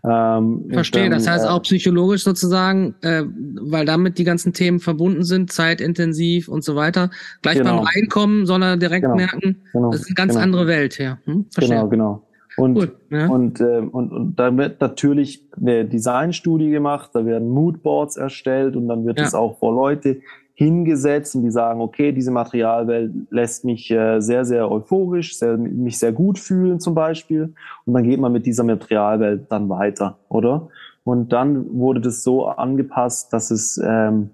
Ähm, 0.04 0.66
Verstehe, 0.70 1.04
dann, 1.04 1.12
das 1.12 1.28
heißt 1.28 1.44
äh, 1.44 1.48
auch 1.48 1.62
psychologisch 1.62 2.24
sozusagen, 2.24 2.94
äh, 3.02 3.22
weil 3.60 3.84
damit 3.84 4.18
die 4.18 4.24
ganzen 4.24 4.52
Themen 4.52 4.80
verbunden 4.80 5.24
sind, 5.24 5.52
zeitintensiv 5.52 6.48
und 6.48 6.64
so 6.64 6.74
weiter. 6.74 7.10
Gleich 7.42 7.58
genau. 7.58 7.76
beim 7.76 7.86
Reinkommen 7.86 8.46
soll 8.46 8.62
er 8.62 8.76
direkt 8.76 9.04
genau. 9.04 9.16
merken, 9.16 9.62
genau. 9.72 9.90
das 9.90 10.00
ist 10.00 10.08
eine 10.08 10.14
ganz 10.14 10.32
genau. 10.32 10.42
andere 10.42 10.66
Welt 10.66 10.94
hier. 10.94 11.18
Hm? 11.24 11.46
Verstehe. 11.50 11.76
Genau, 11.76 11.88
genau. 11.88 12.22
Und, 12.56 12.76
cool, 12.76 12.92
ja. 13.10 13.28
und, 13.28 13.60
äh, 13.60 13.78
und, 13.78 14.12
und 14.12 14.36
da 14.36 14.54
wird 14.56 14.80
natürlich 14.80 15.46
eine 15.56 15.84
Designstudie 15.84 16.70
gemacht, 16.70 17.10
da 17.14 17.24
werden 17.24 17.48
Moodboards 17.48 18.16
erstellt 18.16 18.76
und 18.76 18.88
dann 18.88 19.06
wird 19.06 19.20
es 19.20 19.34
auch 19.34 19.58
vor 19.58 19.74
Leute 19.74 20.20
hingesetzt 20.54 21.34
und 21.34 21.42
die 21.42 21.50
sagen, 21.50 21.80
okay, 21.80 22.12
diese 22.12 22.30
Materialwelt 22.30 23.12
lässt 23.30 23.64
mich 23.64 23.90
äh, 23.90 24.20
sehr, 24.20 24.44
sehr 24.44 24.70
euphorisch, 24.70 25.36
sehr, 25.36 25.56
mich 25.56 25.98
sehr 25.98 26.12
gut 26.12 26.38
fühlen 26.38 26.78
zum 26.78 26.94
Beispiel. 26.94 27.54
Und 27.86 27.94
dann 27.94 28.04
geht 28.04 28.20
man 28.20 28.32
mit 28.32 28.46
dieser 28.46 28.64
Materialwelt 28.64 29.50
dann 29.50 29.68
weiter, 29.68 30.18
oder? 30.28 30.68
Und 31.04 31.32
dann 31.32 31.78
wurde 31.78 32.00
das 32.00 32.22
so 32.22 32.46
angepasst, 32.46 33.32
dass 33.32 33.50
es, 33.50 33.80
ähm, 33.82 34.30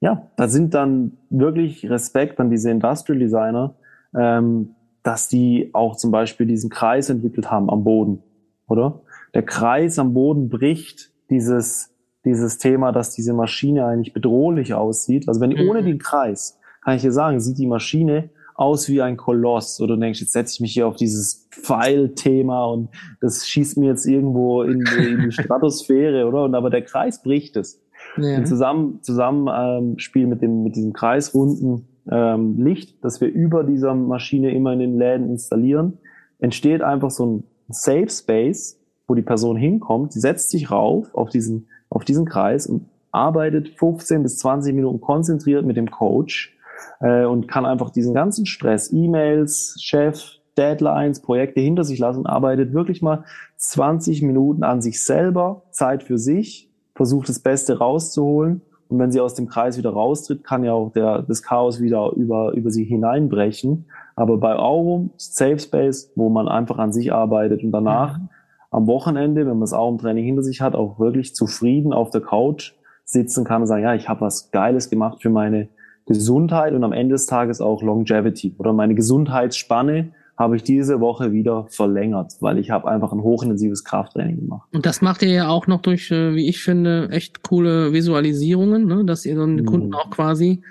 ja, 0.00 0.26
da 0.36 0.48
sind 0.48 0.74
dann 0.74 1.12
wirklich 1.30 1.88
Respekt 1.88 2.38
an 2.40 2.50
diese 2.50 2.70
Industrial 2.70 3.18
Designer, 3.18 3.74
ähm, 4.16 4.74
dass 5.04 5.28
die 5.28 5.70
auch 5.72 5.96
zum 5.96 6.10
Beispiel 6.10 6.46
diesen 6.46 6.70
Kreis 6.70 7.08
entwickelt 7.10 7.50
haben 7.50 7.70
am 7.70 7.84
Boden, 7.84 8.24
oder? 8.66 9.02
Der 9.34 9.42
Kreis 9.42 9.98
am 10.00 10.14
Boden 10.14 10.48
bricht 10.48 11.12
dieses 11.30 11.94
dieses 12.24 12.58
Thema, 12.58 12.92
dass 12.92 13.10
diese 13.10 13.34
Maschine 13.34 13.86
eigentlich 13.86 14.12
bedrohlich 14.12 14.74
aussieht. 14.74 15.28
Also 15.28 15.40
wenn 15.40 15.50
mhm. 15.50 15.68
ohne 15.68 15.82
den 15.82 15.98
Kreis, 15.98 16.58
kann 16.82 16.96
ich 16.96 17.02
dir 17.02 17.12
sagen, 17.12 17.40
sieht 17.40 17.58
die 17.58 17.66
Maschine 17.66 18.30
aus 18.54 18.88
wie 18.88 19.02
ein 19.02 19.16
Koloss. 19.16 19.80
Oder 19.80 19.94
du 19.94 20.00
denkst, 20.00 20.20
jetzt 20.20 20.32
setze 20.32 20.54
ich 20.54 20.60
mich 20.60 20.72
hier 20.72 20.86
auf 20.86 20.96
dieses 20.96 21.48
Pfeilthema 21.50 22.66
und 22.66 22.88
das 23.20 23.46
schießt 23.46 23.78
mir 23.78 23.90
jetzt 23.90 24.06
irgendwo 24.06 24.62
in, 24.62 24.84
in 24.98 25.20
die 25.24 25.32
Stratosphäre, 25.32 26.26
oder? 26.26 26.44
Und 26.44 26.54
aber 26.54 26.70
der 26.70 26.82
Kreis 26.82 27.22
bricht 27.22 27.56
es. 27.56 27.82
Ja. 28.16 28.36
Im 28.36 28.46
Zusammen, 28.46 29.02
Zusammenspiel 29.02 30.22
ähm, 30.22 30.28
mit 30.28 30.42
dem, 30.42 30.62
mit 30.62 30.76
diesem 30.76 30.92
kreisrunden 30.92 31.88
ähm, 32.10 32.62
Licht, 32.62 33.02
das 33.02 33.20
wir 33.20 33.28
über 33.28 33.64
dieser 33.64 33.94
Maschine 33.94 34.52
immer 34.54 34.72
in 34.72 34.78
den 34.78 34.98
Läden 34.98 35.30
installieren, 35.30 35.98
entsteht 36.38 36.82
einfach 36.82 37.10
so 37.10 37.26
ein 37.26 37.44
Safe 37.68 38.08
Space, 38.08 38.78
wo 39.06 39.14
die 39.14 39.22
Person 39.22 39.56
hinkommt, 39.56 40.12
setzt 40.12 40.50
sich 40.50 40.70
rauf 40.70 41.14
auf 41.14 41.30
diesen 41.30 41.68
auf 41.94 42.04
diesen 42.04 42.26
Kreis 42.26 42.66
und 42.66 42.88
arbeitet 43.12 43.68
15 43.78 44.22
bis 44.22 44.38
20 44.38 44.74
Minuten 44.74 45.00
konzentriert 45.00 45.64
mit 45.64 45.76
dem 45.76 45.90
Coach 45.90 46.56
äh, 47.00 47.24
und 47.24 47.46
kann 47.46 47.64
einfach 47.64 47.90
diesen 47.90 48.12
ganzen 48.12 48.46
Stress, 48.46 48.92
E-Mails, 48.92 49.78
Chef, 49.80 50.20
Deadlines, 50.58 51.20
Projekte 51.20 51.60
hinter 51.60 51.84
sich 51.84 51.98
lassen 51.98 52.20
und 52.20 52.26
arbeitet 52.26 52.74
wirklich 52.74 53.00
mal 53.02 53.24
20 53.56 54.22
Minuten 54.22 54.64
an 54.64 54.82
sich 54.82 55.02
selber, 55.02 55.62
Zeit 55.70 56.02
für 56.02 56.18
sich, 56.18 56.70
versucht 56.94 57.28
das 57.28 57.38
Beste 57.38 57.78
rauszuholen. 57.78 58.62
Und 58.94 59.00
wenn 59.00 59.10
sie 59.10 59.20
aus 59.20 59.34
dem 59.34 59.48
Kreis 59.48 59.76
wieder 59.76 59.90
raustritt, 59.90 60.44
kann 60.44 60.62
ja 60.62 60.72
auch 60.72 60.92
der, 60.92 61.22
das 61.22 61.42
Chaos 61.42 61.80
wieder 61.80 62.12
über, 62.12 62.52
über 62.52 62.70
sie 62.70 62.84
hineinbrechen. 62.84 63.86
Aber 64.14 64.36
bei 64.36 64.54
Aurum, 64.54 65.10
Safe 65.16 65.58
Space, 65.58 66.12
wo 66.14 66.28
man 66.28 66.46
einfach 66.46 66.78
an 66.78 66.92
sich 66.92 67.12
arbeitet 67.12 67.64
und 67.64 67.72
danach 67.72 68.18
mhm. 68.18 68.28
am 68.70 68.86
Wochenende, 68.86 69.40
wenn 69.40 69.54
man 69.54 69.62
das 69.62 69.72
Aurum-Training 69.72 70.24
hinter 70.24 70.44
sich 70.44 70.60
hat, 70.60 70.76
auch 70.76 71.00
wirklich 71.00 71.34
zufrieden 71.34 71.92
auf 71.92 72.10
der 72.10 72.20
Couch 72.20 72.74
sitzen 73.04 73.44
kann 73.44 73.62
und 73.62 73.66
sagen, 73.66 73.82
ja, 73.82 73.96
ich 73.96 74.08
habe 74.08 74.20
was 74.20 74.52
Geiles 74.52 74.90
gemacht 74.90 75.20
für 75.20 75.30
meine 75.30 75.70
Gesundheit 76.06 76.72
und 76.72 76.84
am 76.84 76.92
Ende 76.92 77.14
des 77.14 77.26
Tages 77.26 77.60
auch 77.60 77.82
Longevity 77.82 78.54
oder 78.58 78.72
meine 78.72 78.94
Gesundheitsspanne 78.94 80.12
habe 80.36 80.56
ich 80.56 80.62
diese 80.62 81.00
Woche 81.00 81.32
wieder 81.32 81.66
verlängert, 81.68 82.32
weil 82.40 82.58
ich 82.58 82.70
habe 82.70 82.88
einfach 82.88 83.12
ein 83.12 83.22
hochintensives 83.22 83.84
Krafttraining 83.84 84.40
gemacht. 84.40 84.68
Und 84.72 84.84
das 84.84 85.00
macht 85.00 85.22
ihr 85.22 85.30
ja 85.30 85.48
auch 85.48 85.66
noch 85.66 85.80
durch, 85.80 86.10
äh, 86.10 86.34
wie 86.34 86.48
ich 86.48 86.62
finde, 86.62 87.08
echt 87.10 87.42
coole 87.42 87.92
Visualisierungen, 87.92 88.86
ne? 88.86 89.04
dass 89.04 89.24
ihr 89.26 89.36
so 89.36 89.42
einen 89.42 89.56
mhm. 89.56 89.66
Kunden 89.66 89.94
auch 89.94 90.10
quasi 90.10 90.62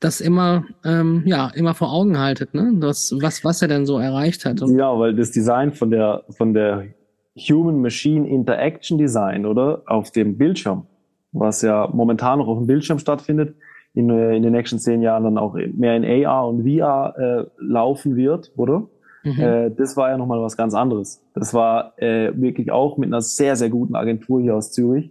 das 0.00 0.20
immer, 0.20 0.64
ähm, 0.84 1.22
ja, 1.24 1.50
immer 1.54 1.74
vor 1.74 1.92
Augen 1.92 2.18
haltet, 2.18 2.52
ne? 2.52 2.74
Das, 2.78 3.14
was, 3.20 3.42
was 3.42 3.62
er 3.62 3.68
denn 3.68 3.86
so 3.86 3.98
erreicht 3.98 4.44
hat. 4.44 4.60
Und 4.60 4.76
ja, 4.76 4.98
weil 4.98 5.14
das 5.14 5.30
Design 5.30 5.72
von 5.72 5.90
der, 5.90 6.24
von 6.30 6.52
der 6.52 6.88
Human-Machine 7.36 8.28
Interaction 8.28 8.98
Design, 8.98 9.46
oder? 9.46 9.82
Auf 9.86 10.10
dem 10.10 10.36
Bildschirm, 10.36 10.86
was 11.32 11.62
ja 11.62 11.88
momentan 11.92 12.38
noch 12.38 12.48
auf 12.48 12.58
dem 12.58 12.66
Bildschirm 12.66 12.98
stattfindet, 12.98 13.56
in, 13.94 14.10
äh, 14.10 14.36
in 14.36 14.42
den 14.42 14.52
nächsten 14.52 14.78
zehn 14.78 15.00
Jahren 15.00 15.24
dann 15.24 15.38
auch 15.38 15.54
mehr 15.54 15.96
in 15.96 16.26
AR 16.26 16.48
und 16.48 16.68
VR 16.68 17.14
äh, 17.16 17.44
laufen 17.58 18.16
wird, 18.16 18.52
oder? 18.56 18.88
Mhm. 19.24 19.40
Äh, 19.40 19.70
das 19.70 19.96
war 19.96 20.10
ja 20.10 20.18
nochmal 20.18 20.40
was 20.40 20.56
ganz 20.56 20.74
anderes. 20.74 21.22
Das 21.34 21.54
war 21.54 21.98
äh, 21.98 22.32
wirklich 22.34 22.70
auch 22.70 22.98
mit 22.98 23.08
einer 23.08 23.22
sehr, 23.22 23.56
sehr 23.56 23.70
guten 23.70 23.96
Agentur 23.96 24.40
hier 24.40 24.54
aus 24.54 24.70
Zürich, 24.70 25.10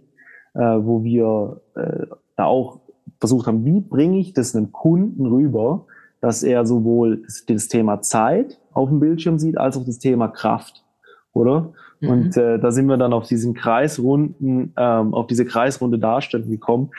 äh, 0.54 0.60
wo 0.60 1.02
wir 1.02 1.60
äh, 1.74 2.06
da 2.36 2.44
auch 2.44 2.80
versucht 3.18 3.46
haben, 3.46 3.64
wie 3.64 3.80
bringe 3.80 4.18
ich 4.18 4.32
das 4.32 4.54
einem 4.54 4.72
Kunden 4.72 5.26
rüber, 5.26 5.86
dass 6.20 6.42
er 6.42 6.64
sowohl 6.64 7.22
das, 7.46 7.68
Thema 7.68 8.00
Zeit 8.00 8.58
auf 8.72 8.88
dem 8.88 9.00
Bildschirm 9.00 9.38
sieht, 9.38 9.58
als 9.58 9.76
auch 9.76 9.84
das 9.84 9.98
Thema 9.98 10.28
Kraft, 10.28 10.84
oder? 11.32 11.72
Mhm. 12.00 12.08
Und 12.08 12.36
äh, 12.36 12.58
da 12.58 12.70
sind 12.70 12.86
wir 12.86 12.96
dann 12.96 13.12
auf 13.12 13.26
diesen 13.26 13.54
Kreisrunden, 13.54 14.72
ähm, 14.76 15.12
auf 15.12 15.26
diese 15.26 15.44
Kreisrunde 15.44 15.98
Darstellung 15.98 16.48
gekommen. 16.48 16.90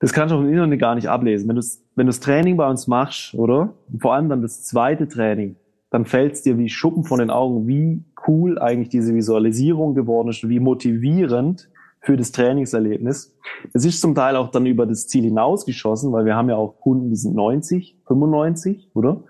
Das 0.00 0.12
kannst 0.12 0.32
du 0.32 0.36
auch 0.36 0.40
im 0.40 0.48
Internet 0.48 0.80
gar 0.80 0.94
nicht 0.94 1.08
ablesen. 1.08 1.48
Wenn 1.48 1.56
du 1.56 1.62
wenn 1.96 2.06
du 2.06 2.10
das 2.10 2.20
Training 2.20 2.56
bei 2.56 2.68
uns 2.68 2.88
machst, 2.88 3.34
oder? 3.34 3.74
Und 3.90 4.02
vor 4.02 4.14
allem 4.14 4.28
dann 4.28 4.42
das 4.42 4.64
zweite 4.64 5.06
Training, 5.06 5.56
dann 5.94 6.06
fällt 6.06 6.32
es 6.32 6.42
dir 6.42 6.58
wie 6.58 6.68
Schuppen 6.68 7.04
von 7.04 7.20
den 7.20 7.30
Augen, 7.30 7.68
wie 7.68 8.02
cool 8.26 8.58
eigentlich 8.58 8.88
diese 8.88 9.14
Visualisierung 9.14 9.94
geworden 9.94 10.26
ist, 10.26 10.48
wie 10.48 10.58
motivierend 10.58 11.70
für 12.00 12.16
das 12.16 12.32
Trainingserlebnis. 12.32 13.36
Es 13.72 13.84
ist 13.84 14.00
zum 14.00 14.16
Teil 14.16 14.34
auch 14.34 14.50
dann 14.50 14.66
über 14.66 14.86
das 14.86 15.06
Ziel 15.06 15.22
hinausgeschossen, 15.22 16.10
weil 16.10 16.24
wir 16.24 16.34
haben 16.34 16.48
ja 16.48 16.56
auch 16.56 16.80
Kunden, 16.80 17.10
die 17.10 17.16
sind 17.16 17.36
90, 17.36 17.96
95, 18.08 18.90
oder? 18.94 19.22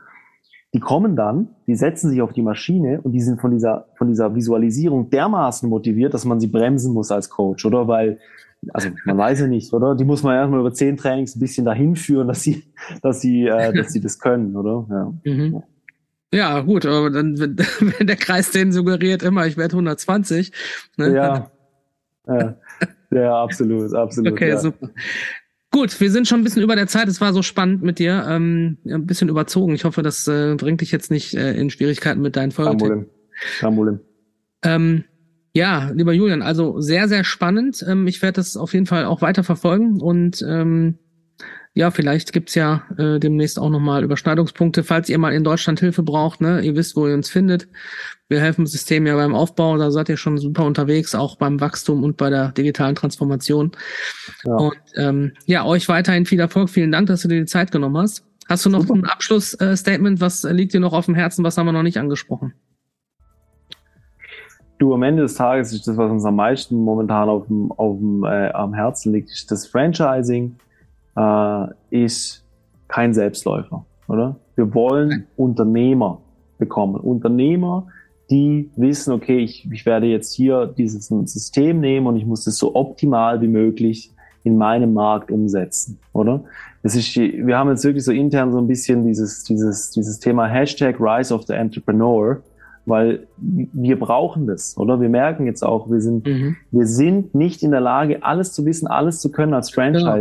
Die 0.72 0.80
kommen 0.80 1.16
dann, 1.16 1.50
die 1.66 1.74
setzen 1.74 2.08
sich 2.08 2.22
auf 2.22 2.32
die 2.32 2.40
Maschine 2.40 2.98
und 3.02 3.12
die 3.12 3.20
sind 3.20 3.42
von 3.42 3.50
dieser, 3.50 3.88
von 3.98 4.08
dieser 4.08 4.34
Visualisierung 4.34 5.10
dermaßen 5.10 5.68
motiviert, 5.68 6.14
dass 6.14 6.24
man 6.24 6.40
sie 6.40 6.46
bremsen 6.46 6.94
muss 6.94 7.12
als 7.12 7.28
Coach, 7.28 7.66
oder? 7.66 7.88
Weil, 7.88 8.20
also 8.72 8.88
man 9.04 9.18
weiß 9.18 9.40
ja 9.40 9.48
nicht, 9.48 9.70
oder? 9.74 9.94
Die 9.94 10.04
muss 10.06 10.22
man 10.22 10.34
erstmal 10.34 10.60
über 10.60 10.72
zehn 10.72 10.96
Trainings 10.96 11.36
ein 11.36 11.40
bisschen 11.40 11.66
dahin 11.66 11.94
führen, 11.94 12.26
dass 12.26 12.40
sie, 12.40 12.64
dass 13.02 13.20
sie, 13.20 13.48
äh, 13.48 13.74
dass 13.74 13.92
sie 13.92 14.00
das 14.00 14.18
können, 14.18 14.56
oder? 14.56 14.86
Ja. 14.88 15.12
Mhm. 15.30 15.62
Ja, 16.34 16.60
gut, 16.60 16.84
aber 16.84 17.10
dann, 17.10 17.38
wenn, 17.38 17.56
wenn 17.98 18.06
der 18.06 18.16
Kreis 18.16 18.50
den 18.50 18.72
suggeriert 18.72 19.22
immer, 19.22 19.46
ich 19.46 19.56
werde 19.56 19.74
120. 19.74 20.52
Ne? 20.96 21.14
Ja. 21.14 21.50
ja. 22.26 22.56
ja, 23.10 23.42
absolut, 23.42 23.94
absolut. 23.94 24.32
Okay, 24.32 24.48
ja. 24.48 24.58
super. 24.58 24.90
Gut, 25.70 26.00
wir 26.00 26.10
sind 26.10 26.28
schon 26.28 26.40
ein 26.40 26.44
bisschen 26.44 26.62
über 26.62 26.76
der 26.76 26.86
Zeit. 26.86 27.08
Es 27.08 27.20
war 27.20 27.32
so 27.32 27.42
spannend 27.42 27.82
mit 27.82 27.98
dir. 27.98 28.24
Ähm, 28.28 28.78
ein 28.84 29.06
bisschen 29.06 29.28
überzogen. 29.28 29.74
Ich 29.74 29.84
hoffe, 29.84 30.02
das 30.02 30.26
äh, 30.28 30.54
bringt 30.56 30.80
dich 30.80 30.92
jetzt 30.92 31.10
nicht 31.10 31.34
äh, 31.34 31.52
in 31.54 31.70
Schwierigkeiten 31.70 32.20
mit 32.20 32.36
deinen 32.36 32.52
Folgen. 32.52 32.70
Kein 32.70 32.78
Problem. 32.78 33.06
Kein 33.58 33.74
Problem. 33.74 34.00
Ähm, 34.62 35.04
ja, 35.52 35.90
lieber 35.94 36.12
Julian, 36.12 36.42
also 36.42 36.80
sehr, 36.80 37.08
sehr 37.08 37.22
spannend. 37.22 37.84
Ähm, 37.88 38.06
ich 38.08 38.22
werde 38.22 38.36
das 38.36 38.56
auf 38.56 38.72
jeden 38.72 38.86
Fall 38.86 39.04
auch 39.04 39.22
weiter 39.22 39.44
verfolgen 39.44 40.00
und 40.00 40.44
ähm, 40.48 40.98
ja, 41.76 41.90
vielleicht 41.90 42.32
gibt's 42.32 42.54
ja 42.54 42.84
äh, 42.98 43.18
demnächst 43.18 43.58
auch 43.58 43.68
nochmal 43.68 44.04
Überschneidungspunkte, 44.04 44.84
falls 44.84 45.08
ihr 45.08 45.18
mal 45.18 45.34
in 45.34 45.42
Deutschland 45.42 45.80
Hilfe 45.80 46.04
braucht. 46.04 46.40
Ne? 46.40 46.60
Ihr 46.60 46.76
wisst, 46.76 46.94
wo 46.94 47.08
ihr 47.08 47.14
uns 47.14 47.28
findet. 47.28 47.68
Wir 48.28 48.40
helfen 48.40 48.64
System 48.64 49.06
ja 49.06 49.16
beim 49.16 49.34
Aufbau, 49.34 49.76
da 49.76 49.90
seid 49.90 50.08
ihr 50.08 50.16
schon 50.16 50.38
super 50.38 50.64
unterwegs, 50.64 51.16
auch 51.16 51.36
beim 51.36 51.60
Wachstum 51.60 52.04
und 52.04 52.16
bei 52.16 52.30
der 52.30 52.52
digitalen 52.52 52.94
Transformation. 52.94 53.72
Ja. 54.44 54.54
Und 54.54 54.78
ähm, 54.94 55.32
ja, 55.46 55.64
euch 55.64 55.88
weiterhin 55.88 56.26
viel 56.26 56.38
Erfolg. 56.38 56.70
Vielen 56.70 56.92
Dank, 56.92 57.08
dass 57.08 57.22
du 57.22 57.28
dir 57.28 57.40
die 57.40 57.46
Zeit 57.46 57.72
genommen 57.72 57.98
hast. 57.98 58.24
Hast 58.48 58.64
du 58.64 58.70
noch 58.70 58.82
super. 58.82 58.94
ein 58.94 59.04
Abschlussstatement? 59.06 60.20
Was 60.20 60.44
liegt 60.44 60.74
dir 60.74 60.80
noch 60.80 60.92
auf 60.92 61.06
dem 61.06 61.16
Herzen? 61.16 61.44
Was 61.44 61.58
haben 61.58 61.66
wir 61.66 61.72
noch 61.72 61.82
nicht 61.82 61.98
angesprochen? 61.98 62.54
Du, 64.78 64.94
am 64.94 65.02
Ende 65.02 65.22
des 65.22 65.34
Tages 65.34 65.72
ist 65.72 65.88
das, 65.88 65.96
was 65.96 66.10
uns 66.10 66.24
am 66.24 66.36
meisten 66.36 66.76
momentan 66.76 67.28
auf 67.28 67.46
dem, 67.48 67.72
auf 67.72 67.98
dem, 67.98 68.22
äh, 68.24 68.50
am 68.50 68.74
Herzen 68.74 69.12
liegt, 69.12 69.30
ist 69.30 69.50
das 69.50 69.66
Franchising 69.66 70.56
äh, 71.16 71.66
ist 71.90 72.44
kein 72.88 73.14
Selbstläufer, 73.14 73.84
oder? 74.08 74.36
Wir 74.56 74.74
wollen. 74.74 75.26
Unternehmer 75.36 76.20
bekommen. 76.58 76.96
Unternehmer, 76.96 77.88
die 78.30 78.70
wissen, 78.76 79.12
okay, 79.12 79.38
ich, 79.38 79.68
ich 79.70 79.84
werde 79.84 80.06
jetzt 80.06 80.34
hier 80.34 80.66
dieses 80.66 81.08
System 81.08 81.80
nehmen 81.80 82.06
und 82.06 82.16
ich 82.16 82.26
muss 82.26 82.44
das 82.44 82.56
so 82.56 82.74
optimal 82.74 83.40
wie 83.40 83.48
möglich 83.48 84.12
in 84.44 84.56
meinem 84.58 84.92
Markt 84.92 85.30
umsetzen, 85.30 85.98
oder? 86.12 86.44
Das 86.82 86.94
ist, 86.94 87.16
wir 87.16 87.56
haben 87.56 87.70
jetzt 87.70 87.84
wirklich 87.84 88.04
so 88.04 88.12
intern 88.12 88.52
so 88.52 88.58
ein 88.58 88.66
bisschen 88.66 89.06
dieses, 89.06 89.42
dieses, 89.42 89.90
dieses 89.90 90.18
Thema 90.20 90.46
Hashtag 90.46 91.00
Rise 91.00 91.34
of 91.34 91.44
the 91.44 91.54
Entrepreneur, 91.54 92.42
weil 92.84 93.26
wir 93.38 93.98
brauchen 93.98 94.46
das, 94.46 94.76
oder? 94.76 95.00
Wir 95.00 95.08
merken 95.08 95.46
jetzt 95.46 95.62
auch, 95.62 95.90
wir 95.90 96.02
sind, 96.02 96.26
mhm. 96.26 96.56
wir 96.70 96.86
sind 96.86 97.34
nicht 97.34 97.62
in 97.62 97.70
der 97.70 97.80
Lage, 97.80 98.22
alles 98.22 98.52
zu 98.52 98.66
wissen, 98.66 98.86
alles 98.86 99.20
zu 99.20 99.32
können 99.32 99.54
als 99.54 99.72
genau. 100.00 100.12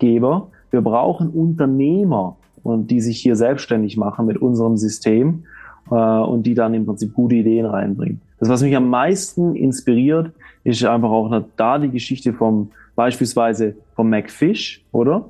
Franchise. 0.00 0.14
Geber. 0.14 0.48
Wir 0.70 0.82
brauchen 0.82 1.30
Unternehmer, 1.30 2.36
und 2.62 2.90
die 2.90 3.00
sich 3.00 3.20
hier 3.20 3.36
selbstständig 3.36 3.96
machen 3.96 4.26
mit 4.26 4.38
unserem 4.38 4.76
System 4.76 5.44
äh, 5.90 5.94
und 5.94 6.44
die 6.44 6.54
dann 6.54 6.74
im 6.74 6.86
Prinzip 6.86 7.14
gute 7.14 7.36
Ideen 7.36 7.66
reinbringen. 7.66 8.20
Das, 8.38 8.48
was 8.48 8.62
mich 8.62 8.74
am 8.76 8.88
meisten 8.88 9.54
inspiriert, 9.54 10.32
ist 10.64 10.84
einfach 10.84 11.10
auch 11.10 11.42
da 11.56 11.78
die 11.78 11.90
Geschichte 11.90 12.32
vom 12.32 12.70
beispielsweise 12.96 13.76
vom 13.94 14.10
McFish, 14.10 14.84
oder? 14.92 15.26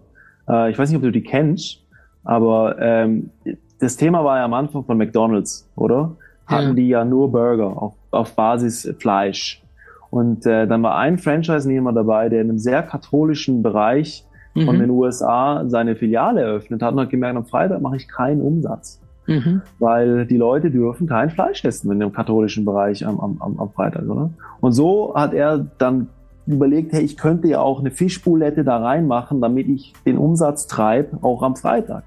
Äh, 0.49 0.71
ich 0.71 0.79
weiß 0.79 0.89
nicht, 0.89 0.97
ob 0.97 1.03
du 1.03 1.12
die 1.12 1.23
kennst, 1.23 1.85
aber 2.25 2.77
ähm, 2.81 3.31
das 3.79 3.97
Thema 3.97 4.25
war 4.25 4.39
ja 4.39 4.45
am 4.45 4.55
Anfang 4.55 4.85
von 4.85 4.99
McDonald's, 4.99 5.68
oder? 5.77 6.16
Hatten 6.47 6.68
ja. 6.68 6.75
die 6.75 6.89
ja 6.89 7.05
nur 7.05 7.31
Burger 7.31 7.81
auf, 7.81 7.95
auf 8.11 8.35
Basis 8.35 8.93
Fleisch. 8.99 9.62
Und 10.11 10.45
äh, 10.45 10.66
dann 10.66 10.83
war 10.83 10.97
ein 10.97 11.18
Franchise-Nehmer 11.18 11.93
dabei, 11.93 12.29
der 12.29 12.41
in 12.41 12.51
einem 12.51 12.59
sehr 12.59 12.83
katholischen 12.83 13.62
Bereich 13.62 14.25
mhm. 14.55 14.64
von 14.66 14.78
den 14.78 14.90
USA 14.90 15.64
seine 15.66 15.96
Filiale 15.96 16.42
eröffnet 16.42 16.82
hat 16.82 16.92
und 16.92 17.01
hat 17.01 17.11
gemerkt, 17.11 17.36
am 17.36 17.46
Freitag 17.46 17.80
mache 17.80 17.96
ich 17.96 18.09
keinen 18.09 18.40
Umsatz. 18.40 19.01
Mhm. 19.26 19.62
Weil 19.78 20.26
die 20.26 20.36
Leute 20.36 20.70
dürfen 20.70 21.07
kein 21.07 21.30
Fleisch 21.30 21.64
essen 21.64 21.92
in 21.92 22.01
dem 22.01 22.12
katholischen 22.12 22.64
Bereich 22.64 23.07
am, 23.07 23.20
am, 23.20 23.61
am 23.61 23.70
Freitag, 23.70 24.09
oder? 24.09 24.30
Und 24.61 24.72
so 24.72 25.14
hat 25.14 25.34
er 25.34 25.66
dann 25.78 26.09
überlegt, 26.46 26.92
hey, 26.92 27.03
ich 27.03 27.16
könnte 27.16 27.48
ja 27.48 27.61
auch 27.61 27.80
eine 27.80 27.90
Fischboulette 27.90 28.64
da 28.64 28.78
reinmachen, 28.78 29.40
damit 29.40 29.68
ich 29.68 29.92
den 30.05 30.18
Umsatz 30.18 30.66
treibe, 30.66 31.18
auch 31.22 31.42
am 31.42 31.55
Freitag. 31.55 32.03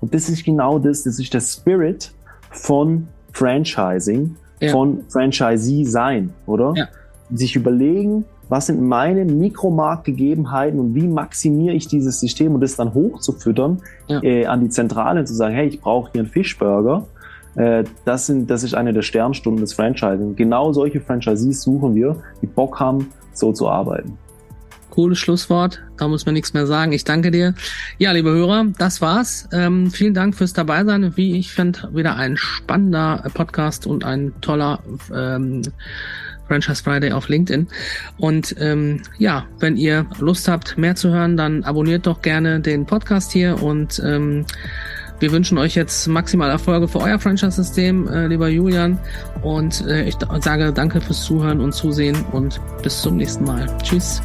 Und 0.00 0.14
das 0.14 0.28
ist 0.28 0.44
genau 0.44 0.78
das, 0.78 1.04
das 1.04 1.18
ist 1.18 1.34
der 1.34 1.40
Spirit 1.40 2.12
von 2.50 3.08
Franchising, 3.32 4.36
ja. 4.60 4.70
von 4.70 5.04
Franchisee 5.08 5.84
sein, 5.84 6.30
oder? 6.46 6.72
Ja. 6.76 6.88
Sich 7.32 7.56
überlegen, 7.56 8.24
was 8.48 8.66
sind 8.66 8.82
meine 8.82 9.24
Mikromarktgegebenheiten 9.24 10.78
und 10.78 10.94
wie 10.94 11.06
maximiere 11.06 11.74
ich 11.74 11.88
dieses 11.88 12.20
System 12.20 12.54
und 12.54 12.60
das 12.60 12.76
dann 12.76 12.94
hochzufüttern 12.94 13.80
ja. 14.08 14.22
äh, 14.22 14.46
an 14.46 14.60
die 14.60 14.68
Zentrale 14.68 15.24
zu 15.24 15.34
sagen, 15.34 15.54
hey, 15.54 15.68
ich 15.68 15.80
brauche 15.80 16.12
hier 16.12 16.22
einen 16.22 16.30
Fischburger. 16.30 17.06
Äh, 17.56 17.84
das, 18.04 18.26
sind, 18.26 18.50
das 18.50 18.62
ist 18.62 18.74
eine 18.74 18.92
der 18.92 19.02
Sternstunden 19.02 19.60
des 19.60 19.72
Franchising. 19.74 20.36
Genau 20.36 20.72
solche 20.72 21.00
Franchisees 21.00 21.62
suchen 21.62 21.94
wir, 21.94 22.16
die 22.42 22.46
Bock 22.46 22.80
haben, 22.80 23.10
so 23.32 23.52
zu 23.52 23.68
arbeiten. 23.68 24.18
Cooles 24.90 25.18
Schlusswort. 25.18 25.82
Da 25.96 26.06
muss 26.06 26.24
man 26.24 26.34
nichts 26.34 26.54
mehr 26.54 26.68
sagen. 26.68 26.92
Ich 26.92 27.02
danke 27.02 27.32
dir. 27.32 27.54
Ja, 27.98 28.12
liebe 28.12 28.30
Hörer, 28.30 28.66
das 28.78 29.00
war's. 29.00 29.48
Ähm, 29.52 29.90
vielen 29.90 30.14
Dank 30.14 30.36
fürs 30.36 30.52
Dabeisein. 30.52 31.16
Wie 31.16 31.36
ich 31.36 31.52
finde, 31.52 31.90
wieder 31.92 32.14
ein 32.14 32.36
spannender 32.36 33.24
Podcast 33.34 33.88
und 33.88 34.04
ein 34.04 34.32
toller 34.40 34.78
ähm, 35.12 35.62
Franchise 36.48 36.82
Friday 36.82 37.12
auf 37.12 37.28
LinkedIn. 37.28 37.68
Und 38.18 38.54
ähm, 38.58 39.02
ja, 39.18 39.46
wenn 39.58 39.76
ihr 39.76 40.06
Lust 40.18 40.48
habt, 40.48 40.76
mehr 40.78 40.94
zu 40.94 41.10
hören, 41.10 41.36
dann 41.36 41.64
abonniert 41.64 42.06
doch 42.06 42.22
gerne 42.22 42.60
den 42.60 42.86
Podcast 42.86 43.32
hier 43.32 43.62
und 43.62 44.00
ähm, 44.04 44.44
wir 45.20 45.32
wünschen 45.32 45.58
euch 45.58 45.74
jetzt 45.74 46.06
maximal 46.08 46.50
Erfolge 46.50 46.88
für 46.88 46.98
euer 46.98 47.18
Franchise-System, 47.18 48.08
äh, 48.08 48.26
lieber 48.26 48.48
Julian. 48.48 48.98
Und 49.42 49.86
äh, 49.86 50.04
ich 50.04 50.16
sage 50.40 50.72
danke 50.72 51.00
fürs 51.00 51.22
Zuhören 51.22 51.60
und 51.60 51.72
Zusehen 51.72 52.16
und 52.32 52.60
bis 52.82 53.00
zum 53.00 53.16
nächsten 53.16 53.44
Mal. 53.44 53.66
Tschüss. 53.82 54.20